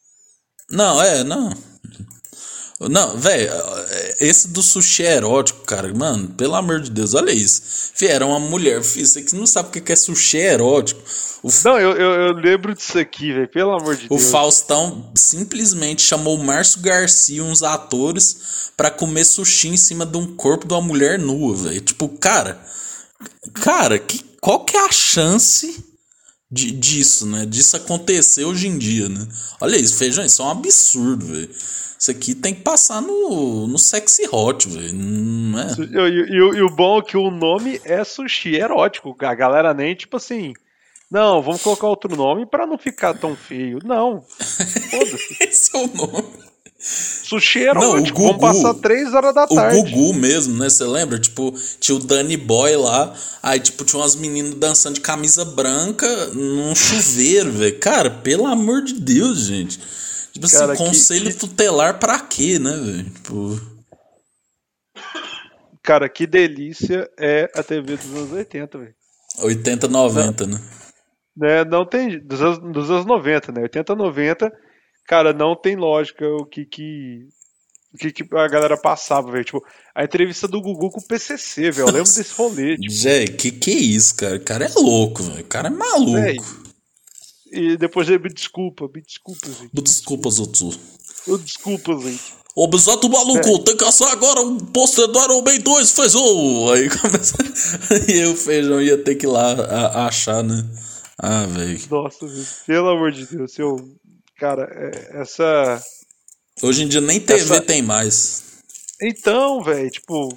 [0.71, 1.53] Não, é, não.
[2.81, 3.51] Não, velho,
[4.21, 7.61] esse do sushi é erótico, cara, mano, pelo amor de Deus, olha isso.
[7.95, 11.03] Fih, era uma mulher, filho, você que não sabe o que é sushi erótico.
[11.43, 11.51] O...
[11.65, 14.23] Não, eu, eu, eu, lembro disso aqui, velho, pelo amor de o Deus.
[14.23, 20.17] O Faustão simplesmente chamou o Márcio Garcia, uns atores, para comer sushi em cima de
[20.17, 21.81] um corpo de uma mulher nua, velho.
[21.81, 22.61] Tipo, cara,
[23.55, 25.85] cara, que, qual que é a chance
[26.51, 27.45] de, disso, né?
[27.45, 29.27] Disso acontecer hoje em dia, né?
[29.61, 31.51] Olha isso, feijão, isso é um absurdo, velho.
[31.99, 34.97] Isso aqui tem que passar no, no sexy hot, velho.
[35.59, 36.09] É?
[36.09, 39.17] E, e, e, o bom é que o nome é sushi erótico.
[39.21, 40.53] A galera nem, tipo assim.
[41.11, 43.81] Não, vamos colocar outro nome para não ficar tão feio.
[43.85, 44.25] Não.
[45.41, 46.29] Esse é o nome.
[46.89, 49.77] Sushi erótico, não, o Gugu, vão passar três horas da tarde.
[49.77, 50.71] O Gugu mesmo, né?
[50.71, 51.19] Você lembra?
[51.19, 56.09] Tipo, tinha o Danny Boy lá, aí tipo, tinha umas meninas dançando de camisa branca
[56.29, 57.79] num chuveiro, velho.
[57.79, 59.79] Cara, pelo amor de Deus, gente.
[60.33, 63.05] Tipo assim, Cara, conselho que, tutelar pra quê, né, velho?
[63.05, 63.61] Tipo...
[65.83, 68.95] Cara, que delícia é a TV dos anos 80, velho.
[69.41, 70.65] 80, 90, não, né?
[71.37, 71.65] né?
[71.65, 72.19] Não tem.
[72.19, 73.61] Dos anos, dos anos 90, né?
[73.63, 74.68] 80, 90
[75.09, 77.27] cara, não tem lógica o que que,
[77.95, 79.45] o que, que a galera passava, velho.
[79.45, 79.65] Tipo,
[79.95, 81.89] a entrevista do Gugu com o PCC, velho.
[81.89, 82.77] Eu lembro desse rolê.
[82.79, 82.95] Tipo.
[82.95, 84.37] Zé, que que é isso, cara?
[84.37, 85.41] O cara é louco, velho.
[85.41, 86.13] O cara é maluco.
[86.13, 86.43] Véio,
[87.51, 89.71] e depois ele me desculpa, me desculpa, gente.
[89.75, 90.79] Me desculpa, Zutu.
[91.43, 92.35] Desculpa, gente.
[92.55, 93.65] Ô, bisato maluco, é.
[93.65, 96.73] tem que caçar agora um pôster do Iron Man 2, feijão!
[96.73, 97.37] Aí começa.
[98.07, 100.63] e o feijão ia ter que ir lá a, a achar, né?
[101.17, 101.81] Ah, velho.
[101.91, 102.27] Nossa,
[102.67, 103.77] pelo amor de Deus, eu
[104.39, 105.83] Cara, é, essa.
[106.63, 107.61] Hoje em dia nem TV essa...
[107.61, 108.63] tem mais.
[109.03, 110.29] Então, velho, tipo.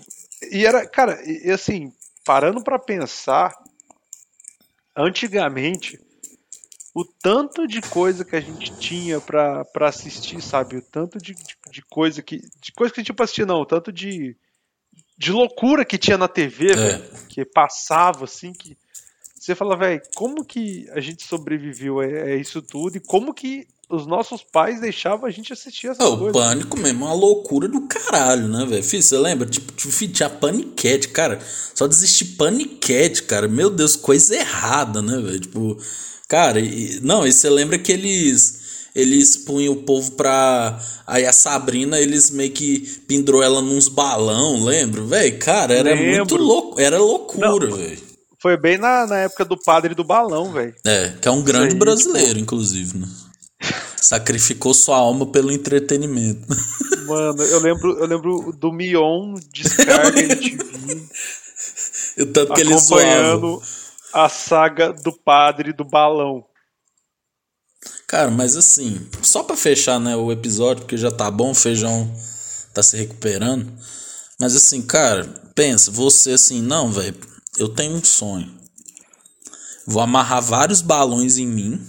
[0.51, 0.87] E era.
[0.87, 1.93] Cara, e assim,
[2.25, 3.53] parando para pensar,
[4.97, 5.99] antigamente,
[6.95, 10.77] o tanto de coisa que a gente tinha pra, pra assistir, sabe?
[10.77, 12.41] O tanto de, de, de coisa que.
[12.59, 13.61] De coisa que a gente tinha pra assistir, não.
[13.61, 14.35] O tanto de.
[15.15, 16.75] De loucura que tinha na TV, É.
[16.75, 17.27] velho.
[17.29, 18.75] Que passava, assim, que.
[19.35, 23.67] Você fala, velho, como que a gente sobreviveu a, a isso tudo e como que
[23.91, 26.33] os nossos pais deixavam a gente assistir essas É, o coisas?
[26.41, 28.83] pânico mesmo é uma loucura do caralho, né, velho?
[28.83, 29.45] Filho, você lembra?
[29.47, 31.39] Tipo, tipo, tinha paniquete, cara.
[31.75, 33.47] Só desistir paniquete, cara.
[33.47, 35.39] Meu Deus, coisa errada, né, velho?
[35.39, 35.77] Tipo,
[36.27, 38.59] cara, e- não, e você lembra que eles.
[38.93, 40.77] Eles punham o povo pra.
[41.07, 45.01] Aí a Sabrina, eles meio que pendurou ela nos balão, lembra?
[45.01, 46.43] Velho, cara, era muito Lembro.
[46.43, 46.79] louco.
[46.81, 48.11] Era loucura, velho.
[48.37, 50.73] Foi bem na, na época do padre do balão, velho.
[50.85, 53.07] É, que é um grande aí, brasileiro, inclusive, né?
[53.95, 56.47] Sacrificou sua alma pelo entretenimento.
[57.07, 61.09] Mano, eu lembro, eu lembro do Mion descarga MTV
[62.33, 63.61] tanto que ele acompanhando
[64.13, 66.45] a saga do padre do balão.
[68.07, 72.11] Cara, mas assim, só pra fechar, né, o episódio, porque já tá bom, o feijão
[72.73, 73.71] tá se recuperando.
[74.39, 75.23] Mas assim, cara,
[75.55, 77.15] pensa, você assim, não, velho,
[77.57, 78.51] eu tenho um sonho.
[79.87, 81.81] Vou amarrar vários balões em mim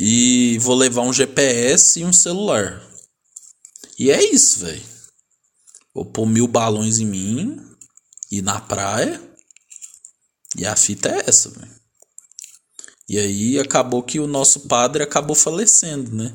[0.00, 2.80] e vou levar um GPS e um celular.
[3.98, 4.80] E é isso, velho.
[5.92, 7.60] Vou pôr mil balões em mim,
[8.30, 9.20] ir na praia.
[10.56, 11.72] E a fita é essa, velho.
[13.08, 16.32] E aí acabou que o nosso padre acabou falecendo, né?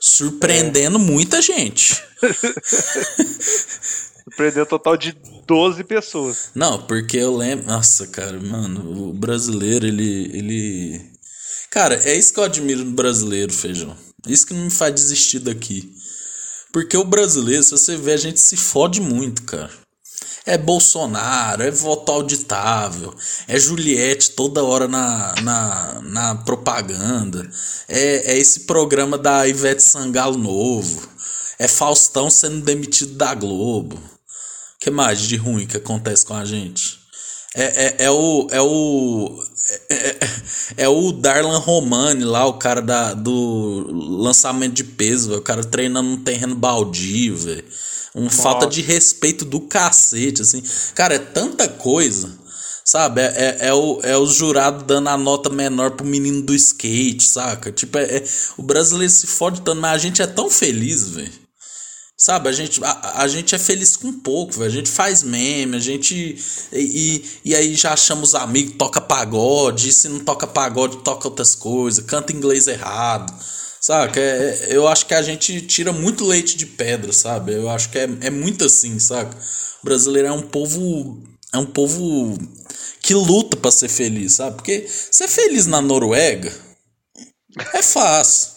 [0.00, 2.02] Surpreendendo muita gente.
[4.34, 5.12] Prendeu um total de
[5.46, 6.50] 12 pessoas.
[6.54, 7.66] Não, porque eu lembro.
[7.66, 10.30] Nossa, cara, mano, o brasileiro, ele.
[10.32, 11.13] ele...
[11.74, 13.96] Cara, é isso que eu admiro no brasileiro, feijão.
[14.28, 15.92] Isso que não me faz desistir daqui.
[16.72, 19.72] Porque o brasileiro, se você ver, a gente se fode muito, cara.
[20.46, 23.12] É Bolsonaro, é voto auditável,
[23.48, 27.50] é Juliette toda hora na, na, na propaganda,
[27.88, 31.08] é, é esse programa da Ivete Sangalo novo,
[31.58, 34.00] é Faustão sendo demitido da Globo.
[34.78, 37.03] Que mais de ruim que acontece com a gente?
[37.54, 38.48] É, é, é o.
[38.50, 39.44] É o.
[39.88, 40.18] É, é-
[40.76, 43.86] é o Darlan Romani lá, o cara da, do
[44.18, 47.64] lançamento de peso, velho, o cara treinando num terreno baldio, velho.
[48.14, 50.62] Um falta de respeito do cacete, assim.
[50.94, 52.30] Cara, é tanta coisa,
[52.84, 53.20] sabe?
[53.20, 53.24] É,
[53.60, 57.72] é, é, o, é os jurados dando a nota menor pro menino do skate, saca?
[57.72, 58.24] Tipo, é, é-
[58.56, 61.43] o brasileiro se fode tanto, mas a gente é tão feliz, velho.
[62.24, 64.64] Sabe, a gente, a, a gente é feliz com pouco, velho.
[64.64, 66.38] A gente faz meme, a gente.
[66.72, 69.90] E, e, e aí já chama os amigos, toca pagode.
[69.90, 73.30] E se não toca pagode, toca outras coisas, canta inglês errado.
[73.78, 74.18] Saca?
[74.18, 77.52] É, é- eu acho que a gente tira muito leite de pedra, sabe?
[77.52, 79.36] Eu acho que é, é muito assim, saca?
[79.82, 81.22] O brasileiro é um povo.
[81.52, 82.38] É um povo
[83.02, 84.56] que luta pra ser feliz, sabe?
[84.56, 86.50] Porque ser feliz na Noruega
[87.74, 88.53] é fácil.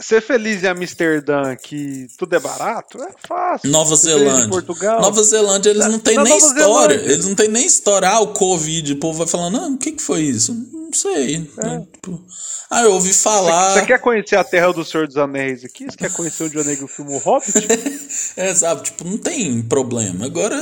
[0.00, 3.70] Ser feliz em Amsterdã, que tudo é barato, é fácil.
[3.70, 4.48] Nova Ser Zelândia.
[4.48, 5.00] Portugal.
[5.00, 6.96] Nova Zelândia, eles não têm nem Nova história.
[6.96, 7.12] Zelândia.
[7.12, 8.08] Eles não têm nem história.
[8.08, 8.92] Ah, o Covid.
[8.92, 10.54] O povo vai falando, não, o que, que foi isso?
[10.72, 11.50] Não sei.
[11.56, 11.86] né?
[11.92, 12.22] Tipo,
[12.70, 13.74] ah, eu ouvi falar.
[13.74, 15.84] Você quer conhecer a Terra do Senhor dos Anéis aqui?
[15.84, 17.52] Você quer conhecer onde o Negro filmou Hobbit?
[18.36, 18.82] É, sabe?
[18.82, 20.24] Tipo, não tem problema.
[20.26, 20.56] Agora,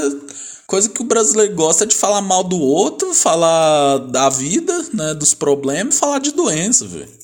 [0.66, 5.14] coisa que o brasileiro gosta é de falar mal do outro, falar da vida, né?
[5.14, 7.21] Dos problemas, falar de doença, velho.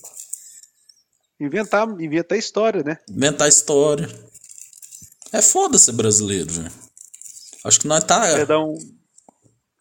[1.40, 2.98] Inventar, inventar história, né?
[3.08, 4.08] Inventar história.
[5.32, 6.72] É foda ser brasileiro, velho.
[7.64, 8.24] Acho que nós tá.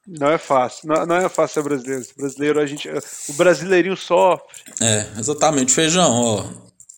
[0.08, 0.88] Não é fácil.
[0.88, 2.04] Não, não é fácil ser brasileiro.
[2.04, 2.90] Ser brasileiro, a gente.
[3.30, 4.64] O brasileirinho sofre.
[4.82, 5.74] É, exatamente.
[5.74, 6.46] Feijão, ó.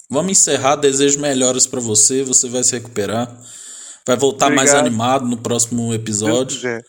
[0.09, 0.75] Vamos encerrar.
[0.75, 2.23] Desejo melhoras pra você.
[2.23, 3.27] Você vai se recuperar.
[4.05, 4.85] Vai voltar mais Obrigado.
[4.87, 6.57] animado no próximo Deus episódio.
[6.57, 6.83] quiser.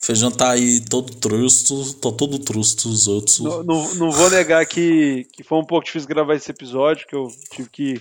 [0.00, 1.94] Feijão tá aí todo trusto.
[1.94, 3.40] Tô todo trusto os outros.
[3.40, 7.16] Não, não, não vou negar que, que foi um pouco difícil gravar esse episódio, que
[7.16, 8.00] eu tive que,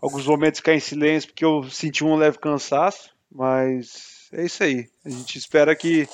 [0.00, 4.88] alguns momentos, ficar em silêncio, porque eu senti um leve cansaço, mas é isso aí.
[5.04, 6.08] A gente espera que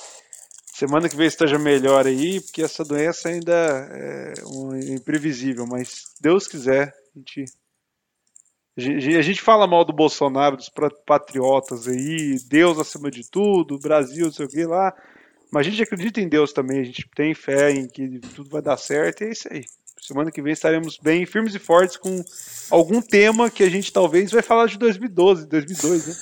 [0.73, 6.47] semana que vem esteja melhor aí, porque essa doença ainda é um- imprevisível, mas Deus
[6.47, 7.45] quiser, a gente,
[8.75, 10.71] a gente, fala mal do Bolsonaro, dos
[11.05, 14.93] patriotas aí, Deus acima de tudo, Brasil, não sei o que lá,
[15.51, 18.61] mas a gente acredita em Deus também, a gente tem fé em que tudo vai
[18.61, 19.63] dar certo, e é isso aí.
[20.13, 22.23] Semana que vem estaremos bem firmes e fortes com
[22.69, 26.15] algum tema que a gente talvez vai falar de 2012, 2002, né?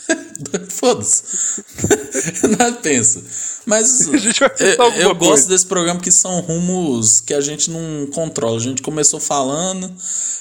[0.71, 1.61] Foda-se.
[2.57, 3.21] Nada pensa.
[3.65, 8.55] Mas eu, eu gosto desse programa que são rumos que a gente não controla.
[8.55, 9.93] A gente começou falando,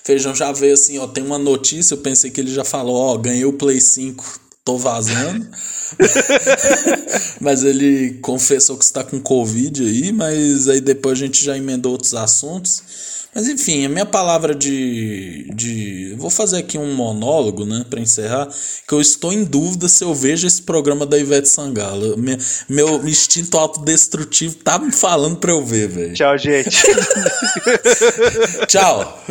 [0.04, 3.18] Feijão já veio assim, ó, tem uma notícia, eu pensei que ele já falou, ó,
[3.18, 4.38] ganhei o Play 5.
[4.64, 5.44] tô vazando.
[7.40, 11.90] mas ele confessou que está com Covid aí, mas aí depois a gente já emendou
[11.90, 13.19] outros assuntos.
[13.34, 15.48] Mas enfim, a minha palavra de.
[15.54, 18.48] de vou fazer aqui um monólogo, né, para encerrar,
[18.86, 22.16] que eu estou em dúvida se eu vejo esse programa da Ivete Sangalo.
[22.18, 22.36] Meu,
[22.68, 26.14] meu instinto autodestrutivo tá me falando pra eu ver, velho.
[26.14, 26.70] Tchau, gente.
[28.66, 29.24] Tchau.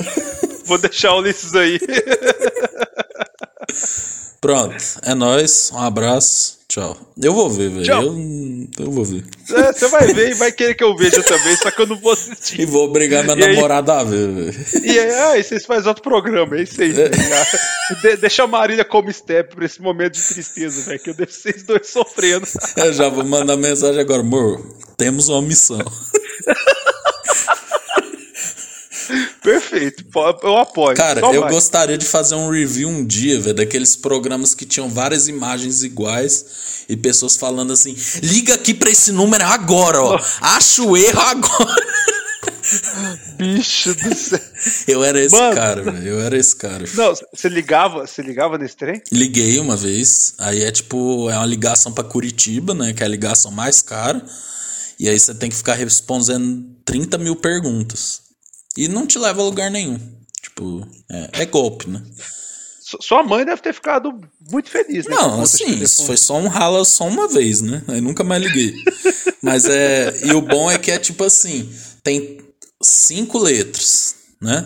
[0.65, 1.79] Vou deixar o Ulisses aí.
[4.41, 5.71] Pronto, é nóis.
[5.73, 6.59] Um abraço.
[6.69, 6.95] Tchau.
[7.19, 7.91] Eu vou ver, velho.
[7.91, 9.25] Eu, eu vou ver.
[9.51, 11.95] É, você vai ver e vai querer que eu veja também, só que eu não
[11.95, 12.61] vou assistir.
[12.61, 13.99] E vou obrigar minha e namorada aí...
[13.99, 14.65] a ver, velho.
[14.83, 16.91] E aí, ah, vocês fazem outro programa, é isso aí.
[16.91, 17.09] É.
[18.03, 21.33] De, deixa a Marília como step pra esse momento de tristeza, velho, que eu deixo
[21.33, 22.45] vocês dois sofrendo.
[22.77, 24.63] Eu já vou mandar mensagem agora, amor.
[24.95, 25.79] Temos uma missão.
[29.49, 30.05] Perfeito,
[30.43, 30.95] eu apoio.
[30.95, 34.87] Cara, Só eu gostaria de fazer um review um dia, velho, daqueles programas que tinham
[34.87, 40.19] várias imagens iguais e pessoas falando assim: liga aqui pra esse número agora, ó.
[40.39, 41.85] Acha o erro agora.
[43.37, 44.39] Bicho do céu.
[44.87, 45.55] Eu era esse Mano.
[45.55, 46.07] cara, velho.
[46.07, 46.85] Eu era esse cara.
[46.93, 49.01] Não, você ligava, você ligava nesse trem?
[49.11, 50.35] Liguei uma vez.
[50.37, 52.93] Aí é tipo, é uma ligação para Curitiba, né?
[52.93, 54.23] Que é a ligação mais cara.
[54.99, 58.28] E aí você tem que ficar respondendo 30 mil perguntas.
[58.79, 59.99] E não te leva a lugar nenhum.
[60.41, 62.01] Tipo, é, é golpe, né?
[63.01, 64.17] Sua mãe deve ter ficado
[64.49, 65.17] muito feliz, né?
[65.17, 67.83] Não, assim, isso foi só um rala só uma vez, né?
[67.89, 68.73] Aí nunca mais liguei.
[69.43, 70.17] Mas é.
[70.23, 71.69] E o bom é que é tipo assim:
[72.01, 72.39] tem
[72.81, 74.65] cinco letras, né?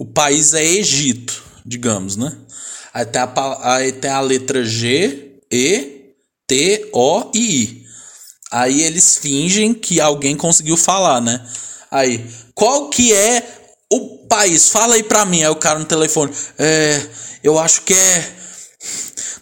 [0.00, 2.36] O país é Egito, digamos, né?
[2.92, 6.12] Aí tem a, aí tem a letra G, E,
[6.44, 7.86] T, O e I.
[8.50, 11.46] Aí eles fingem que alguém conseguiu falar, né?
[11.90, 12.24] Aí,
[12.54, 13.42] qual que é
[13.90, 14.68] o país?
[14.68, 15.42] Fala aí pra mim.
[15.42, 17.00] Aí o cara no telefone, é,
[17.42, 18.32] eu acho que é,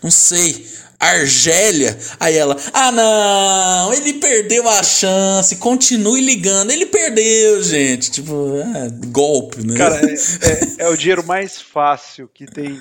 [0.03, 0.67] não sei,
[0.99, 1.97] Argélia.
[2.19, 6.71] Aí ela, ah não, ele perdeu a chance, continue ligando.
[6.71, 8.11] Ele perdeu, gente.
[8.11, 9.77] Tipo, é, golpe, né?
[9.77, 12.81] Cara, é, é, é o dinheiro mais fácil que tem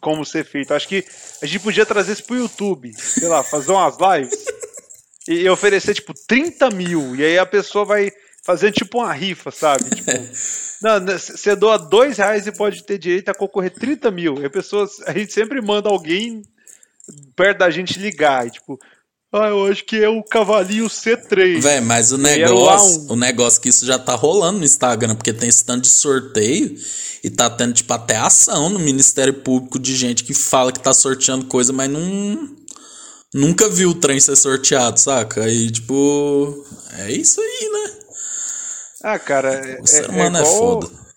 [0.00, 0.74] como ser feito.
[0.74, 1.04] Acho que
[1.40, 4.44] a gente podia trazer isso pro YouTube, sei lá, fazer umas lives
[5.28, 7.14] e oferecer tipo 30 mil.
[7.14, 8.10] E aí a pessoa vai
[8.48, 9.84] fazendo tipo uma rifa, sabe?
[9.94, 10.10] Tipo,
[10.80, 14.40] não, né, você doa dois reais e pode ter direito a concorrer 30 mil.
[14.40, 16.42] E a pessoa, a gente sempre manda alguém
[17.36, 18.46] perto da gente ligar.
[18.46, 18.78] E, tipo,
[19.32, 21.60] ah, eu acho que é o cavalinho C3.
[21.60, 25.48] Véi, mas o negócio, o negócio que isso já tá rolando no Instagram, porque tem
[25.48, 26.74] esse tanto de sorteio
[27.22, 30.94] e tá tendo, tipo, até ação no Ministério Público de gente que fala que tá
[30.94, 32.56] sorteando coisa, mas não.
[33.34, 35.42] Nunca viu o trem ser sorteado, saca?
[35.44, 36.64] Aí, tipo.
[37.00, 38.07] É isso aí, né?
[39.02, 39.80] Ah, cara.
[39.80, 40.78] O ser é, humano é, é, igual...
[40.78, 41.08] é foda.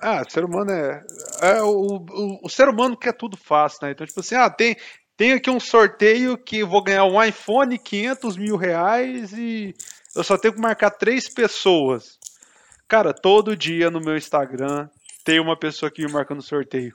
[0.00, 1.04] Ah, o ser humano é.
[1.42, 3.92] é o, o, o, ser humano quer tudo fácil, né?
[3.92, 4.76] Então, tipo assim, ah, tem,
[5.16, 9.74] tem aqui um sorteio que eu vou ganhar um iPhone 500 mil reais e
[10.14, 12.18] eu só tenho que marcar três pessoas.
[12.88, 14.88] Cara, todo dia no meu Instagram
[15.24, 16.94] tem uma pessoa que me marca no sorteio.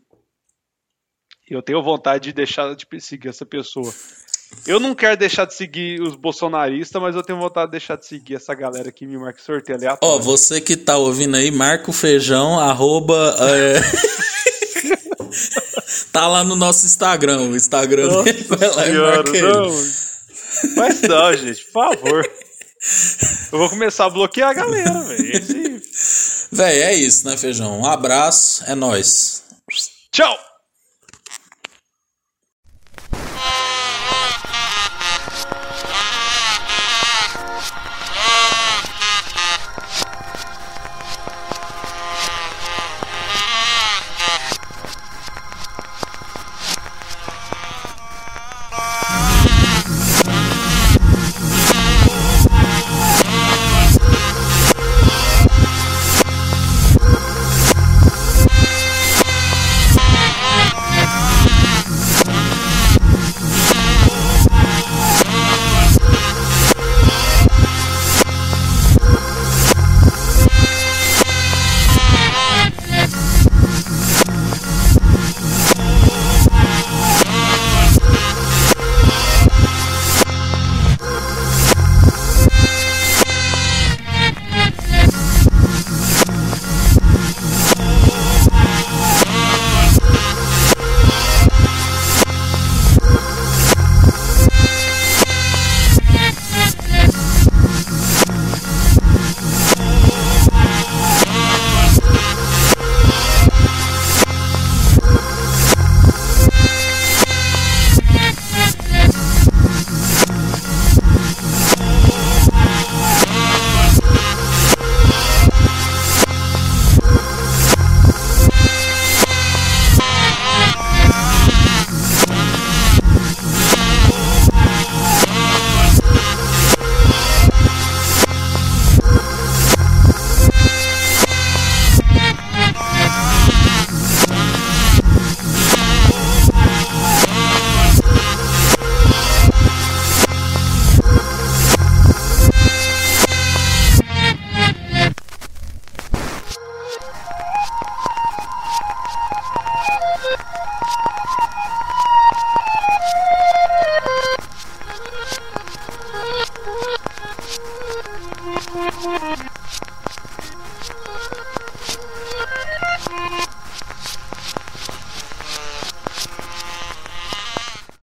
[1.50, 3.92] E eu tenho vontade de deixar de seguir essa pessoa.
[4.66, 8.06] Eu não quero deixar de seguir os bolsonaristas, mas eu tenho vontade de deixar de
[8.06, 10.16] seguir essa galera que me marca sorteio aleatório.
[10.16, 13.36] Ó, oh, você que tá ouvindo aí, marca o feijão, arroba.
[13.40, 13.82] É...
[16.14, 18.46] tá lá no nosso Instagram, o Instagram Nossa dele.
[18.48, 19.72] Vai lá senhora, e marca não.
[20.76, 22.32] Mas não, gente, por favor.
[23.52, 25.38] Eu vou começar a bloquear a galera, velho.
[25.38, 26.50] Esse...
[26.52, 27.80] Véi, é isso, né, feijão?
[27.80, 29.44] Um abraço, é nós.
[30.12, 30.51] Tchau!